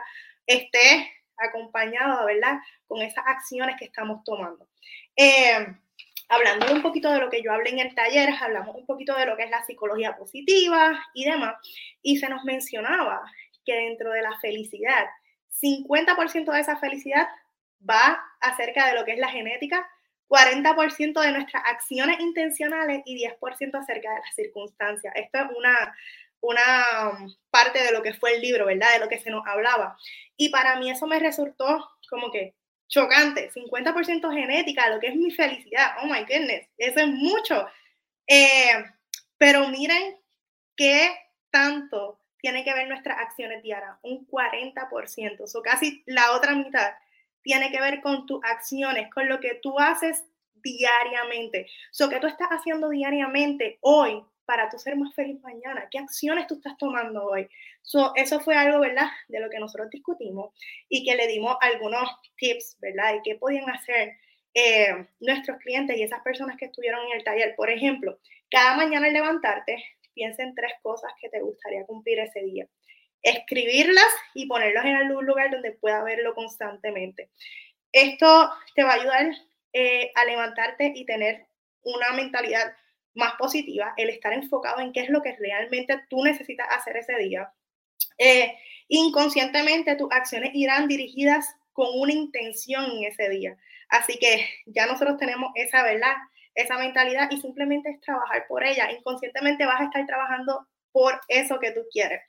Esté 0.47 1.13
acompañada, 1.37 2.25
¿verdad? 2.25 2.59
Con 2.87 3.03
esas 3.03 3.25
acciones 3.27 3.77
que 3.79 3.87
estamos 3.87 4.25
tomando. 4.25 4.69
Eh, 5.17 5.67
hablando 6.29 6.73
un 6.73 6.83
poquito 6.83 7.11
de 7.11 7.21
lo 7.21 7.31
que 7.31 7.43
yo 7.43 7.53
hablé 7.53 7.71
en 7.71 7.79
el 7.81 7.95
taller, 7.95 8.31
hablamos 8.41 8.77
un 8.77 8.87
poquito 8.87 9.17
de 9.17 9.27
lo 9.27 9.37
que 9.37 9.45
es 9.45 9.51
la 9.51 9.65
psicología 9.65 10.17
positiva 10.17 10.99
y 11.15 11.25
demás, 11.25 11.57
y 12.03 12.17
se 12.19 12.29
nos 12.29 12.45
mencionaba 12.45 13.23
que 13.65 13.75
dentro 13.75 14.13
de 14.13 14.23
la 14.23 14.39
felicidad, 14.41 15.07
50% 15.63 16.53
de 16.53 16.61
esa 16.61 16.77
felicidad 16.79 17.29
va 17.89 18.23
acerca 18.41 18.87
de 18.87 18.95
lo 18.95 19.05
que 19.05 19.13
es 19.13 19.19
la 19.19 19.29
genética, 19.29 19.89
40% 20.29 21.21
de 21.21 21.33
nuestras 21.33 21.63
acciones 21.67 22.21
intencionales 22.21 23.03
y 23.05 23.25
10% 23.25 23.81
acerca 23.81 24.11
de 24.11 24.21
las 24.21 24.35
circunstancias. 24.35 25.13
Esto 25.17 25.39
es 25.39 25.47
una, 25.57 25.97
una 26.41 27.11
um, 27.11 27.35
parte 27.51 27.83
de 27.83 27.93
lo 27.93 28.03
que 28.03 28.15
fue 28.15 28.35
el 28.35 28.43
libro, 28.43 28.67
¿verdad? 28.67 28.93
De 28.95 29.01
lo 29.01 29.09
que 29.09 29.21
se 29.21 29.31
nos 29.31 29.47
hablaba. 29.47 29.97
Y 30.37 30.49
para 30.51 30.77
mí 30.77 30.91
eso 30.91 31.07
me 31.07 31.19
resultó 31.19 31.91
como 32.11 32.31
que 32.31 32.55
chocante, 32.89 33.51
50% 33.51 34.33
genética, 34.33 34.91
lo 34.91 35.01
que 35.01 35.09
es 35.09 35.17
mi 35.17 35.31
felicidad. 35.31 35.97
Oh 36.03 36.07
my 36.07 36.21
goodness, 36.21 36.69
eso 36.77 37.01
es 37.01 37.09
mucho. 37.09 37.67
Eh, 38.27 38.85
pero 39.39 39.69
miren 39.69 40.17
qué 40.77 41.17
tanto 41.51 42.21
tiene 42.39 42.65
que 42.65 42.75
ver 42.75 42.89
nuestras 42.89 43.19
acciones 43.19 43.63
diarias, 43.63 43.97
un 44.03 44.27
40%, 44.29 45.53
o 45.55 45.63
casi 45.63 46.03
la 46.07 46.33
otra 46.33 46.55
mitad 46.55 46.93
tiene 47.47 47.71
que 47.71 47.81
ver 47.81 48.01
con 48.01 48.27
tus 48.27 48.43
acciones, 48.43 49.09
con 49.15 49.29
lo 49.29 49.39
que 49.39 49.61
tú 49.63 49.79
haces 49.79 50.25
diariamente. 50.53 51.69
So, 51.93 52.09
¿qué 52.09 52.19
tú 52.19 52.27
estás 52.27 52.49
haciendo 52.49 52.89
diariamente 52.89 53.79
hoy 53.83 54.21
para 54.45 54.69
tú 54.69 54.81
ser 54.81 54.97
más 54.97 55.15
feliz 55.15 55.41
mañana? 55.43 55.87
¿Qué 55.89 56.01
acciones 56.01 56.49
tú 56.49 56.57
estás 56.57 56.77
tomando 56.77 57.25
hoy? 57.25 57.49
So, 57.83 58.13
eso 58.17 58.41
fue 58.41 58.57
algo, 58.57 58.81
¿verdad? 58.81 59.07
De 59.29 59.39
lo 59.39 59.49
que 59.49 59.61
nosotros 59.61 59.91
discutimos 59.91 60.55
y 60.89 61.05
que 61.05 61.15
le 61.15 61.29
dimos 61.29 61.57
algunos 61.61 62.11
tips, 62.37 62.79
¿verdad? 62.81 63.13
De 63.13 63.21
qué 63.23 63.37
podían 63.37 63.71
hacer 63.71 64.15
eh, 64.53 65.07
nuestros 65.21 65.59
clientes 65.59 65.97
y 65.97 66.03
esas 66.03 66.23
personas 66.23 66.57
que 66.57 66.65
estuvieron 66.65 67.07
en 67.07 67.19
el 67.19 67.23
taller. 67.23 67.55
Por 67.55 67.71
ejemplo, 67.71 68.19
cada 68.51 68.77
mañana 68.77 69.07
al 69.07 69.13
levantarte, 69.13 69.85
piensa 70.15 70.43
en 70.43 70.53
tres 70.57 70.73
cosas 70.83 71.13
que 71.21 71.29
te 71.29 71.41
gustaría 71.41 71.87
cumplir 71.87 72.19
ese 72.19 72.43
día 72.43 72.67
escribirlas 73.23 74.07
y 74.35 74.47
ponerlos 74.47 74.85
en 74.85 74.97
algún 74.97 75.27
lugar 75.27 75.51
donde 75.51 75.73
pueda 75.73 76.03
verlo 76.05 76.35
constantemente. 76.35 77.31
Esto 77.93 78.51
te 78.75 78.85
va 78.85 78.93
a 78.93 78.95
ayudar 78.95 79.31
eh, 79.73 80.13
a 80.15 80.25
levantarte 80.25 80.93
y 80.95 81.05
tener 81.05 81.47
una 81.83 82.13
mentalidad 82.13 82.75
más 83.15 83.35
positiva, 83.35 83.95
el 83.97 84.11
estar 84.11 84.33
enfocado 84.33 84.81
en 84.81 84.93
qué 84.93 85.01
es 85.01 85.11
lo 85.11 85.23
que 85.23 85.37
realmente 85.37 86.01
tú 86.09 86.23
necesitas 86.23 86.67
hacer 86.71 86.97
ese 86.99 87.17
día. 87.17 87.53
Eh, 88.19 88.57
inconscientemente 88.89 89.97
tus 89.97 90.13
acciones 90.13 90.51
irán 90.55 90.87
dirigidas 90.89 91.47
con 91.73 91.89
una 91.99 92.13
intención 92.13 92.85
en 92.85 93.05
ese 93.05 93.29
día. 93.29 93.57
Así 93.89 94.19
que 94.19 94.47
ya 94.67 94.87
nosotros 94.87 95.17
tenemos 95.19 95.51
esa 95.55 95.83
verdad, 95.83 96.15
esa 96.55 96.79
mentalidad 96.79 97.31
y 97.31 97.41
simplemente 97.41 97.91
es 97.91 98.01
trabajar 98.01 98.47
por 98.49 98.65
ella. 98.65 98.91
Inconscientemente 98.91 99.67
vas 99.67 99.81
a 99.81 99.85
estar 99.85 100.07
trabajando 100.07 100.67
por 100.93 101.21
eso 101.29 101.59
que 101.61 101.73
tú 101.73 101.81
quieres. 101.93 102.21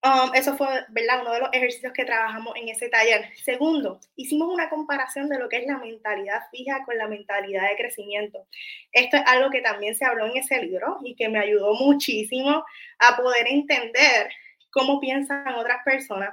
Um, 0.00 0.32
eso 0.32 0.56
fue, 0.56 0.68
¿verdad? 0.90 1.22
Uno 1.22 1.32
de 1.32 1.40
los 1.40 1.48
ejercicios 1.52 1.92
que 1.92 2.04
trabajamos 2.04 2.54
en 2.56 2.68
ese 2.68 2.88
taller. 2.88 3.32
Segundo, 3.42 3.98
hicimos 4.14 4.48
una 4.48 4.70
comparación 4.70 5.28
de 5.28 5.40
lo 5.40 5.48
que 5.48 5.56
es 5.56 5.66
la 5.66 5.78
mentalidad 5.78 6.42
fija 6.52 6.84
con 6.84 6.96
la 6.96 7.08
mentalidad 7.08 7.68
de 7.68 7.76
crecimiento. 7.76 8.46
Esto 8.92 9.16
es 9.16 9.24
algo 9.26 9.50
que 9.50 9.60
también 9.60 9.96
se 9.96 10.04
habló 10.04 10.26
en 10.26 10.36
ese 10.36 10.62
libro 10.62 10.98
y 11.04 11.16
que 11.16 11.28
me 11.28 11.40
ayudó 11.40 11.74
muchísimo 11.74 12.64
a 13.00 13.16
poder 13.16 13.48
entender 13.48 14.30
cómo 14.70 15.00
piensan 15.00 15.48
otras 15.54 15.82
personas. 15.84 16.30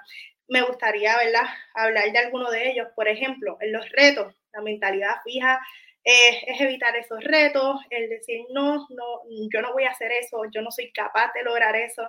Me 0.47 0.61
gustaría, 0.61 1.17
¿verdad? 1.17 1.45
Hablar 1.73 2.11
de 2.11 2.19
alguno 2.19 2.51
de 2.51 2.69
ellos. 2.69 2.89
Por 2.95 3.07
ejemplo, 3.07 3.57
en 3.61 3.71
los 3.73 3.89
retos, 3.89 4.35
la 4.53 4.61
mentalidad 4.61 5.15
fija 5.23 5.59
eh, 6.03 6.43
es 6.45 6.61
evitar 6.61 6.95
esos 6.97 7.23
retos, 7.23 7.81
el 7.89 8.09
decir, 8.09 8.41
no, 8.53 8.85
no, 8.91 9.21
yo 9.51 9.61
no 9.63 9.73
voy 9.73 9.85
a 9.85 9.89
hacer 9.89 10.11
eso, 10.11 10.43
yo 10.53 10.61
no 10.61 10.69
soy 10.69 10.91
capaz 10.91 11.31
de 11.33 11.41
lograr 11.41 11.75
eso 11.75 12.07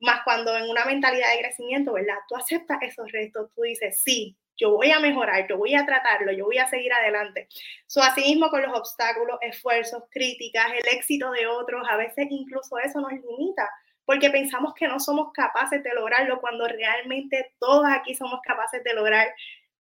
más 0.00 0.22
cuando 0.24 0.56
en 0.56 0.68
una 0.68 0.84
mentalidad 0.84 1.32
de 1.32 1.40
crecimiento, 1.40 1.92
¿verdad? 1.92 2.16
Tú 2.28 2.36
aceptas 2.36 2.78
esos 2.82 3.10
retos, 3.10 3.50
tú 3.54 3.62
dices, 3.62 4.00
sí, 4.02 4.36
yo 4.56 4.70
voy 4.70 4.90
a 4.90 5.00
mejorar, 5.00 5.46
yo 5.48 5.58
voy 5.58 5.74
a 5.74 5.84
tratarlo, 5.84 6.32
yo 6.32 6.44
voy 6.44 6.58
a 6.58 6.68
seguir 6.68 6.92
adelante. 6.92 7.48
So, 7.86 8.02
así 8.02 8.20
mismo 8.22 8.50
con 8.50 8.62
los 8.62 8.78
obstáculos, 8.78 9.38
esfuerzos, 9.42 10.04
críticas, 10.10 10.66
el 10.72 10.96
éxito 10.96 11.30
de 11.32 11.46
otros, 11.46 11.86
a 11.88 11.96
veces 11.96 12.26
incluso 12.30 12.78
eso 12.78 13.00
nos 13.00 13.12
limita, 13.12 13.68
porque 14.04 14.30
pensamos 14.30 14.74
que 14.74 14.86
no 14.86 15.00
somos 15.00 15.32
capaces 15.32 15.82
de 15.82 15.94
lograrlo 15.94 16.40
cuando 16.40 16.68
realmente 16.68 17.54
todos 17.58 17.86
aquí 17.88 18.14
somos 18.14 18.40
capaces 18.42 18.84
de 18.84 18.94
lograr 18.94 19.34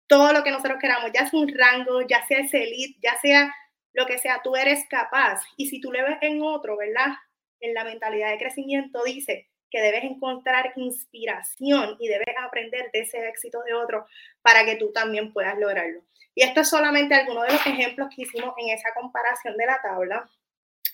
todo 0.07 0.33
lo 0.33 0.43
que 0.43 0.51
nosotros 0.51 0.79
queramos, 0.81 1.11
ya 1.13 1.27
sea 1.27 1.41
un 1.41 1.49
rango, 1.55 2.03
ya 2.03 2.27
sea 2.27 2.41
ese 2.41 2.65
elite, 2.65 2.99
ya 3.03 3.17
sea 3.21 3.55
lo 3.93 4.07
que 4.07 4.19
sea, 4.19 4.41
tú 4.43 4.57
eres 4.57 4.87
capaz. 4.89 5.43
Y 5.57 5.69
si 5.69 5.81
tú 5.81 5.93
le 5.93 6.03
ves 6.03 6.19
en 6.23 6.43
otro, 6.43 6.77
¿verdad? 6.77 7.15
En 7.61 7.75
la 7.75 7.85
mentalidad 7.85 8.31
de 8.31 8.39
crecimiento 8.39 9.03
dice, 9.05 9.49
que 9.71 9.81
debes 9.81 10.05
encontrar 10.05 10.73
inspiración 10.77 11.97
y 11.99 12.09
debes 12.09 12.35
aprender 12.41 12.91
de 12.93 13.01
ese 13.01 13.29
éxito 13.29 13.63
de 13.63 13.75
otro 13.75 14.07
para 14.43 14.65
que 14.65 14.77
tú 14.77 14.93
también 14.93 15.33
puedas 15.33 15.59
lograrlo. 15.59 16.03
Y 16.35 16.43
esto 16.43 16.61
es 16.61 16.69
solamente 16.69 17.15
alguno 17.15 17.43
de 17.43 17.53
los 17.53 17.67
ejemplos 17.67 18.09
que 18.15 18.23
hicimos 18.23 18.55
en 18.59 18.71
esa 18.71 18.95
comparación 18.95 19.57
de 19.57 19.67
la 19.67 19.81
tabla. 19.83 20.31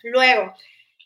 Luego, 0.03 0.55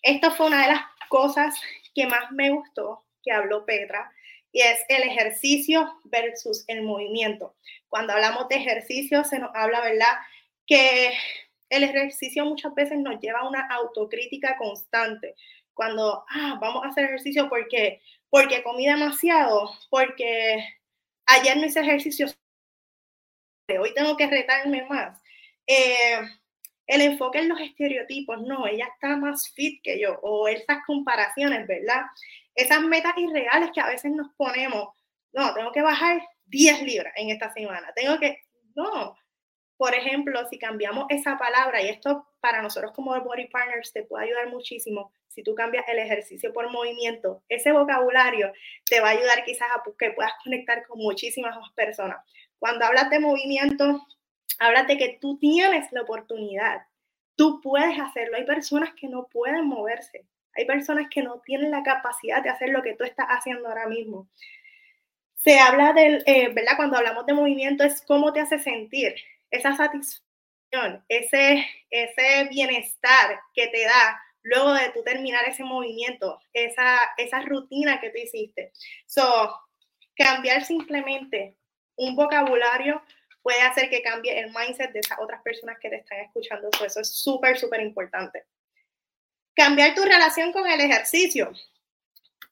esto 0.02 0.30
fue 0.30 0.46
una 0.46 0.62
de 0.62 0.72
las 0.72 0.82
cosas 1.08 1.60
que 1.94 2.06
más 2.06 2.30
me 2.30 2.50
gustó 2.50 3.04
que 3.22 3.32
habló 3.32 3.64
Petra 3.66 4.12
y 4.52 4.62
es 4.62 4.78
el 4.88 5.02
ejercicio 5.02 5.92
versus 6.04 6.64
el 6.68 6.82
movimiento. 6.82 7.56
Cuando 7.88 8.12
hablamos 8.12 8.48
de 8.48 8.56
ejercicio 8.56 9.24
se 9.24 9.38
nos 9.38 9.50
habla, 9.54 9.80
¿verdad? 9.80 10.16
Que 10.66 11.12
el 11.68 11.82
ejercicio 11.84 12.44
muchas 12.44 12.74
veces 12.74 12.98
nos 12.98 13.20
lleva 13.20 13.40
a 13.40 13.48
una 13.48 13.66
autocrítica 13.68 14.56
constante 14.56 15.34
cuando, 15.78 16.24
ah, 16.28 16.58
vamos 16.60 16.84
a 16.84 16.88
hacer 16.88 17.04
ejercicio 17.04 17.48
porque, 17.48 18.02
porque 18.28 18.64
comí 18.64 18.84
demasiado, 18.84 19.70
porque 19.90 20.58
ayer 21.24 21.56
no 21.56 21.66
hice 21.66 21.78
ejercicio, 21.78 22.26
hoy 23.80 23.94
tengo 23.94 24.16
que 24.16 24.26
retarme 24.26 24.84
más. 24.86 25.22
Eh, 25.68 26.18
el 26.88 27.00
enfoque 27.02 27.38
en 27.38 27.48
los 27.48 27.60
estereotipos, 27.60 28.42
no, 28.42 28.66
ella 28.66 28.88
está 28.92 29.16
más 29.16 29.50
fit 29.50 29.80
que 29.84 30.00
yo, 30.00 30.18
o 30.22 30.48
esas 30.48 30.78
comparaciones, 30.84 31.64
¿verdad? 31.68 32.02
Esas 32.56 32.82
metas 32.82 33.16
irreales 33.16 33.70
que 33.72 33.80
a 33.80 33.86
veces 33.86 34.10
nos 34.10 34.34
ponemos, 34.34 34.88
no, 35.32 35.54
tengo 35.54 35.70
que 35.70 35.82
bajar 35.82 36.20
10 36.46 36.82
libras 36.82 37.12
en 37.14 37.30
esta 37.30 37.52
semana, 37.52 37.92
tengo 37.94 38.18
que, 38.18 38.40
no, 38.74 39.16
por 39.78 39.94
ejemplo, 39.94 40.44
si 40.50 40.58
cambiamos 40.58 41.06
esa 41.08 41.38
palabra, 41.38 41.80
y 41.80 41.88
esto 41.88 42.26
para 42.40 42.60
nosotros 42.60 42.92
como 42.92 43.18
Body 43.20 43.46
Partners 43.46 43.92
te 43.92 44.02
puede 44.02 44.24
ayudar 44.26 44.48
muchísimo, 44.48 45.12
si 45.28 45.44
tú 45.44 45.54
cambias 45.54 45.84
el 45.86 46.00
ejercicio 46.00 46.52
por 46.52 46.68
movimiento, 46.68 47.44
ese 47.48 47.70
vocabulario 47.70 48.52
te 48.84 49.00
va 49.00 49.08
a 49.08 49.12
ayudar 49.12 49.44
quizás 49.44 49.68
a 49.70 49.82
que 49.96 50.10
puedas 50.10 50.32
conectar 50.42 50.84
con 50.84 50.98
muchísimas 50.98 51.56
personas. 51.76 52.18
Cuando 52.58 52.86
hablas 52.86 53.08
de 53.08 53.20
movimiento, 53.20 54.04
hablas 54.58 54.88
de 54.88 54.98
que 54.98 55.18
tú 55.20 55.38
tienes 55.38 55.92
la 55.92 56.02
oportunidad, 56.02 56.82
tú 57.36 57.60
puedes 57.60 58.00
hacerlo. 58.00 58.36
Hay 58.36 58.44
personas 58.44 58.94
que 58.94 59.06
no 59.06 59.28
pueden 59.28 59.64
moverse, 59.66 60.26
hay 60.56 60.64
personas 60.64 61.06
que 61.08 61.22
no 61.22 61.40
tienen 61.42 61.70
la 61.70 61.84
capacidad 61.84 62.42
de 62.42 62.50
hacer 62.50 62.70
lo 62.70 62.82
que 62.82 62.94
tú 62.94 63.04
estás 63.04 63.28
haciendo 63.28 63.68
ahora 63.68 63.86
mismo. 63.86 64.28
Se 65.36 65.60
habla 65.60 65.92
del, 65.92 66.24
eh, 66.26 66.48
¿verdad? 66.52 66.72
Cuando 66.74 66.96
hablamos 66.96 67.26
de 67.26 67.34
movimiento 67.34 67.84
es 67.84 68.02
cómo 68.02 68.32
te 68.32 68.40
hace 68.40 68.58
sentir 68.58 69.14
esa 69.50 69.76
satisfacción, 69.76 71.04
ese, 71.08 71.66
ese 71.90 72.48
bienestar 72.50 73.40
que 73.54 73.68
te 73.68 73.84
da 73.84 74.20
luego 74.42 74.74
de 74.74 74.90
tú 74.90 75.02
terminar 75.02 75.44
ese 75.48 75.64
movimiento, 75.64 76.40
esa, 76.52 76.98
esa 77.16 77.40
rutina 77.40 78.00
que 78.00 78.10
tú 78.10 78.18
hiciste. 78.18 78.72
So, 79.06 79.54
cambiar 80.16 80.64
simplemente 80.64 81.56
un 81.96 82.16
vocabulario 82.16 83.02
puede 83.42 83.60
hacer 83.62 83.88
que 83.88 84.02
cambie 84.02 84.38
el 84.38 84.52
mindset 84.52 84.92
de 84.92 85.00
esas 85.00 85.18
otras 85.20 85.42
personas 85.42 85.78
que 85.80 85.88
te 85.88 85.96
están 85.96 86.20
escuchando. 86.20 86.68
eso 86.84 87.00
es 87.00 87.16
súper, 87.16 87.58
súper 87.58 87.80
importante. 87.80 88.44
Cambiar 89.54 89.94
tu 89.94 90.02
relación 90.02 90.52
con 90.52 90.66
el 90.66 90.80
ejercicio. 90.80 91.52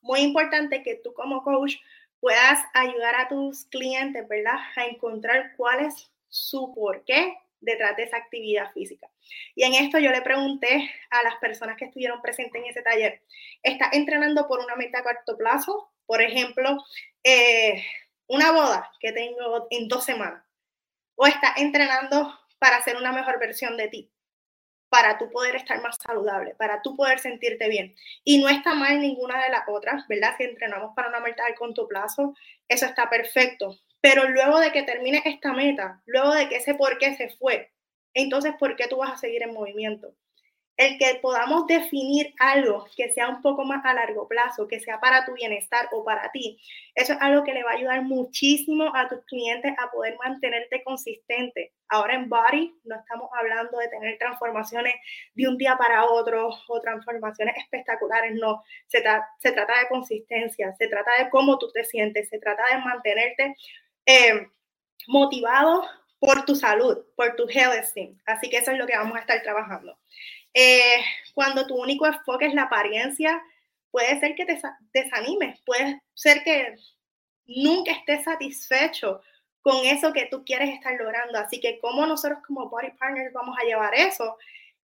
Muy 0.00 0.20
importante 0.20 0.82
que 0.82 0.96
tú 0.96 1.12
como 1.14 1.42
coach 1.42 1.76
puedas 2.20 2.60
ayudar 2.74 3.14
a 3.16 3.28
tus 3.28 3.64
clientes, 3.66 4.26
¿verdad? 4.28 4.56
A 4.76 4.86
encontrar 4.86 5.54
cuál 5.56 5.86
es 5.86 6.10
su 6.36 6.72
por 6.74 7.04
qué 7.04 7.36
detrás 7.60 7.96
de 7.96 8.04
esa 8.04 8.16
actividad 8.16 8.72
física. 8.72 9.08
Y 9.54 9.64
en 9.64 9.74
esto 9.74 9.98
yo 9.98 10.10
le 10.10 10.22
pregunté 10.22 10.90
a 11.10 11.22
las 11.22 11.36
personas 11.36 11.76
que 11.76 11.86
estuvieron 11.86 12.22
presentes 12.22 12.62
en 12.62 12.70
ese 12.70 12.82
taller, 12.82 13.22
¿estás 13.62 13.92
entrenando 13.92 14.46
por 14.46 14.60
una 14.60 14.76
meta 14.76 14.98
a 15.00 15.02
corto 15.02 15.36
plazo? 15.36 15.90
Por 16.06 16.22
ejemplo, 16.22 16.78
eh, 17.24 17.82
una 18.28 18.52
boda 18.52 18.90
que 19.00 19.12
tengo 19.12 19.66
en 19.70 19.88
dos 19.88 20.04
semanas. 20.04 20.42
¿O 21.16 21.26
estás 21.26 21.56
entrenando 21.56 22.38
para 22.58 22.82
ser 22.82 22.96
una 22.96 23.12
mejor 23.12 23.38
versión 23.38 23.76
de 23.76 23.88
ti? 23.88 24.12
Para 24.88 25.18
tú 25.18 25.30
poder 25.30 25.56
estar 25.56 25.80
más 25.82 25.96
saludable, 25.96 26.54
para 26.54 26.82
tú 26.82 26.94
poder 26.94 27.18
sentirte 27.18 27.68
bien. 27.68 27.96
Y 28.22 28.38
no 28.38 28.48
está 28.48 28.74
mal 28.74 29.00
ninguna 29.00 29.42
de 29.42 29.50
las 29.50 29.62
otras, 29.66 30.06
¿verdad? 30.08 30.34
Si 30.36 30.44
entrenamos 30.44 30.94
para 30.94 31.08
una 31.08 31.20
meta 31.20 31.44
a 31.44 31.54
corto 31.54 31.88
plazo, 31.88 32.34
eso 32.68 32.86
está 32.86 33.08
perfecto. 33.08 33.76
Pero 34.06 34.28
luego 34.28 34.60
de 34.60 34.70
que 34.70 34.84
termine 34.84 35.20
esta 35.24 35.52
meta, 35.52 36.00
luego 36.06 36.32
de 36.32 36.48
que 36.48 36.58
ese 36.58 36.76
por 36.76 36.96
qué 36.98 37.16
se 37.16 37.28
fue, 37.30 37.72
entonces, 38.14 38.54
¿por 38.56 38.76
qué 38.76 38.86
tú 38.86 38.98
vas 38.98 39.12
a 39.12 39.16
seguir 39.16 39.42
en 39.42 39.52
movimiento? 39.52 40.14
El 40.76 40.96
que 40.96 41.18
podamos 41.20 41.66
definir 41.66 42.32
algo 42.38 42.86
que 42.96 43.12
sea 43.12 43.28
un 43.28 43.42
poco 43.42 43.64
más 43.64 43.84
a 43.84 43.94
largo 43.94 44.28
plazo, 44.28 44.68
que 44.68 44.78
sea 44.78 45.00
para 45.00 45.24
tu 45.24 45.32
bienestar 45.32 45.88
o 45.90 46.04
para 46.04 46.30
ti, 46.30 46.56
eso 46.94 47.14
es 47.14 47.18
algo 47.20 47.42
que 47.42 47.52
le 47.52 47.64
va 47.64 47.72
a 47.72 47.74
ayudar 47.74 48.02
muchísimo 48.02 48.94
a 48.94 49.08
tus 49.08 49.24
clientes 49.24 49.74
a 49.76 49.90
poder 49.90 50.16
mantenerte 50.22 50.84
consistente. 50.84 51.72
Ahora 51.88 52.14
en 52.14 52.28
Body 52.28 52.78
no 52.84 52.94
estamos 52.94 53.28
hablando 53.36 53.76
de 53.78 53.88
tener 53.88 54.18
transformaciones 54.18 54.94
de 55.34 55.48
un 55.48 55.58
día 55.58 55.76
para 55.76 56.04
otro 56.04 56.50
o 56.68 56.80
transformaciones 56.80 57.56
espectaculares, 57.56 58.36
no. 58.36 58.62
Se, 58.86 59.02
se 59.38 59.50
trata 59.50 59.80
de 59.80 59.88
consistencia, 59.88 60.72
se 60.78 60.86
trata 60.86 61.10
de 61.18 61.28
cómo 61.28 61.58
tú 61.58 61.72
te 61.72 61.84
sientes, 61.84 62.28
se 62.28 62.38
trata 62.38 62.62
de 62.70 62.84
mantenerte 62.84 63.56
eh, 64.06 64.48
por 66.18 66.44
tu 66.44 66.54
salud, 66.54 66.98
por 67.14 67.36
tu 67.36 67.48
health 67.48 67.74
esteem. 67.74 68.18
Así 68.24 68.48
que 68.48 68.58
eso 68.58 68.70
es 68.70 68.78
lo 68.78 68.86
que 68.86 68.96
vamos 68.96 69.16
a 69.16 69.20
estar 69.20 69.42
trabajando. 69.42 69.98
Eh, 70.54 71.04
cuando 71.34 71.66
tu 71.66 71.76
único 71.76 72.06
enfoque 72.06 72.46
es 72.46 72.54
la 72.54 72.62
apariencia, 72.62 73.42
puede 73.90 74.18
ser 74.20 74.34
que 74.34 74.46
te 74.46 74.60
desanimes, 74.92 75.60
puede 75.62 76.00
ser 76.14 76.42
que 76.42 76.76
nunca 77.46 77.92
estés 77.92 78.24
satisfecho 78.24 79.20
con 79.60 79.84
eso 79.84 80.12
que 80.12 80.26
tú 80.26 80.44
quieres 80.44 80.70
estar 80.70 80.94
logrando. 80.94 81.38
Así 81.38 81.60
que 81.60 81.78
como 81.80 82.06
nosotros 82.06 82.38
como 82.46 82.68
Body 82.68 82.92
Partners 82.98 83.32
vamos 83.32 83.56
a 83.60 83.64
llevar 83.64 83.94
eso, 83.94 84.36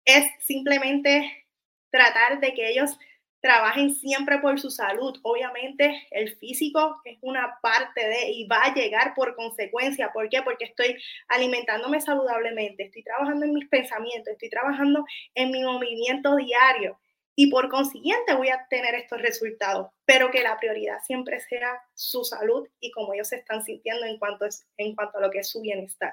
es 0.05 0.27
simplemente 0.41 1.47
tratar 1.91 2.41
de 2.41 2.55
que 2.55 2.71
ellos 2.71 2.99
trabajen 3.41 3.95
siempre 3.95 4.39
por 4.39 4.61
su 4.61 4.71
salud. 4.71 5.19
Obviamente 5.23 6.07
el 6.11 6.37
físico 6.37 7.01
es 7.05 7.19
una 7.23 7.59
parte 7.63 8.07
de 8.07 8.31
y 8.31 8.47
va 8.47 8.65
a 8.65 8.75
llegar 8.75 9.15
por 9.15 9.35
consecuencia. 9.35 10.13
¿Por 10.13 10.29
qué? 10.29 10.43
Porque 10.43 10.67
estoy 10.67 10.97
alimentándome 11.29 12.01
saludablemente, 12.01 12.85
estoy 12.85 13.03
trabajando 13.03 13.47
en 13.47 13.55
mis 13.55 13.69
pensamientos, 13.69 14.33
estoy 14.33 14.51
trabajando 14.51 15.05
en 15.35 15.51
mi 15.51 15.63
movimiento 15.63 16.37
diario 16.37 16.99
y 17.37 17.51
por 17.51 17.71
consiguiente 17.71 18.35
voy 18.35 18.49
a 18.49 18.67
tener 18.69 18.95
estos 18.95 19.23
resultados, 19.23 19.91
pero 20.05 20.31
que 20.31 20.43
la 20.43 20.59
prioridad 20.59 20.99
siempre 21.07 21.41
sea 21.41 21.81
su 21.95 22.25
salud 22.25 22.69
y 22.81 22.91
cómo 22.91 23.15
ellos 23.15 23.29
se 23.29 23.37
están 23.37 23.65
sintiendo 23.65 24.05
en 24.05 24.19
cuanto, 24.19 24.45
es, 24.45 24.67
en 24.77 24.95
cuanto 24.95 25.19
a 25.19 25.21
lo 25.23 25.31
que 25.31 25.39
es 25.39 25.49
su 25.49 25.63
bienestar. 25.63 26.13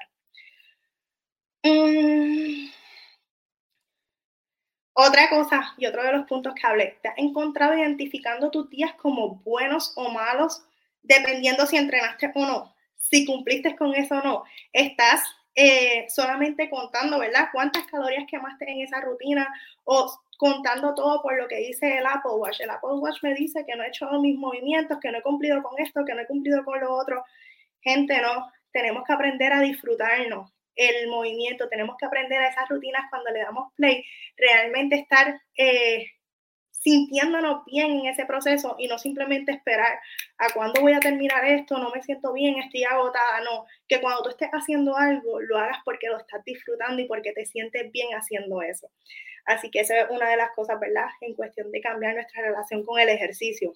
Mm. 1.64 2.77
Otra 5.00 5.30
cosa 5.30 5.76
y 5.78 5.86
otro 5.86 6.02
de 6.02 6.12
los 6.12 6.26
puntos 6.26 6.56
que 6.56 6.66
hablé, 6.66 6.98
te 7.04 7.10
has 7.10 7.18
encontrado 7.20 7.78
identificando 7.78 8.50
tus 8.50 8.68
días 8.68 8.96
como 8.96 9.36
buenos 9.46 9.94
o 9.96 10.10
malos, 10.10 10.64
dependiendo 11.04 11.68
si 11.68 11.78
entrenaste 11.78 12.32
o 12.34 12.46
no, 12.48 12.76
si 12.96 13.24
cumpliste 13.24 13.76
con 13.76 13.94
eso 13.94 14.16
o 14.16 14.24
no. 14.24 14.44
Estás 14.74 15.22
eh, 15.54 16.08
solamente 16.10 16.68
contando, 16.72 17.20
¿verdad? 17.20 17.50
¿Cuántas 17.54 17.86
calorías 17.86 18.26
quemaste 18.28 18.72
en 18.72 18.82
esa 18.82 19.00
rutina? 19.02 19.48
O 19.84 20.12
contando 20.40 20.96
todo 20.96 21.22
por 21.22 21.38
lo 21.38 21.48
que 21.48 21.58
dice 21.58 22.00
el 22.00 22.06
Apple 22.08 22.32
Watch. 22.34 22.62
El 22.62 22.72
Apple 22.72 22.94
Watch 22.94 23.22
me 23.22 23.36
dice 23.36 23.64
que 23.68 23.76
no 23.76 23.84
he 23.84 23.90
hecho 23.90 24.10
mis 24.20 24.36
movimientos, 24.36 24.98
que 25.00 25.12
no 25.12 25.20
he 25.20 25.22
cumplido 25.22 25.62
con 25.62 25.80
esto, 25.80 26.06
que 26.06 26.16
no 26.16 26.22
he 26.22 26.26
cumplido 26.26 26.66
con 26.66 26.80
lo 26.80 26.96
otro. 26.96 27.24
Gente, 27.82 28.20
no, 28.20 28.52
tenemos 28.72 29.04
que 29.04 29.14
aprender 29.14 29.54
a 29.54 29.62
disfrutarnos 29.62 30.57
el 30.78 31.08
movimiento, 31.10 31.68
tenemos 31.68 31.98
que 31.98 32.06
aprender 32.06 32.40
a 32.40 32.50
esas 32.50 32.70
rutinas 32.70 33.04
cuando 33.10 33.32
le 33.32 33.42
damos 33.42 33.74
play, 33.74 34.06
realmente 34.38 34.96
estar 34.96 35.42
eh, 35.58 36.06
sintiéndonos 36.72 37.66
bien 37.66 37.92
en 37.92 38.06
ese 38.06 38.26
proceso 38.26 38.76
y 38.78 38.88
no 38.88 38.98
simplemente 38.98 39.52
esperar 39.52 40.00
a 40.38 40.50
cuándo 40.54 40.80
voy 40.82 40.94
a 40.94 41.00
terminar 41.00 41.44
esto, 41.46 41.78
no 41.78 41.90
me 41.90 42.02
siento 42.02 42.32
bien, 42.32 42.60
estoy 42.60 42.84
agotada, 42.84 43.42
no, 43.42 43.66
que 43.88 44.00
cuando 44.00 44.24
tú 44.24 44.30
estés 44.30 44.50
haciendo 44.52 44.96
algo, 44.96 45.42
lo 45.42 45.58
hagas 45.58 45.80
porque 45.84 46.08
lo 46.08 46.18
estás 46.18 46.46
disfrutando 46.46 47.02
y 47.02 47.06
porque 47.06 47.34
te 47.34 47.46
sientes 47.46 47.92
bien 47.92 48.10
haciendo 48.14 48.62
eso. 48.62 48.90
Así 49.46 49.72
que 49.72 49.80
esa 49.80 50.02
es 50.02 50.10
una 50.10 50.30
de 50.30 50.38
las 50.38 50.52
cosas, 50.52 50.80
¿verdad? 50.80 51.08
En 51.22 51.34
cuestión 51.34 51.72
de 51.72 51.82
cambiar 51.82 52.14
nuestra 52.16 52.42
relación 52.42 52.86
con 52.86 53.00
el 53.00 53.10
ejercicio. 53.10 53.74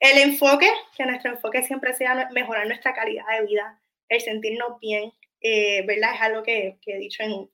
El 0.00 0.18
enfoque, 0.18 0.68
que 0.96 1.06
nuestro 1.06 1.32
enfoque 1.32 1.62
siempre 1.62 1.94
sea 1.94 2.28
mejorar 2.32 2.66
nuestra 2.66 2.92
calidad 2.92 3.24
de 3.38 3.46
vida, 3.46 3.80
el 4.08 4.20
sentirnos 4.20 4.78
bien, 4.80 5.12
eh, 5.40 5.84
¿verdad? 5.86 6.14
Es 6.14 6.20
algo 6.20 6.42
que, 6.42 6.78
que 6.82 6.94
he 6.94 6.98
dicho 6.98 7.22
en, 7.22 7.48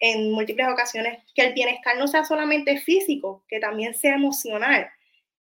en 0.00 0.30
múltiples 0.32 0.68
ocasiones, 0.68 1.22
que 1.34 1.42
el 1.42 1.54
bienestar 1.54 1.96
no 1.96 2.06
sea 2.06 2.24
solamente 2.24 2.78
físico, 2.78 3.44
que 3.48 3.58
también 3.58 3.94
sea 3.94 4.14
emocional, 4.14 4.88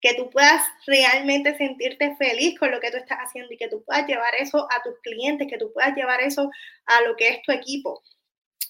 que 0.01 0.15
tú 0.15 0.29
puedas 0.29 0.63
realmente 0.87 1.55
sentirte 1.57 2.15
feliz 2.15 2.57
con 2.59 2.71
lo 2.71 2.79
que 2.79 2.91
tú 2.91 2.97
estás 2.97 3.19
haciendo 3.19 3.53
y 3.53 3.57
que 3.57 3.69
tú 3.69 3.83
puedas 3.85 4.07
llevar 4.07 4.33
eso 4.39 4.67
a 4.71 4.81
tus 4.81 4.99
clientes, 5.01 5.47
que 5.47 5.57
tú 5.57 5.71
puedas 5.73 5.95
llevar 5.95 6.21
eso 6.21 6.49
a 6.85 7.01
lo 7.01 7.15
que 7.15 7.29
es 7.29 7.41
tu 7.43 7.51
equipo. 7.51 8.01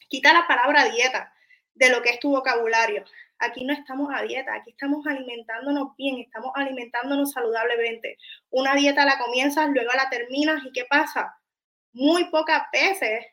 Quita 0.10 0.34
la 0.34 0.46
palabra 0.46 0.86
dieta 0.86 1.34
de 1.74 1.90
lo 1.90 2.02
que 2.02 2.10
es 2.10 2.20
tu 2.20 2.30
vocabulario. 2.32 3.06
Aquí 3.40 3.64
no 3.64 3.74
estamos 3.74 4.14
a 4.14 4.22
dieta, 4.22 4.54
aquí 4.54 4.72
estamos 4.72 5.08
alimentándonos 5.08 5.96
bien, 5.98 6.20
estamos 6.20 6.52
alimentándonos 6.54 7.32
saludablemente. 7.32 8.18
Una 8.52 8.76
dieta 8.76 9.06
la 9.06 9.18
comienzas, 9.18 9.70
luego 9.70 9.92
la 9.96 10.10
terminas 10.10 10.64
y 10.66 10.72
¿qué 10.74 10.86
pasa? 10.86 11.41
Muy 11.94 12.26
pocas 12.26 12.64
veces 12.72 13.26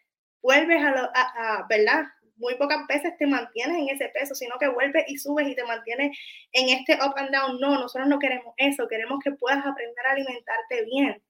vuelves 0.42 0.82
a, 0.82 1.10
a, 1.14 1.58
a 1.58 1.66
¿verdad? 1.68 2.04
muy 2.38 2.54
pocas 2.54 2.86
veces 2.86 3.16
te 3.18 3.26
mantienes 3.26 3.78
en 3.78 3.88
ese 3.88 4.08
peso, 4.08 4.34
sino 4.34 4.58
que 4.58 4.68
vuelves 4.68 5.04
y 5.08 5.18
subes 5.18 5.48
y 5.48 5.54
te 5.54 5.64
mantienes 5.64 6.16
en 6.52 6.68
este 6.70 6.94
up 6.94 7.14
and 7.16 7.30
down. 7.30 7.60
No, 7.60 7.78
nosotros 7.78 8.08
no 8.08 8.18
queremos 8.18 8.54
eso, 8.56 8.88
queremos 8.88 9.18
que 9.22 9.32
puedas 9.32 9.64
aprender 9.64 10.06
a 10.06 10.12
alimentarte 10.12 10.84
bien, 10.84 11.22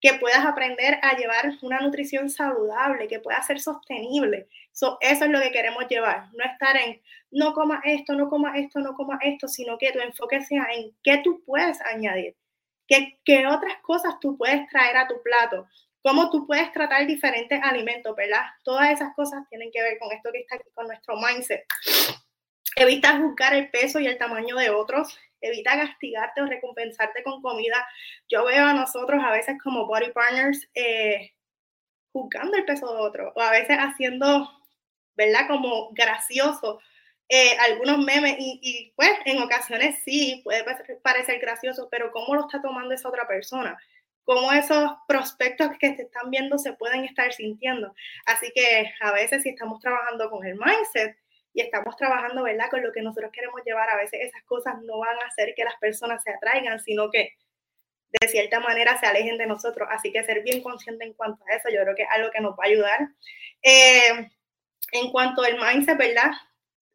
que 0.00 0.14
puedas 0.14 0.44
aprender 0.44 0.98
a 1.02 1.16
llevar 1.16 1.52
una 1.62 1.80
nutrición 1.80 2.30
saludable, 2.30 3.08
que 3.08 3.20
pueda 3.20 3.42
ser 3.42 3.60
sostenible. 3.60 4.48
eso 4.72 4.96
es 5.00 5.30
lo 5.30 5.40
que 5.40 5.50
queremos 5.50 5.86
llevar, 5.88 6.28
no 6.34 6.44
estar 6.44 6.76
en 6.76 7.00
no 7.30 7.52
comas 7.52 7.80
esto, 7.84 8.14
no 8.14 8.28
comas 8.28 8.56
esto, 8.56 8.80
no 8.80 8.94
comas 8.94 9.20
esto, 9.22 9.48
sino 9.48 9.78
que 9.78 9.92
tu 9.92 10.00
enfoque 10.00 10.42
sea 10.42 10.66
en 10.74 10.94
qué 11.02 11.18
tú 11.18 11.42
puedes 11.44 11.80
añadir, 11.82 12.36
qué, 12.86 13.18
qué 13.24 13.46
otras 13.46 13.76
cosas 13.82 14.14
tú 14.20 14.36
puedes 14.36 14.68
traer 14.68 14.96
a 14.96 15.06
tu 15.06 15.22
plato, 15.22 15.66
cómo 16.02 16.30
tú 16.30 16.46
puedes 16.46 16.72
tratar 16.72 17.06
diferentes 17.06 17.60
alimentos, 17.62 18.14
¿verdad? 18.16 18.42
Todas 18.62 18.90
esas 18.90 19.14
cosas 19.14 19.48
tienen 19.48 19.70
que 19.72 19.82
ver 19.82 19.98
con 19.98 20.12
esto 20.12 20.30
que 20.32 20.40
está 20.40 20.56
aquí, 20.56 20.70
con 20.74 20.86
nuestro 20.86 21.16
mindset. 21.16 21.64
Evita 22.76 23.18
juzgar 23.18 23.54
el 23.54 23.70
peso 23.70 24.00
y 24.00 24.06
el 24.06 24.18
tamaño 24.18 24.56
de 24.56 24.70
otros. 24.70 25.18
Evita 25.40 25.72
castigarte 25.72 26.42
o 26.42 26.46
recompensarte 26.46 27.22
con 27.22 27.42
comida. 27.42 27.86
Yo 28.28 28.44
veo 28.44 28.66
a 28.66 28.74
nosotros 28.74 29.22
a 29.24 29.30
veces 29.30 29.56
como 29.62 29.86
body 29.86 30.12
partners 30.12 30.68
eh, 30.74 31.32
juzgando 32.12 32.56
el 32.56 32.64
peso 32.64 32.92
de 32.94 33.00
otro 33.00 33.32
o 33.34 33.40
a 33.40 33.50
veces 33.50 33.76
haciendo, 33.78 34.50
¿verdad? 35.16 35.46
Como 35.48 35.90
gracioso 35.92 36.80
eh, 37.32 37.56
algunos 37.58 37.98
memes 37.98 38.34
y, 38.40 38.58
y, 38.60 38.92
pues 38.96 39.12
en 39.24 39.40
ocasiones 39.40 40.00
sí 40.04 40.40
puede 40.42 40.64
parecer 41.00 41.38
gracioso, 41.38 41.86
pero 41.88 42.10
¿cómo 42.10 42.34
lo 42.34 42.40
está 42.40 42.60
tomando 42.60 42.92
esa 42.92 43.08
otra 43.08 43.28
persona? 43.28 43.78
Cómo 44.30 44.52
esos 44.52 44.92
prospectos 45.08 45.70
que 45.80 45.90
te 45.90 46.02
están 46.02 46.30
viendo 46.30 46.56
se 46.56 46.72
pueden 46.74 47.04
estar 47.04 47.32
sintiendo. 47.32 47.92
Así 48.26 48.52
que 48.54 48.88
a 49.00 49.10
veces 49.10 49.42
si 49.42 49.48
estamos 49.48 49.80
trabajando 49.80 50.30
con 50.30 50.46
el 50.46 50.54
mindset 50.54 51.16
y 51.52 51.62
estamos 51.62 51.96
trabajando, 51.96 52.44
¿verdad? 52.44 52.70
Con 52.70 52.80
lo 52.80 52.92
que 52.92 53.02
nosotros 53.02 53.32
queremos 53.32 53.60
llevar, 53.66 53.90
a 53.90 53.96
veces 53.96 54.20
esas 54.22 54.44
cosas 54.44 54.76
no 54.84 55.00
van 55.00 55.16
a 55.16 55.26
hacer 55.26 55.52
que 55.56 55.64
las 55.64 55.74
personas 55.80 56.22
se 56.22 56.30
atraigan, 56.30 56.78
sino 56.78 57.10
que 57.10 57.34
de 58.20 58.28
cierta 58.28 58.60
manera 58.60 58.96
se 59.00 59.06
alejen 59.06 59.36
de 59.36 59.48
nosotros. 59.48 59.88
Así 59.90 60.12
que 60.12 60.22
ser 60.22 60.44
bien 60.44 60.62
consciente 60.62 61.04
en 61.04 61.14
cuanto 61.14 61.42
a 61.48 61.56
eso, 61.56 61.68
yo 61.68 61.82
creo 61.82 61.96
que 61.96 62.04
es 62.04 62.08
algo 62.12 62.30
que 62.30 62.40
nos 62.40 62.52
va 62.52 62.62
a 62.62 62.68
ayudar. 62.68 63.00
Eh, 63.62 64.30
en 64.92 65.10
cuanto 65.10 65.42
al 65.42 65.58
mindset, 65.58 65.98
¿verdad? 65.98 66.30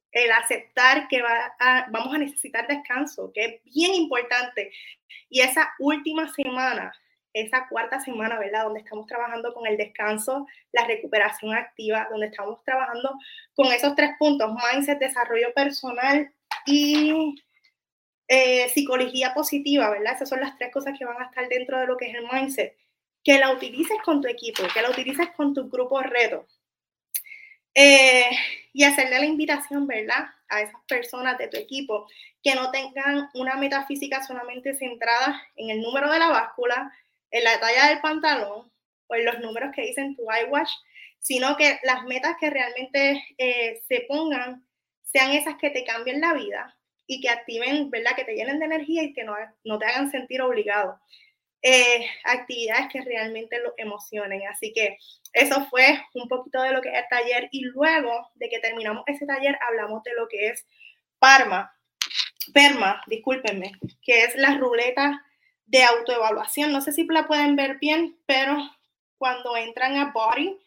El 0.09 0.31
aceptar 0.31 1.09
que 1.09 1.21
va 1.21 1.53
vamos 1.89 2.15
a 2.15 2.17
necesitar 2.17 2.65
descanso, 2.65 3.33
que 3.33 3.43
es 3.43 3.63
bien 3.65 3.93
importante. 3.93 4.71
Y 5.27 5.41
esa 5.41 5.73
última 5.79 6.33
semana 6.33 6.93
esa 7.35 7.67
cuarta 7.67 7.99
semana, 7.99 8.39
¿verdad? 8.39 8.63
Donde 8.63 8.79
estamos 8.79 9.05
trabajando 9.07 9.53
con 9.53 9.67
el 9.67 9.75
descanso, 9.75 10.47
la 10.71 10.85
recuperación 10.87 11.53
activa, 11.53 12.07
donde 12.09 12.27
estamos 12.27 12.63
trabajando 12.63 13.13
con 13.53 13.67
esos 13.73 13.93
tres 13.93 14.11
puntos, 14.17 14.49
mindset, 14.53 14.97
desarrollo 14.99 15.53
personal 15.53 16.31
y 16.65 17.35
eh, 18.29 18.69
psicología 18.69 19.33
positiva, 19.33 19.89
¿verdad? 19.89 20.15
Esas 20.15 20.29
son 20.29 20.39
las 20.39 20.57
tres 20.57 20.71
cosas 20.71 20.97
que 20.97 21.03
van 21.03 21.21
a 21.21 21.25
estar 21.25 21.47
dentro 21.49 21.77
de 21.77 21.87
lo 21.87 21.97
que 21.97 22.09
es 22.09 22.15
el 22.15 22.25
mindset. 22.31 22.77
Que 23.21 23.37
la 23.37 23.51
utilices 23.51 23.97
con 24.05 24.21
tu 24.21 24.29
equipo, 24.29 24.63
que 24.73 24.81
la 24.81 24.89
utilices 24.89 25.27
con 25.35 25.53
tu 25.53 25.69
grupo 25.69 25.99
de 25.99 26.07
retos. 26.07 26.61
Eh, 27.73 28.29
y 28.71 28.85
hacerle 28.85 29.19
la 29.19 29.25
invitación, 29.25 29.87
¿verdad? 29.87 30.27
A 30.47 30.61
esas 30.61 30.79
personas 30.87 31.37
de 31.37 31.49
tu 31.49 31.57
equipo 31.57 32.07
que 32.41 32.55
no 32.55 32.71
tengan 32.71 33.29
una 33.33 33.55
metafísica 33.55 34.23
solamente 34.23 34.73
centrada 34.73 35.41
en 35.57 35.71
el 35.71 35.81
número 35.81 36.09
de 36.09 36.19
la 36.19 36.29
báscula, 36.29 36.93
en 37.35 37.43
la 37.43 37.59
talla 37.59 37.89
del 37.89 37.99
pantalón 37.99 38.71
o 39.07 39.15
en 39.15 39.25
los 39.25 39.39
números 39.39 39.71
que 39.75 39.81
dicen 39.81 40.15
tu 40.15 40.23
iWatch, 40.23 40.69
sino 41.19 41.57
que 41.57 41.79
las 41.83 42.03
metas 42.05 42.37
que 42.39 42.49
realmente 42.49 43.21
eh, 43.37 43.81
se 43.89 44.05
pongan 44.07 44.65
sean 45.03 45.31
esas 45.31 45.57
que 45.57 45.69
te 45.69 45.83
cambien 45.83 46.21
la 46.21 46.33
vida 46.33 46.77
y 47.05 47.19
que 47.19 47.29
activen, 47.29 47.89
¿verdad? 47.89 48.15
Que 48.15 48.23
te 48.23 48.35
llenen 48.35 48.59
de 48.59 48.65
energía 48.65 49.03
y 49.03 49.13
que 49.13 49.25
no, 49.25 49.35
no 49.65 49.77
te 49.77 49.85
hagan 49.85 50.09
sentir 50.11 50.41
obligado. 50.41 50.97
Eh, 51.61 52.07
actividades 52.23 52.87
que 52.89 53.01
realmente 53.01 53.59
lo 53.59 53.73
emocionen. 53.75 54.47
Así 54.47 54.71
que 54.71 54.97
eso 55.33 55.65
fue 55.69 56.01
un 56.13 56.29
poquito 56.29 56.61
de 56.61 56.71
lo 56.71 56.81
que 56.81 56.89
es 56.89 56.99
el 56.99 57.07
taller 57.09 57.49
y 57.51 57.65
luego 57.65 58.29
de 58.35 58.47
que 58.47 58.59
terminamos 58.59 59.03
ese 59.07 59.25
taller 59.25 59.57
hablamos 59.67 60.03
de 60.03 60.13
lo 60.13 60.29
que 60.29 60.47
es 60.49 60.65
Parma, 61.19 61.75
Perma, 62.53 63.01
discúlpenme, 63.07 63.73
que 64.01 64.23
es 64.23 64.35
la 64.35 64.55
ruleta 64.57 65.21
de 65.65 65.83
autoevaluación. 65.83 66.71
No 66.71 66.81
sé 66.81 66.91
si 66.91 67.05
la 67.05 67.27
pueden 67.27 67.55
ver 67.55 67.77
bien, 67.79 68.17
pero 68.25 68.57
cuando 69.17 69.57
entran 69.57 69.97
a 69.97 70.11
Body, 70.11 70.57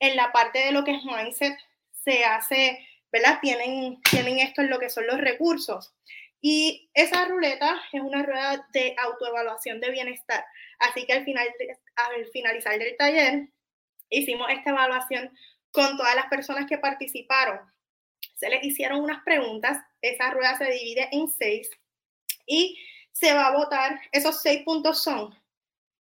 en 0.00 0.16
la 0.16 0.32
parte 0.32 0.58
de 0.60 0.72
lo 0.72 0.84
que 0.84 0.92
es 0.92 1.04
mindset, 1.04 1.56
se 2.04 2.24
hace, 2.24 2.86
¿verdad? 3.12 3.38
Tienen, 3.40 4.00
tienen 4.02 4.38
esto 4.38 4.62
en 4.62 4.70
lo 4.70 4.78
que 4.78 4.90
son 4.90 5.06
los 5.06 5.18
recursos. 5.18 5.94
Y 6.40 6.88
esa 6.94 7.24
ruleta 7.24 7.80
es 7.92 8.00
una 8.00 8.22
rueda 8.22 8.66
de 8.72 8.94
autoevaluación 8.98 9.80
de 9.80 9.90
bienestar. 9.90 10.44
Así 10.78 11.04
que 11.04 11.12
al, 11.12 11.24
final, 11.24 11.48
al 11.96 12.26
finalizar 12.32 12.78
del 12.78 12.96
taller, 12.96 13.48
hicimos 14.08 14.48
esta 14.50 14.70
evaluación 14.70 15.36
con 15.72 15.96
todas 15.96 16.14
las 16.14 16.26
personas 16.26 16.66
que 16.66 16.78
participaron. 16.78 17.60
Se 18.34 18.48
les 18.48 18.62
hicieron 18.62 19.00
unas 19.00 19.22
preguntas. 19.24 19.82
Esa 20.00 20.30
rueda 20.30 20.56
se 20.56 20.70
divide 20.70 21.08
en 21.10 21.28
seis. 21.28 21.68
Y 22.46 22.78
se 23.18 23.34
va 23.34 23.48
a 23.48 23.56
votar, 23.56 24.00
esos 24.12 24.40
seis 24.40 24.62
puntos 24.62 25.02
son 25.02 25.36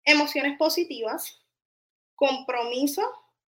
emociones 0.05 0.59
positivas, 0.59 1.41
compromiso, 2.15 3.03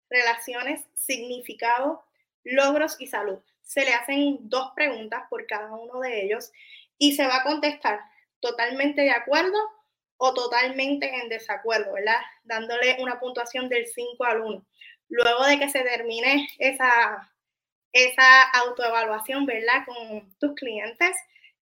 relaciones, 0.10 0.86
significado, 0.96 2.06
logros 2.46 2.96
y 3.00 3.08
salud. 3.08 3.40
Se 3.62 3.84
le 3.84 3.94
hacen 3.94 4.38
dos 4.50 4.72
preguntas 4.74 5.24
por 5.30 5.46
cada 5.48 5.70
uno 5.74 6.00
de 6.00 6.24
ellos 6.24 6.54
y 6.98 7.16
se 7.16 7.28
va 7.28 7.38
a 7.38 7.44
contestar 7.44 8.00
totalmente 8.40 9.02
de 9.02 9.12
acuerdo 9.12 9.58
o 10.16 10.34
totalmente 10.34 11.14
en 11.14 11.28
desacuerdo, 11.28 11.92
¿verdad? 11.92 12.22
Dándole 12.46 12.96
una 13.02 13.20
puntuación 13.20 13.68
del 13.68 13.86
5 13.86 14.24
al 14.24 14.42
1. 14.42 14.66
Luego 15.10 15.46
de 15.46 15.60
que 15.60 15.70
se 15.70 15.84
termine 15.84 16.48
esa, 16.58 17.34
esa 17.92 18.44
autoevaluación, 18.44 19.46
¿verdad? 19.46 19.84
Con 19.86 20.34
tus 20.40 20.56
clientes, 20.56 21.18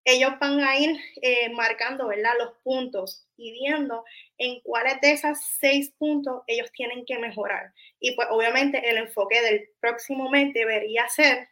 ellos 0.06 0.34
van 0.40 0.62
a 0.62 0.78
ir 0.78 0.98
eh, 1.22 1.50
marcando, 1.50 2.08
¿verdad? 2.08 2.34
Los 2.38 2.54
puntos 2.64 3.28
y 3.38 3.52
viendo 3.52 4.06
en 4.38 4.62
cuáles 4.62 5.02
de 5.02 5.12
esos 5.12 5.38
seis 5.60 5.94
puntos 5.98 6.44
ellos 6.46 6.72
tienen 6.72 7.06
que 7.06 7.18
mejorar. 7.18 7.74
Y 8.00 8.16
pues 8.16 8.28
obviamente 8.30 8.88
el 8.88 8.98
enfoque 8.98 9.42
del 9.42 9.68
próximo 9.80 10.30
mes 10.30 10.54
debería 10.54 11.10
ser 11.10 11.50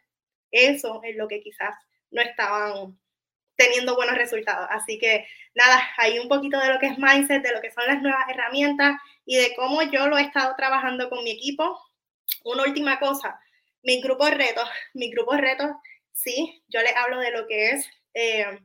eso 0.52 1.00
en 1.02 1.18
lo 1.18 1.26
que 1.26 1.40
quizás 1.40 1.74
no 2.12 2.22
estaban 2.22 2.96
teniendo 3.56 3.96
buenos 3.96 4.16
resultados. 4.16 4.68
Así 4.70 4.98
que 4.98 5.26
nada, 5.54 5.82
hay 5.98 6.20
un 6.20 6.28
poquito 6.28 6.58
de 6.60 6.72
lo 6.72 6.78
que 6.78 6.86
es 6.86 6.98
mindset, 6.98 7.42
de 7.42 7.52
lo 7.52 7.60
que 7.60 7.72
son 7.72 7.86
las 7.88 8.00
nuevas 8.02 8.28
herramientas 8.28 9.00
y 9.26 9.36
de 9.36 9.54
cómo 9.56 9.82
yo 9.82 10.06
lo 10.06 10.16
he 10.16 10.22
estado 10.22 10.54
trabajando 10.56 11.10
con 11.10 11.24
mi 11.24 11.32
equipo. 11.32 11.76
Una 12.44 12.62
última 12.62 13.00
cosa, 13.00 13.40
mi 13.82 14.00
grupo 14.00 14.26
de 14.26 14.32
retos, 14.32 14.68
mi 14.94 15.10
grupo 15.10 15.34
de 15.34 15.40
retos 15.40 15.70
sí, 16.12 16.62
yo 16.68 16.80
les 16.80 16.94
hablo 16.96 17.18
de 17.18 17.32
lo 17.32 17.48
que 17.48 17.70
es 17.70 17.90
eh, 18.14 18.58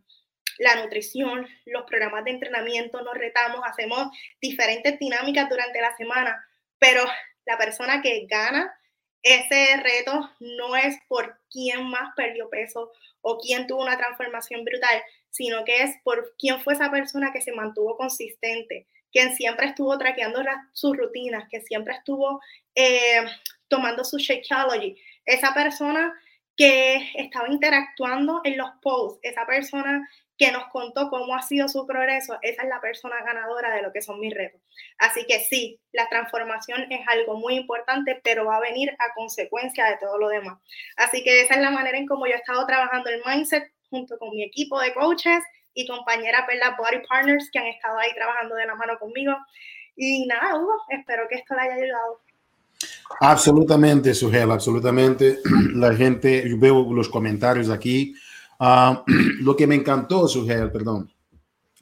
la 0.59 0.75
nutrición, 0.75 1.47
los 1.65 1.83
programas 1.83 2.25
de 2.25 2.31
entrenamiento, 2.31 3.01
nos 3.01 3.15
retamos, 3.15 3.61
hacemos 3.65 4.09
diferentes 4.41 4.99
dinámicas 4.99 5.49
durante 5.49 5.81
la 5.81 5.95
semana, 5.95 6.45
pero 6.77 7.03
la 7.45 7.57
persona 7.57 8.01
que 8.01 8.25
gana 8.27 8.73
ese 9.21 9.77
reto 9.77 10.29
no 10.39 10.75
es 10.75 10.97
por 11.07 11.39
quién 11.49 11.89
más 11.89 12.13
perdió 12.15 12.49
peso 12.49 12.91
o 13.21 13.37
quién 13.37 13.67
tuvo 13.67 13.81
una 13.81 13.97
transformación 13.97 14.63
brutal, 14.63 15.01
sino 15.29 15.65
que 15.65 15.83
es 15.83 15.95
por 16.03 16.33
quién 16.37 16.61
fue 16.61 16.73
esa 16.73 16.89
persona 16.89 17.31
que 17.33 17.41
se 17.41 17.51
mantuvo 17.51 17.97
consistente, 17.97 18.87
quien 19.11 19.35
siempre 19.35 19.67
estuvo 19.67 19.97
traqueando 19.97 20.41
sus 20.73 20.95
rutinas, 20.95 21.49
que 21.49 21.61
siempre 21.61 21.95
estuvo 21.95 22.41
eh, 22.75 23.25
tomando 23.67 24.03
su 24.03 24.17
Shakeology. 24.17 24.97
Esa 25.25 25.53
persona 25.53 26.13
que 26.59 27.13
estaba 27.15 27.47
interactuando 27.47 28.41
en 28.43 28.57
los 28.57 28.69
posts, 28.81 29.21
esa 29.23 29.45
persona 29.45 30.05
que 30.37 30.51
nos 30.51 30.65
contó 30.65 31.09
cómo 31.09 31.33
ha 31.33 31.41
sido 31.41 31.69
su 31.69 31.87
progreso, 31.87 32.37
esa 32.41 32.63
es 32.63 32.67
la 32.67 32.81
persona 32.81 33.15
ganadora 33.23 33.73
de 33.73 33.81
lo 33.81 33.93
que 33.93 34.01
son 34.01 34.19
mis 34.19 34.33
retos. 34.33 34.59
Así 34.97 35.25
que 35.25 35.39
sí, 35.39 35.79
la 35.93 36.09
transformación 36.09 36.91
es 36.91 36.99
algo 37.07 37.37
muy 37.37 37.55
importante, 37.55 38.19
pero 38.25 38.43
va 38.43 38.57
a 38.57 38.59
venir 38.59 38.91
a 38.91 39.13
consecuencia 39.15 39.85
de 39.85 39.97
todo 39.99 40.17
lo 40.17 40.27
demás. 40.27 40.59
Así 40.97 41.23
que 41.23 41.43
esa 41.43 41.53
es 41.53 41.61
la 41.61 41.71
manera 41.71 41.97
en 41.97 42.05
cómo 42.05 42.27
yo 42.27 42.33
he 42.33 42.35
estado 42.35 42.65
trabajando 42.67 43.09
el 43.09 43.21
mindset 43.25 43.71
junto 43.89 44.17
con 44.17 44.31
mi 44.31 44.43
equipo 44.43 44.81
de 44.81 44.93
coaches 44.93 45.41
y 45.73 45.87
compañeras, 45.87 46.45
¿verdad? 46.45 46.75
Body 46.77 47.07
Partners 47.07 47.49
que 47.53 47.59
han 47.59 47.67
estado 47.67 47.97
ahí 47.99 48.13
trabajando 48.15 48.55
de 48.55 48.65
la 48.65 48.75
mano 48.75 48.99
conmigo. 48.99 49.33
Y 49.95 50.25
nada, 50.25 50.57
Hugo, 50.57 50.75
espero 50.89 51.25
que 51.29 51.35
esto 51.35 51.55
le 51.55 51.61
haya 51.61 51.75
ayudado. 51.75 52.19
Absolutamente, 53.21 54.13
Sugel, 54.13 54.51
absolutamente. 54.51 55.39
La 55.75 55.93
gente, 55.95 56.49
yo 56.49 56.57
veo 56.57 56.93
los 56.93 57.09
comentarios 57.09 57.69
aquí. 57.69 58.13
Ah, 58.59 59.03
lo 59.41 59.55
que 59.55 59.67
me 59.67 59.75
encantó, 59.75 60.27
Sugel, 60.27 60.71
perdón, 60.71 61.11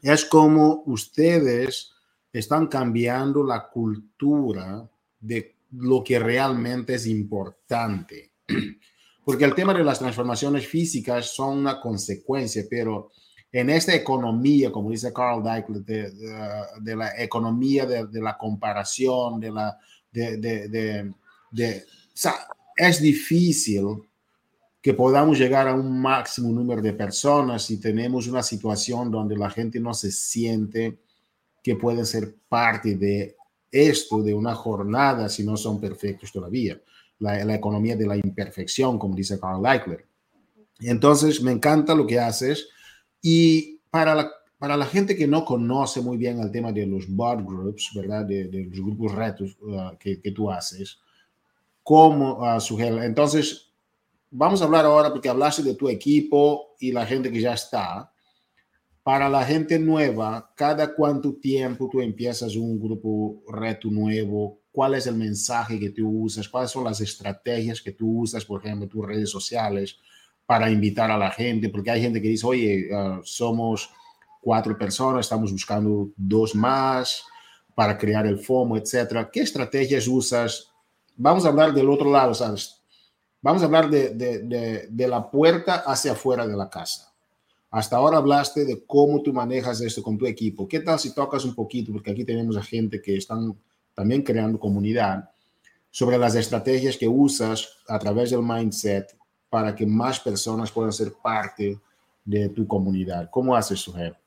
es 0.01 0.25
como 0.25 0.83
ustedes 0.85 1.91
están 2.31 2.67
cambiando 2.67 3.43
la 3.43 3.67
cultura 3.67 4.87
de 5.19 5.55
lo 5.71 6.03
que 6.03 6.19
realmente 6.19 6.95
es 6.95 7.07
importante. 7.07 8.33
Porque 9.25 9.43
el 9.43 9.55
tema 9.55 9.73
de 9.73 9.83
las 9.83 9.99
transformaciones 9.99 10.65
físicas 10.67 11.35
son 11.35 11.57
una 11.57 11.81
consecuencia, 11.81 12.63
pero 12.69 13.11
en 13.51 13.69
esta 13.69 13.93
economía, 13.93 14.71
como 14.71 14.89
dice 14.91 15.11
Carl 15.11 15.43
Deichler, 15.43 15.83
de, 15.83 16.95
la 16.95 17.21
economía 17.21 17.85
de, 17.85 18.21
la 18.21 18.37
comparación, 18.37 19.39
de 19.39 19.51
la... 19.51 19.77
De, 20.11 21.13
es 22.75 23.01
difícil 23.01 23.85
que 24.81 24.93
podamos 24.93 25.37
llegar 25.37 25.67
a 25.67 25.73
un 25.73 25.99
máximo 25.99 26.49
número 26.49 26.81
de 26.81 26.93
personas 26.93 27.63
si 27.63 27.77
tenemos 27.79 28.27
una 28.27 28.41
situación 28.41 29.11
donde 29.11 29.35
la 29.35 29.49
gente 29.49 29.79
no 29.79 29.93
se 29.93 30.11
siente 30.11 30.99
que 31.61 31.75
pueden 31.75 32.05
ser 32.05 32.35
parte 32.47 32.95
de 32.95 33.35
esto, 33.71 34.23
de 34.23 34.33
una 34.33 34.55
jornada, 34.55 35.27
si 35.27 35.43
no 35.43 35.57
son 35.57 35.79
perfectos 35.81 36.31
todavía. 36.31 36.79
La, 37.19 37.43
la 37.43 37.55
economía 37.55 37.95
de 37.95 38.05
la 38.05 38.15
imperfección, 38.15 38.97
como 38.97 39.15
dice 39.15 39.39
Carl 39.39 39.65
Eichler. 39.65 40.05
Entonces, 40.79 41.41
me 41.41 41.51
encanta 41.51 41.95
lo 41.95 42.05
que 42.05 42.19
haces. 42.19 42.69
Y 43.21 43.79
para 43.89 44.15
la, 44.15 44.31
para 44.57 44.75
la 44.75 44.85
gente 44.85 45.15
que 45.15 45.27
no 45.27 45.45
conoce 45.45 46.01
muy 46.01 46.17
bien 46.17 46.39
el 46.39 46.51
tema 46.51 46.71
de 46.71 46.85
los 46.85 47.07
bot 47.07 47.45
groups, 47.45 47.91
¿verdad? 47.95 48.25
De, 48.25 48.45
de 48.45 48.65
los 48.65 48.79
grupos 48.79 49.13
retos 49.13 49.55
uh, 49.61 49.95
que, 49.99 50.19
que, 50.19 50.31
tú 50.31 50.49
haces, 50.49 50.99
¿cómo 51.83 52.39
uh, 52.39 52.59
sugiere? 52.59 53.05
Entonces, 53.05 53.71
vamos 54.31 54.61
a 54.61 54.65
hablar 54.65 54.85
ahora 54.85 55.11
porque 55.11 55.29
hablaste 55.29 55.61
de 55.63 55.75
tu 55.75 55.87
equipo 55.89 56.75
y 56.79 56.91
la 56.91 57.05
gente 57.05 57.31
que 57.31 57.41
ya 57.41 57.53
está. 57.53 58.11
Para 59.03 59.29
la 59.29 59.45
gente 59.45 59.79
nueva, 59.79 60.51
¿cada 60.55 60.93
cuánto 60.93 61.35
tiempo 61.35 61.87
tú 61.89 62.01
empiezas 62.01 62.55
un 62.55 62.77
grupo 62.77 63.41
reto 63.47 63.89
nuevo? 63.89 64.59
¿Cuál 64.71 64.95
es 64.95 65.07
el 65.07 65.15
mensaje 65.15 65.79
que 65.79 65.91
tú 65.91 66.23
usas? 66.23 66.49
¿Cuáles 66.49 66.71
son 66.71 66.83
las 66.83 66.99
estrategias 66.99 67.81
que 67.81 67.93
tú 67.93 68.21
usas, 68.21 68.43
por 68.43 68.65
ejemplo, 68.65 68.87
tus 68.87 69.05
redes 69.05 69.29
sociales 69.29 69.97
para 70.45 70.69
invitar 70.69 71.09
a 71.09 71.17
la 71.17 71.31
gente? 71.31 71.69
Porque 71.69 71.91
hay 71.91 72.01
gente 72.01 72.21
que 72.21 72.27
dice, 72.27 72.45
oye, 72.45 72.89
uh, 72.93 73.21
somos 73.23 73.89
cuatro 74.47 74.77
personas, 74.77 75.25
estamos 75.25 75.51
buscando 75.51 76.09
dos 76.15 76.55
más 76.55 77.21
para 77.75 77.97
crear 77.97 78.25
el 78.25 78.39
FOMO, 78.39 78.77
etcétera. 78.77 79.29
¿Qué 79.29 79.41
estrategias 79.41 80.07
usas? 80.07 80.71
Vamos 81.17 81.43
a 81.43 81.49
hablar 81.49 81.73
del 81.73 81.89
otro 81.89 82.09
lado, 82.09 82.33
¿sabes? 82.33 82.81
Vamos 83.41 83.61
a 83.61 83.65
hablar 83.65 83.89
de, 83.89 84.11
de, 84.11 84.87
de, 84.89 85.07
la 85.09 85.29
puerta 85.29 85.83
hacia 85.85 86.13
afuera 86.13 86.47
de 86.47 86.55
la 86.55 86.69
casa. 86.69 87.13
Hasta 87.69 87.97
ahora 87.97 88.19
hablaste 88.19 88.63
de 88.63 88.85
cómo 88.85 89.21
tú 89.21 89.33
manejas 89.33 89.81
esto 89.81 90.01
con 90.01 90.17
tu 90.17 90.25
equipo. 90.25 90.65
¿Qué 90.65 90.79
tal 90.79 90.97
si 90.97 91.13
tocas 91.13 91.43
un 91.43 91.53
poquito? 91.53 91.91
Porque 91.91 92.11
aquí 92.11 92.23
tenemos 92.23 92.55
a 92.55 92.63
gente 92.63 93.01
que 93.01 93.17
están 93.17 93.53
también 93.93 94.21
creando 94.21 94.57
comunidad 94.57 95.29
sobre 95.91 96.17
las 96.17 96.35
estrategias 96.35 96.95
que 96.95 97.09
usas 97.09 97.67
a 97.85 97.99
través 97.99 98.29
del 98.29 98.43
mindset 98.43 99.13
para 99.49 99.75
que 99.75 99.85
más 99.85 100.21
personas 100.21 100.71
puedan 100.71 100.93
ser 100.93 101.11
parte 101.21 101.77
de 102.23 102.47
tu 102.47 102.65
comunidad. 102.65 103.29
¿Cómo 103.29 103.53
haces, 103.53 103.81
Sujer? 103.81 104.17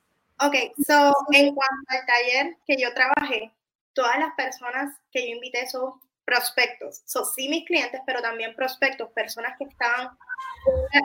Ok, 0.43 0.55
so 0.86 1.12
en 1.32 1.55
cuanto 1.55 1.84
al 1.88 2.07
taller 2.07 2.57
que 2.66 2.76
yo 2.76 2.93
trabajé, 2.95 3.53
todas 3.93 4.18
las 4.18 4.34
personas 4.34 4.97
que 5.12 5.28
yo 5.28 5.34
invité 5.36 5.68
son 5.68 5.93
prospectos. 6.24 7.03
Son 7.07 7.24
sí 7.26 7.49
mis 7.49 7.66
clientes, 7.66 8.01
pero 8.07 8.22
también 8.22 8.55
prospectos, 8.55 9.11
personas 9.11 9.57
que 9.59 9.64
estaban 9.64 10.16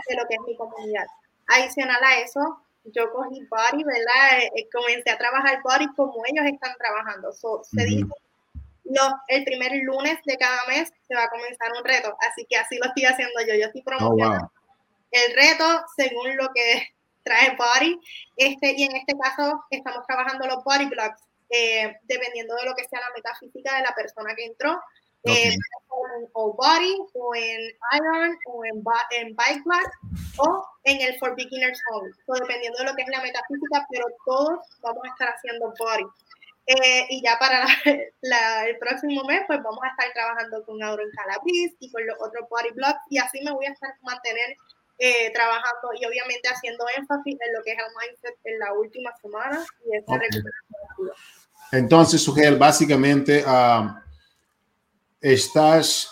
de 0.07 0.15
lo 0.15 0.27
que 0.27 0.35
es 0.35 0.41
mi 0.47 0.55
comunidad. 0.55 1.05
Adicional 1.47 2.01
a 2.03 2.19
eso, 2.19 2.61
yo 2.85 3.11
cogí 3.11 3.41
Body, 3.49 3.83
¿verdad? 3.83 4.39
Eh, 4.39 4.51
eh, 4.55 4.69
comencé 4.71 5.09
a 5.09 5.17
trabajar 5.17 5.61
Body 5.63 5.87
como 5.95 6.23
ellos 6.25 6.45
están 6.45 6.75
trabajando. 6.77 7.31
se 7.33 7.85
dice, 7.85 8.05
no, 8.83 9.21
el 9.27 9.43
primer 9.43 9.71
lunes 9.83 10.19
de 10.25 10.37
cada 10.37 10.63
mes 10.67 10.93
se 11.07 11.15
va 11.15 11.23
a 11.23 11.29
comenzar 11.29 11.71
un 11.77 11.83
reto, 11.83 12.15
así 12.21 12.45
que 12.47 12.57
así 12.57 12.77
lo 12.77 12.85
estoy 12.85 13.05
haciendo 13.05 13.41
yo. 13.41 13.55
Yo 13.55 13.65
estoy 13.65 13.81
oh, 13.81 13.85
promocionando 13.85 14.51
el 15.11 15.35
reto 15.35 15.85
según 15.95 16.35
lo 16.37 16.49
que 16.53 16.87
trae 17.25 17.57
Body. 17.57 17.99
Este, 18.37 18.73
y 18.77 18.83
en 18.83 18.95
este 18.95 19.15
caso 19.17 19.65
estamos 19.69 20.05
trabajando 20.07 20.47
los 20.47 20.63
Body 20.63 20.85
Blocks, 20.85 21.21
eh, 21.49 21.97
dependiendo 22.03 22.55
de 22.55 22.65
lo 22.65 22.75
que 22.75 22.87
sea 22.87 23.01
la 23.01 23.13
metafísica 23.15 23.75
de 23.75 23.83
la 23.83 23.93
persona 23.93 24.33
que 24.35 24.45
entró. 24.45 24.79
Okay. 25.27 25.49
Eh, 25.49 25.57
o 26.33 26.53
body, 26.53 26.95
o 27.15 27.35
en 27.35 27.61
iron, 27.93 28.37
o 28.45 28.65
en, 28.65 28.83
en 29.11 29.35
bike 29.35 29.63
black, 29.65 29.91
o 30.37 30.65
en 30.83 31.01
el 31.01 31.17
for 31.17 31.35
beginners 31.35 31.81
only. 31.91 32.11
dependiendo 32.39 32.77
de 32.77 32.85
lo 32.85 32.95
que 32.95 33.01
es 33.01 33.09
la 33.09 33.21
metafísica, 33.21 33.87
pero 33.89 34.05
todos 34.23 34.59
vamos 34.81 35.03
a 35.03 35.07
estar 35.09 35.29
haciendo 35.29 35.73
body. 35.79 36.05
Eh, 36.67 37.05
y 37.09 37.23
ya 37.23 37.37
para 37.39 37.65
la, 38.21 38.65
el 38.67 38.77
próximo 38.77 39.23
mes, 39.23 39.41
pues 39.47 39.61
vamos 39.63 39.79
a 39.83 39.89
estar 39.89 40.13
trabajando 40.13 40.63
con 40.65 40.81
Auron 40.83 41.09
Calabriz 41.15 41.75
y 41.79 41.91
con 41.91 42.05
los 42.05 42.17
otros 42.19 42.47
body 42.49 42.71
blocks, 42.73 43.01
y 43.09 43.17
así 43.17 43.41
me 43.43 43.51
voy 43.51 43.65
a 43.65 43.71
estar 43.71 43.93
mantener 44.01 44.57
eh, 44.97 45.31
trabajando 45.33 45.89
y 45.99 46.05
obviamente 46.05 46.47
haciendo 46.47 46.85
énfasis 46.97 47.37
en 47.45 47.53
lo 47.53 47.61
que 47.63 47.71
es 47.71 47.77
el 47.77 47.85
mindset 47.99 48.39
en 48.45 48.59
la 48.59 48.73
última 48.73 49.11
semana 49.21 49.65
y 49.85 49.97
esa 49.97 50.15
okay. 50.15 50.29
Entonces, 51.71 52.21
Sugel, 52.21 52.57
básicamente, 52.57 53.43
uh, 53.43 53.89
estás 55.19 56.11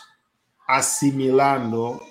asimilando 0.68 2.02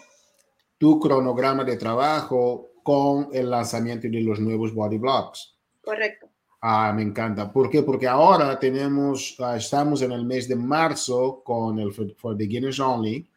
tu 0.79 0.99
cronograma 0.99 1.64
de 1.64 1.77
trabajo 1.77 2.70
con 2.83 3.29
el 3.33 3.51
lanzamiento 3.51 4.09
de 4.09 4.20
los 4.20 4.41
nuevos 4.41 4.73
body 4.73 4.99
blocks. 4.99 5.57
Correcto. 5.83 6.29
Ah, 6.61 6.93
me 6.95 7.03
encanta. 7.03 7.53
¿Por 7.53 7.68
qué? 7.68 7.83
Porque 7.83 8.07
ahora 8.07 8.59
tenemos, 8.59 9.39
uh, 9.41 9.57
estamos 9.57 10.01
en 10.03 10.12
el 10.12 10.25
mes 10.25 10.49
de 10.49 10.57
marzo 10.57 11.43
con 11.45 11.79
el 11.79 11.93
For, 11.93 12.14
for, 12.16 12.37
Beginners 12.37 12.79
Only. 12.79 13.29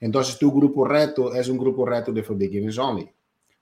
Entonces, 0.00 0.38
tu 0.38 0.50
grupo 0.50 0.86
reto 0.86 1.34
es 1.34 1.48
un 1.48 1.58
grupo 1.58 1.84
reto 1.84 2.10
de 2.10 2.22
For 2.22 2.36
Beginners 2.36 2.78
Only. 2.78 3.12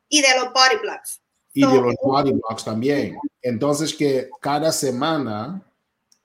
Y 0.09 0.23
de 0.23 0.29
los 0.37 0.53
body 0.53 0.81
blocks. 0.81 1.21
Y 1.53 1.63
so, 1.63 1.71
de 1.71 1.81
los 1.81 1.95
body 2.01 2.33
blocks 2.33 2.65
también. 2.65 3.19
Entonces, 3.43 3.93
que 3.93 4.31
cada 4.41 4.71
semana, 4.71 5.61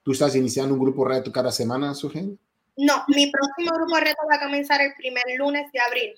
tú 0.04 0.12
estás 0.12 0.36
iniciando 0.36 0.76
un 0.76 0.80
grupo 0.80 1.04
reto 1.04 1.32
cada 1.32 1.52
semana, 1.52 1.96
su 1.96 2.10
gente. 2.10 2.38
No, 2.78 3.04
mi 3.08 3.32
próximo 3.32 3.72
grupo 3.76 3.98
reto 3.98 4.22
va 4.32 4.38
a 4.38 4.40
comenzar 4.40 4.82
el 4.82 4.94
primer 4.96 5.24
lunes 5.38 5.72
de 5.72 5.80
abril. 5.80 6.14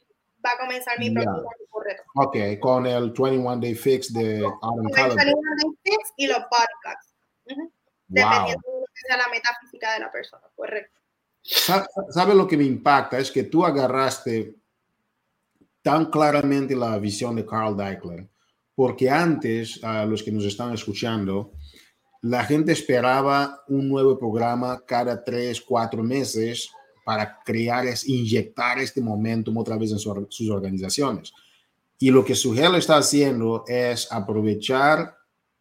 Va 0.46 0.52
a 0.52 0.58
comenzar 0.60 1.00
mi 1.00 1.10
próximo 1.10 1.42
yeah. 1.42 1.58
grupo 1.58 1.84
de 1.84 1.90
reto. 1.90 2.04
Ok, 2.16 2.60
con 2.60 2.86
el 2.86 3.12
21 3.12 3.58
Day 3.58 3.76
Fix 3.76 4.14
de 4.14 4.40
Adam 4.40 4.90
Con 4.90 5.00
el 5.00 5.16
21 5.16 5.26
Day 5.26 5.78
Fix 5.84 6.14
y 6.18 6.28
los 6.28 6.40
body 6.40 6.76
blocks. 6.84 7.14
Uh 7.46 7.52
-huh. 7.52 7.58
wow. 7.58 7.72
Dependiendo 8.08 8.72
de 8.72 8.80
lo 8.80 8.86
que 8.86 9.02
sea 9.08 9.18
la 9.18 9.30
metafísica 9.30 9.94
de 9.94 10.00
la 10.00 10.12
persona, 10.12 10.44
correcto. 10.56 10.95
¿Sabes 11.48 12.36
lo 12.36 12.48
que 12.48 12.58
me 12.58 12.64
impacta? 12.64 13.20
Es 13.20 13.30
que 13.30 13.44
tú 13.44 13.64
agarraste 13.64 14.56
tan 15.84 16.06
claramente 16.06 16.76
la 16.76 16.98
visión 16.98 17.36
de 17.36 17.46
Carl 17.46 17.78
Deichler, 17.78 18.28
porque 18.74 19.10
antes, 19.10 19.84
a 19.84 20.06
los 20.06 20.24
que 20.24 20.32
nos 20.32 20.44
están 20.46 20.74
escuchando, 20.74 21.52
la 22.24 22.44
gente 22.44 22.72
esperaba 22.72 23.64
un 23.68 23.88
nuevo 23.88 24.18
programa 24.18 24.84
cada 24.84 25.24
tres, 25.24 25.62
cuatro 25.62 26.02
meses 26.02 26.72
para 27.06 27.40
crear, 27.46 27.86
es, 27.86 28.08
inyectar 28.10 28.80
este 28.80 29.00
momentum 29.00 29.56
otra 29.58 29.78
vez 29.78 29.92
en 29.92 30.00
su, 30.00 30.26
sus 30.32 30.50
organizaciones. 30.50 31.32
Y 32.00 32.10
lo 32.10 32.26
que 32.26 32.34
Sugel 32.34 32.74
está 32.74 32.98
haciendo 32.98 33.64
es 33.68 34.12
aprovechar 34.12 35.16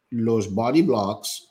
los 0.08 0.52
body 0.52 0.80
blocks. 0.80 1.50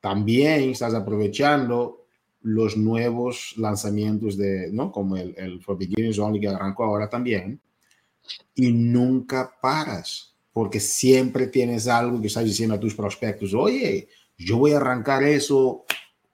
También 0.00 0.70
estás 0.70 0.94
aprovechando 0.94 2.01
los 2.42 2.76
nuevos 2.76 3.54
lanzamientos 3.56 4.36
de, 4.36 4.70
¿no? 4.72 4.90
Como 4.90 5.16
el, 5.16 5.34
el 5.36 5.62
For 5.62 5.78
Beginners 5.78 6.18
Only 6.18 6.40
que 6.40 6.48
arrancó 6.48 6.84
ahora 6.84 7.08
también. 7.08 7.60
Y 8.54 8.72
nunca 8.72 9.52
paras, 9.60 10.34
porque 10.52 10.80
siempre 10.80 11.46
tienes 11.46 11.88
algo 11.88 12.20
que 12.20 12.28
estás 12.28 12.44
diciendo 12.44 12.74
a 12.74 12.80
tus 12.80 12.94
prospectos. 12.94 13.54
Oye, 13.54 14.08
yo 14.36 14.58
voy 14.58 14.72
a 14.72 14.76
arrancar 14.76 15.22
eso 15.22 15.84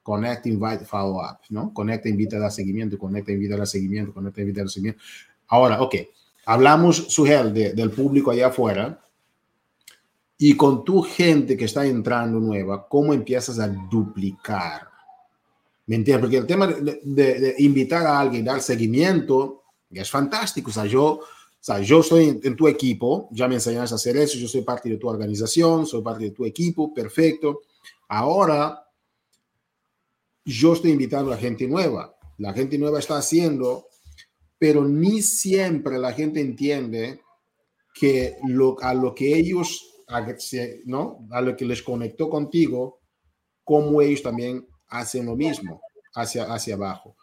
Connect, 0.09 0.47
Invite, 0.47 0.87
Follow 0.87 1.21
Up, 1.21 1.41
¿no? 1.51 1.75
Conecta, 1.75 2.09
invita, 2.09 2.39
da 2.39 2.51
seguimiento, 2.51 2.97
conecta, 2.97 3.31
invita, 3.31 3.59
da 3.59 3.67
seguimiento, 3.67 4.15
conecta, 4.15 4.41
invita, 4.41 4.63
da 4.63 4.69
seguimiento. 4.69 5.03
Ahora, 5.49 5.83
ok, 5.83 5.97
hablamos, 6.47 6.97
Sugel, 6.97 7.53
de, 7.53 7.75
del 7.75 7.91
público 7.91 8.31
allá 8.31 8.47
afuera 8.47 9.05
y 10.39 10.57
con 10.57 10.83
tu 10.83 11.03
gente 11.03 11.59
que 11.59 11.67
está 11.67 11.85
entrando 11.85 12.41
nueva, 12.41 12.89
¿cómo 12.89 13.13
empiezas 13.13 13.59
a 13.59 13.69
duplicar? 13.69 14.88
¿Me 15.89 15.97
entiendes? 15.97 16.21
Porque 16.21 16.37
el 16.37 16.47
tema 16.47 16.67
de, 16.67 17.01
de, 17.03 17.55
invitar 17.59 18.07
a 18.07 18.21
alguien, 18.21 18.45
dar 18.45 18.61
seguimiento, 18.61 19.65
es 19.91 20.11
fantástico. 20.11 20.69
O 20.69 20.73
sea, 20.73 20.85
yo, 20.85 21.05
o 21.15 21.23
sea, 21.59 21.81
yo 21.81 22.01
estoy 22.01 22.29
en, 22.29 22.41
en, 22.45 22.55
tu 22.55 22.69
equipo, 22.69 23.27
ya 23.33 23.49
me 23.49 23.55
enseñaste 23.55 23.95
a 23.95 23.97
hacer 23.97 24.19
eso, 24.19 24.37
yo 24.37 24.47
soy 24.49 24.61
parte 24.61 24.91
de 24.91 24.99
tu 24.99 25.09
organización, 25.09 25.87
soy 25.87 26.03
parte 26.03 26.25
de 26.25 26.31
tu 26.33 26.45
equipo, 26.45 26.93
perfecto. 26.93 27.63
Ahora 28.07 28.87
yo 30.45 30.75
estoy 30.75 30.91
invitando 30.91 31.33
a 31.33 31.39
gente 31.39 31.67
nueva. 31.67 32.15
La 32.37 32.53
gente 32.53 32.77
nueva 32.77 32.99
está 32.99 33.17
haciendo, 33.17 33.87
pero 34.59 34.85
ni 34.85 35.23
siempre 35.23 35.99
la 35.99 36.13
gente 36.13 36.41
entiende 36.43 37.23
que 37.95 38.37
lo, 38.47 38.77
a 38.83 38.93
lo 38.93 39.15
que 39.15 39.35
ellos, 39.35 40.05
¿no? 40.85 41.27
A 41.31 41.41
lo 41.41 41.57
que 41.57 41.65
les 41.65 41.83
conectó 41.83 42.29
contigo, 42.29 43.01
como 43.65 44.03
ellos 44.03 44.23
también 44.23 44.67
hacen 44.89 45.27
lo 45.27 45.37
mismo 45.37 45.81
hacia, 46.15 46.45
hacia 46.45 46.75
abajo. 46.75 47.17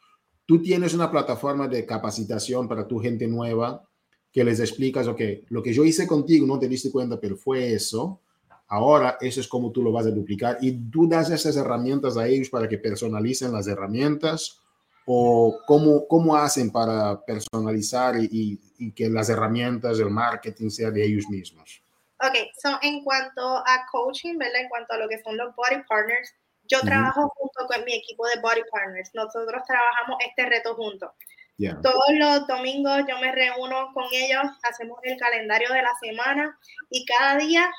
Tú 0.45 0.61
tienes 0.61 0.93
una 0.93 1.09
plataforma 1.09 1.67
de 1.67 1.85
capacitación 1.85 2.67
para 2.67 2.87
tu 2.87 2.99
gente 2.99 3.27
nueva 3.27 3.87
que 4.31 4.43
les 4.43 4.59
explicas, 4.59 5.07
ok, 5.07 5.21
lo 5.49 5.63
que 5.63 5.73
yo 5.73 5.85
hice 5.85 6.05
contigo 6.05 6.45
no 6.45 6.59
te 6.59 6.67
diste 6.67 6.91
cuenta, 6.91 7.19
pero 7.19 7.37
fue 7.37 7.73
eso. 7.73 8.19
Ahora, 8.67 9.17
eso 9.21 9.39
es 9.39 9.47
como 9.47 9.71
tú 9.71 9.81
lo 9.81 9.91
vas 9.91 10.05
a 10.07 10.11
duplicar 10.11 10.57
y 10.61 10.73
tú 10.89 11.07
das 11.07 11.29
esas 11.29 11.55
herramientas 11.55 12.17
a 12.17 12.27
ellos 12.27 12.49
para 12.49 12.67
que 12.67 12.77
personalicen 12.77 13.51
las 13.51 13.67
herramientas 13.67 14.59
o 15.05 15.59
cómo, 15.65 16.07
cómo 16.07 16.35
hacen 16.35 16.71
para 16.71 17.23
personalizar 17.23 18.15
y, 18.21 18.59
y 18.77 18.91
que 18.91 19.09
las 19.09 19.29
herramientas 19.29 19.99
del 19.99 20.09
marketing 20.09 20.69
sean 20.69 20.93
de 20.93 21.05
ellos 21.05 21.25
mismos. 21.29 21.81
Ok, 22.21 22.35
so 22.61 22.77
en 22.81 23.03
cuanto 23.03 23.41
a 23.41 23.85
coaching, 23.91 24.37
¿verdad? 24.37 24.61
En 24.61 24.69
cuanto 24.69 24.93
a 24.93 24.97
lo 24.97 25.07
que 25.07 25.21
son 25.21 25.37
los 25.37 25.55
body 25.55 25.83
partners, 25.87 26.33
yo 26.67 26.79
uh 26.79 26.81
-huh. 26.81 26.85
trabajo 26.85 27.33
junto 27.35 27.67
con 27.67 27.83
mi 27.85 27.93
equipo 27.93 28.27
de 28.27 28.39
body 28.41 28.61
partners. 28.71 29.11
Nosotros 29.13 29.63
trabajamos 29.67 30.17
este 30.27 30.45
reto 30.45 30.75
juntos. 30.75 31.11
Yeah. 31.57 31.79
Todos 31.81 32.09
los 32.11 32.47
domingos 32.47 33.03
yo 33.07 33.17
me 33.19 33.31
reúno 33.31 33.91
con 33.93 34.05
ellos, 34.11 34.43
hacemos 34.63 34.99
el 35.03 35.17
calendario 35.17 35.71
de 35.71 35.81
la 35.81 35.93
semana 36.01 36.59
y 36.89 37.05
cada 37.05 37.37
día 37.37 37.71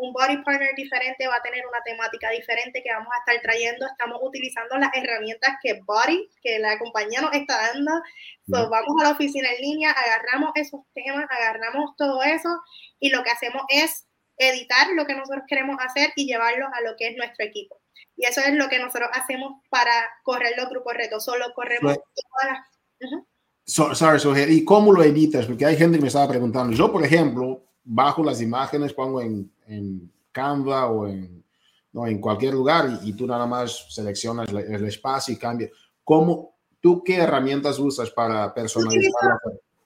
un 0.00 0.12
body 0.14 0.38
partner 0.38 0.74
diferente 0.74 1.28
va 1.28 1.36
a 1.36 1.42
tener 1.42 1.62
una 1.66 1.80
temática 1.84 2.30
diferente 2.30 2.82
que 2.82 2.92
vamos 2.92 3.12
a 3.12 3.18
estar 3.18 3.42
trayendo. 3.42 3.86
Estamos 3.86 4.18
utilizando 4.22 4.78
las 4.78 4.90
herramientas 4.94 5.56
que 5.62 5.78
Body, 5.84 6.26
que 6.42 6.58
la 6.58 6.78
compañía 6.78 7.20
nos 7.20 7.34
está 7.34 7.68
dando. 7.68 7.92
So, 8.46 8.70
vamos 8.70 8.96
a 9.00 9.04
la 9.04 9.10
oficina 9.10 9.48
en 9.50 9.60
línea, 9.60 9.90
agarramos 9.90 10.52
esos 10.54 10.80
temas, 10.94 11.26
agarramos 11.28 11.94
todo 11.96 12.22
eso 12.22 12.48
y 12.98 13.10
lo 13.10 13.22
que 13.22 13.30
hacemos 13.30 13.62
es 13.68 14.06
editar 14.38 14.88
lo 14.94 15.04
que 15.04 15.14
nosotros 15.14 15.44
queremos 15.46 15.76
hacer 15.80 16.10
y 16.16 16.26
llevarlo 16.26 16.66
a 16.72 16.80
lo 16.80 16.96
que 16.96 17.08
es 17.08 17.16
nuestro 17.16 17.44
equipo. 17.44 17.79
Y 18.16 18.26
eso 18.26 18.40
es 18.40 18.54
lo 18.54 18.68
que 18.68 18.78
nosotros 18.78 19.08
hacemos 19.12 19.62
para 19.70 19.92
correr 20.22 20.52
los 20.56 20.68
grupos 20.68 20.94
retos. 20.94 21.24
Solo 21.24 21.46
corremos 21.54 21.92
right. 21.92 22.02
todas 22.14 22.52
las... 22.52 22.66
Uh 23.00 23.14
-huh. 23.14 23.26
so, 23.64 23.94
sorry, 23.94 24.20
so, 24.20 24.36
¿y 24.36 24.64
cómo 24.64 24.92
lo 24.92 25.02
editas? 25.02 25.46
Porque 25.46 25.64
hay 25.64 25.76
gente 25.76 25.96
que 25.96 26.02
me 26.02 26.08
estaba 26.08 26.28
preguntando. 26.28 26.76
Yo, 26.76 26.92
por 26.92 27.04
ejemplo, 27.04 27.64
bajo 27.82 28.22
las 28.22 28.42
imágenes, 28.42 28.92
pongo 28.92 29.22
en, 29.22 29.50
en 29.66 30.12
Canva 30.32 30.86
o 30.86 31.06
en, 31.06 31.42
no, 31.92 32.06
en 32.06 32.20
cualquier 32.20 32.54
lugar 32.54 32.90
y, 33.02 33.10
y, 33.10 33.12
tú 33.14 33.26
nada 33.26 33.46
más 33.46 33.86
seleccionas 33.88 34.48
el, 34.50 34.58
el 34.58 34.84
espacio 34.86 35.34
y 35.34 35.38
cambias. 35.38 35.70
¿Cómo, 36.04 36.56
¿Tú 36.80 37.02
qué 37.04 37.16
herramientas 37.16 37.78
usas 37.78 38.10
para 38.10 38.52
personalizar? 38.54 39.38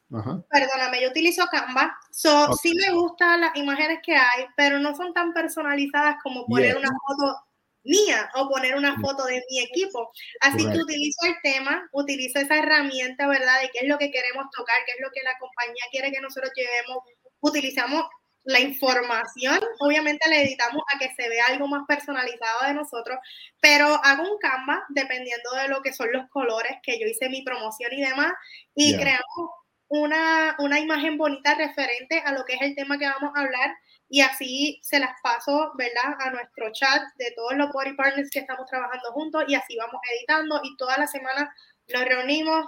Utilizo, 0.09 0.45
perdóname, 0.49 1.03
yo 1.03 1.11
utilizo 1.11 1.45
Canva. 1.51 1.97
So, 2.11 2.45
okay. 2.45 2.57
Sí 2.63 2.75
me 2.77 2.93
gustan 2.95 3.41
las 3.41 3.57
imágenes 3.57 3.99
que 4.03 4.15
hay, 4.15 4.47
pero 4.57 4.79
no 4.79 4.95
son 4.95 5.13
tan 5.13 5.33
personalizadas 5.33 6.17
como 6.23 6.47
poner 6.47 6.77
una 6.77 6.89
foto 6.89 7.45
mía 7.85 8.31
o 8.35 8.49
poner 8.49 8.75
una 8.75 8.99
foto 9.01 9.25
de 9.25 9.43
mi 9.51 9.61
equipo. 9.61 10.11
Así 10.41 10.59
que 10.59 10.79
utilizo 10.79 11.27
el 11.27 11.37
tema, 11.43 11.89
utilizo 11.93 12.39
esa 12.39 12.59
herramienta, 12.59 13.29
¿verdad? 13.29 13.61
De 13.61 13.71
qué 13.71 13.81
es 13.83 13.89
lo 13.89 13.99
que 13.99 14.11
queremos 14.11 14.47
tocar, 14.57 14.77
qué 14.87 14.93
es 14.93 15.01
lo 15.01 15.11
que 15.13 15.23
la 15.23 15.39
compañía 15.39 15.85
quiere 15.91 16.11
que 16.11 16.21
nosotros 16.21 16.51
llevemos. 16.55 16.99
Utilizamos 17.41 18.05
la 18.45 18.61
información, 18.61 19.59
obviamente 19.81 20.29
le 20.29 20.43
editamos 20.43 20.83
a 20.95 20.99
que 20.99 21.15
se 21.15 21.29
vea 21.29 21.47
algo 21.47 21.67
más 21.67 21.85
personalizado 21.89 22.67
de 22.67 22.75
nosotros, 22.75 23.19
pero 23.61 23.87
hago 24.05 24.23
un 24.23 24.39
Canva 24.39 24.85
dependiendo 24.91 25.51
de 25.53 25.69
lo 25.69 25.81
que 25.81 25.95
son 25.95 26.13
los 26.13 26.29
colores 26.29 26.77
que 26.83 27.01
yo 27.01 27.07
hice 27.07 27.31
mi 27.31 27.43
promoción 27.43 27.93
y 27.93 28.03
demás, 28.03 28.33
y 28.75 28.91
yeah. 28.91 29.01
creamos 29.01 29.51
una, 29.89 30.57
una 30.59 30.79
imagen 30.79 31.17
bonita 31.17 31.55
referente 31.55 32.21
a 32.21 32.33
lo 32.33 32.45
que 32.45 32.55
es 32.55 32.63
el 32.63 32.75
tema 32.75 32.99
que 32.99 33.07
vamos 33.07 33.33
a 33.35 33.41
hablar, 33.41 33.75
y 34.09 34.21
así 34.21 34.81
se 34.83 34.99
las 34.99 35.13
paso, 35.23 35.73
¿verdad?, 35.75 36.15
a 36.21 36.31
nuestro 36.31 36.71
chat 36.73 37.03
de 37.17 37.33
todos 37.37 37.55
los 37.55 37.71
body 37.73 37.95
partners 37.95 38.31
que 38.31 38.41
estamos 38.41 38.67
trabajando 38.67 39.13
juntos, 39.13 39.45
y 39.49 39.55
así 39.55 39.77
vamos 39.77 40.01
editando, 40.17 40.61
y 40.63 40.77
toda 40.77 40.99
la 40.99 41.07
semana 41.07 41.55
nos 41.93 42.05
reunimos, 42.05 42.67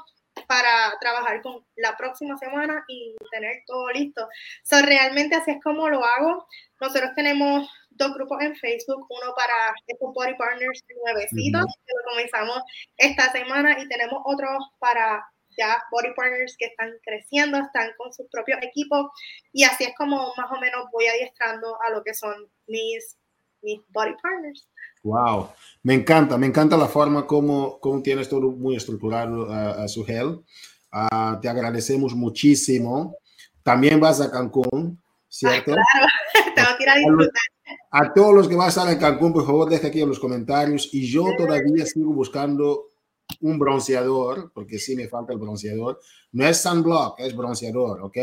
para 0.49 0.93
trabajar 1.01 1.41
con 1.41 1.65
la 1.77 1.97
próxima 1.97 2.37
semana 2.37 2.85
y 2.89 3.17
tener 3.31 3.63
todo 3.67 3.89
listo. 3.91 4.29
So, 4.65 4.83
realmente 4.83 5.35
así 5.35 5.53
es 5.53 5.63
como 5.65 5.89
lo 5.89 6.05
hago. 6.05 6.47
Nosotros 6.79 7.13
tenemos 7.17 7.67
dos 7.91 8.13
grupos 8.15 8.43
en 8.43 8.55
Facebook, 8.57 9.07
uno 9.09 9.35
para 9.35 9.75
estos 9.87 10.13
body 10.13 10.35
partners 10.35 10.85
nuevecitos, 11.05 11.63
uh 11.63 11.67
-huh. 11.67 11.87
que 11.87 11.93
lo 11.97 12.11
comenzamos 12.11 12.63
esta 12.99 13.33
semana, 13.33 13.81
y 13.81 13.89
tenemos 13.89 14.21
otro 14.27 14.49
para 14.79 15.25
ya 15.57 15.83
body 15.91 16.15
partners 16.15 16.57
que 16.59 16.67
están 16.67 16.93
creciendo, 17.05 17.59
están 17.59 17.91
con 17.97 18.13
sus 18.13 18.27
propios 18.31 18.59
equipos, 18.63 19.07
y 19.53 19.65
así 19.65 19.85
es 19.85 19.95
como 19.97 20.33
más 20.37 20.51
o 20.51 20.61
menos 20.61 20.87
voy 20.93 21.07
adiestrando 21.07 21.79
a 21.87 21.91
lo 21.91 22.03
que 22.03 22.15
son 22.15 22.35
mis, 22.67 23.17
mis 23.63 23.81
body 23.89 24.15
partners. 24.23 24.69
Wow, 25.03 25.51
me 25.85 25.95
encanta, 25.95 26.37
me 26.37 26.47
encanta 26.47 26.77
la 26.77 26.89
forma 26.89 27.27
como, 27.27 27.79
como 27.79 28.03
tienes 28.03 28.29
todo 28.29 28.51
muy 28.51 28.75
estructurado 28.77 29.47
uh, 29.47 29.83
a 29.83 29.89
Sugel. 29.89 30.41
Uh, 30.93 31.41
te 31.41 31.49
agradecemos 31.49 32.15
muchísimo. 32.15 33.17
También 33.63 34.01
vas 34.01 34.21
a 34.21 34.31
Cancún, 34.31 35.01
¿cierto? 35.29 35.73
Ah, 35.73 35.83
claro, 35.93 36.55
tengo 36.57 36.69
que 36.77 36.85
ir 36.85 36.91
a 36.91 36.95
disfrutar. 36.97 37.43
A, 37.91 38.13
todos 38.13 38.35
los 38.35 38.49
que 38.49 38.57
van 38.57 38.67
a 38.67 38.71
estar 38.71 38.89
en 38.89 38.99
Cancún, 38.99 39.33
por 39.33 39.47
favor, 39.47 39.69
deja 39.69 39.89
aquí 39.89 40.01
en 40.01 40.09
los 40.09 40.19
comentarios. 40.19 40.89
Y 40.93 41.07
yo 41.07 41.25
todavía 41.37 41.87
sigo 41.87 42.13
buscando 42.13 42.87
un 43.41 43.59
bronceador, 43.59 44.53
porque 44.55 44.79
sí 44.79 44.97
me 44.97 45.09
falta 45.09 45.33
el 45.33 45.39
bronceador. 45.39 46.01
No 46.33 46.47
es 46.47 46.61
sunblock, 46.63 47.21
es 47.21 47.37
bronceador, 47.37 48.03
¿ok? 48.03 48.19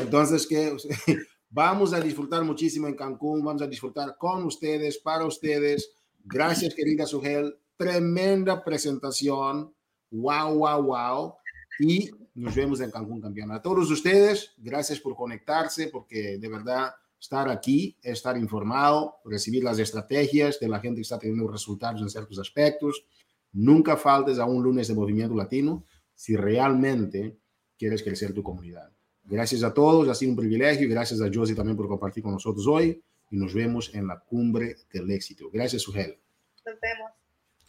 Entonces, 0.00 0.46
que 0.46 0.76
vamos 1.50 1.92
a 1.92 2.00
disfrutar 2.00 2.44
muchísimo 2.44 2.86
en 2.88 2.94
Cancún, 2.94 3.44
vamos 3.44 3.62
a 3.62 3.66
disfrutar 3.66 4.16
con 4.18 4.44
ustedes, 4.44 4.98
para 4.98 5.24
ustedes 5.24 5.92
Gracias, 6.30 6.74
querida 6.74 7.06
Sugel. 7.06 7.56
Tremenda 7.78 8.62
presentación. 8.62 9.72
Wow, 10.10 10.58
wow, 10.58 10.82
wow. 10.82 11.34
Y 11.80 12.10
nos 12.34 12.54
vemos 12.54 12.80
en 12.80 12.90
Cancún 12.90 13.20
Campeón. 13.20 13.50
A 13.52 13.62
todos 13.62 13.90
ustedes, 13.90 14.52
gracias 14.58 15.00
por 15.00 15.16
conectarse, 15.16 15.88
porque 15.88 16.36
de 16.36 16.48
verdad 16.48 16.92
estar 17.18 17.48
aquí, 17.48 17.96
estar 18.02 18.36
informado, 18.36 19.16
recibir 19.24 19.64
las 19.64 19.78
estrategias 19.78 20.60
de 20.60 20.68
la 20.68 20.80
gente 20.80 20.96
que 20.96 21.02
está 21.02 21.18
teniendo 21.18 21.48
resultados 21.48 22.02
en 22.02 22.10
ciertos 22.10 22.38
aspectos. 22.38 23.06
Nunca 23.52 23.96
faltes 23.96 24.38
a 24.38 24.44
un 24.44 24.62
lunes 24.62 24.88
de 24.88 24.94
Movimiento 24.94 25.34
Latino 25.34 25.84
si 26.14 26.36
realmente 26.36 27.38
quieres 27.78 28.02
crecer 28.02 28.32
tu 28.32 28.42
comunidad. 28.42 28.92
Gracias 29.24 29.62
a 29.62 29.74
todos, 29.74 30.08
ha 30.08 30.14
sido 30.14 30.32
un 30.32 30.36
privilegio. 30.36 30.88
Gracias 30.88 31.20
a 31.20 31.30
Josie 31.32 31.54
también 31.54 31.76
por 31.76 31.86
compartir 31.86 32.22
con 32.22 32.32
nosotros 32.32 32.66
hoy 32.66 33.02
y 33.30 33.36
nos 33.36 33.54
vemos 33.54 33.94
en 33.94 34.06
la 34.06 34.18
cumbre 34.20 34.76
del 34.92 35.10
éxito. 35.10 35.50
Gracias, 35.52 35.82
Sugel. 35.82 36.18
Nos 36.64 36.80
vemos. 36.80 37.12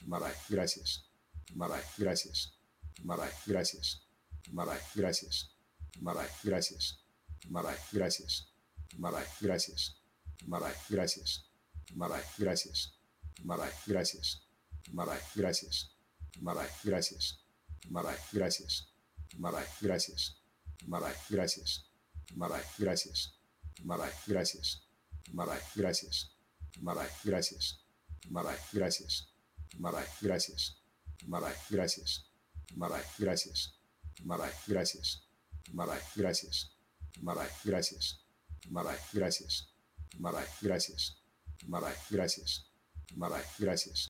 Bye 0.06 0.20
bye. 0.20 0.36
Gracias. 0.50 1.10
Bye 1.54 1.68
bye. 1.68 1.82
Gracias. 1.98 2.58
Bye 3.04 3.18
bye. 3.18 3.30
Gracias. 3.46 4.08
Bye 4.52 4.66
bye. 4.66 4.80
Gracias. 4.96 5.56
Bye 6.02 6.14
bye. 6.14 6.28
Gracias. 6.44 7.04
Bye 7.50 7.62
bye. 7.62 7.76
Gracias. 7.94 8.54
Bye 8.98 9.12
bye. 9.12 9.26
Gracias. 9.42 10.02
Bye 10.46 10.60
bye. 10.60 10.74
Gracias. 10.90 11.50
Bye 11.96 12.08
bye. 12.08 12.24
Gracias. 12.38 12.98
Bye 13.44 13.58
bye. 13.58 13.72
Gracias. 13.88 14.49
Bye 14.92 15.06
bye. 15.06 15.20
Gracias. 15.36 15.90
Bye 16.42 16.54
bye. 16.54 16.70
Gracias. 16.84 17.38
Bye 17.90 18.04
bye. 18.04 18.18
Gracias. 18.34 18.86
Bye 19.38 19.52
bye. 19.52 19.66
Gracias. 19.82 20.36
Bye 20.88 21.00
bye. 21.00 21.16
Gracias. 21.30 21.84
Bye 22.36 22.48
bye. 22.48 24.12
Gracias. 24.28 24.82
Bye 25.34 25.48
bye. 25.48 25.60
Gracias. 25.76 26.30
Bye 26.82 26.94
bye. 26.94 27.10
Gracias. 27.24 27.78
Bye 28.30 28.44
bye. 28.44 28.58
Gracias. 28.74 29.28
Bye 29.78 29.92
bye. 29.92 30.06
Gracias. 30.22 30.76
Bye 31.28 31.40
bye. 31.42 31.56
Gracias. 31.70 32.36
Bye 32.76 32.88
bye. 32.90 33.04
Gracias. 33.20 33.76
Bye 34.24 34.38
bye. 34.38 34.52
Gracias. 34.68 35.22
Bye. 35.72 35.86
Gracias. 35.86 36.10
Bye. 36.10 36.10
Gracias. 36.26 36.70
Bye. 37.24 37.48
Gracias. 37.62 38.18
Bye. 38.70 38.96
Gracias. 39.14 39.68
Bye. 40.20 40.46
Gracias. 40.62 41.16
Bye. 41.68 41.96
Gracias. 42.12 42.66
Bye. 43.16 43.44
Gracias. 43.60 44.08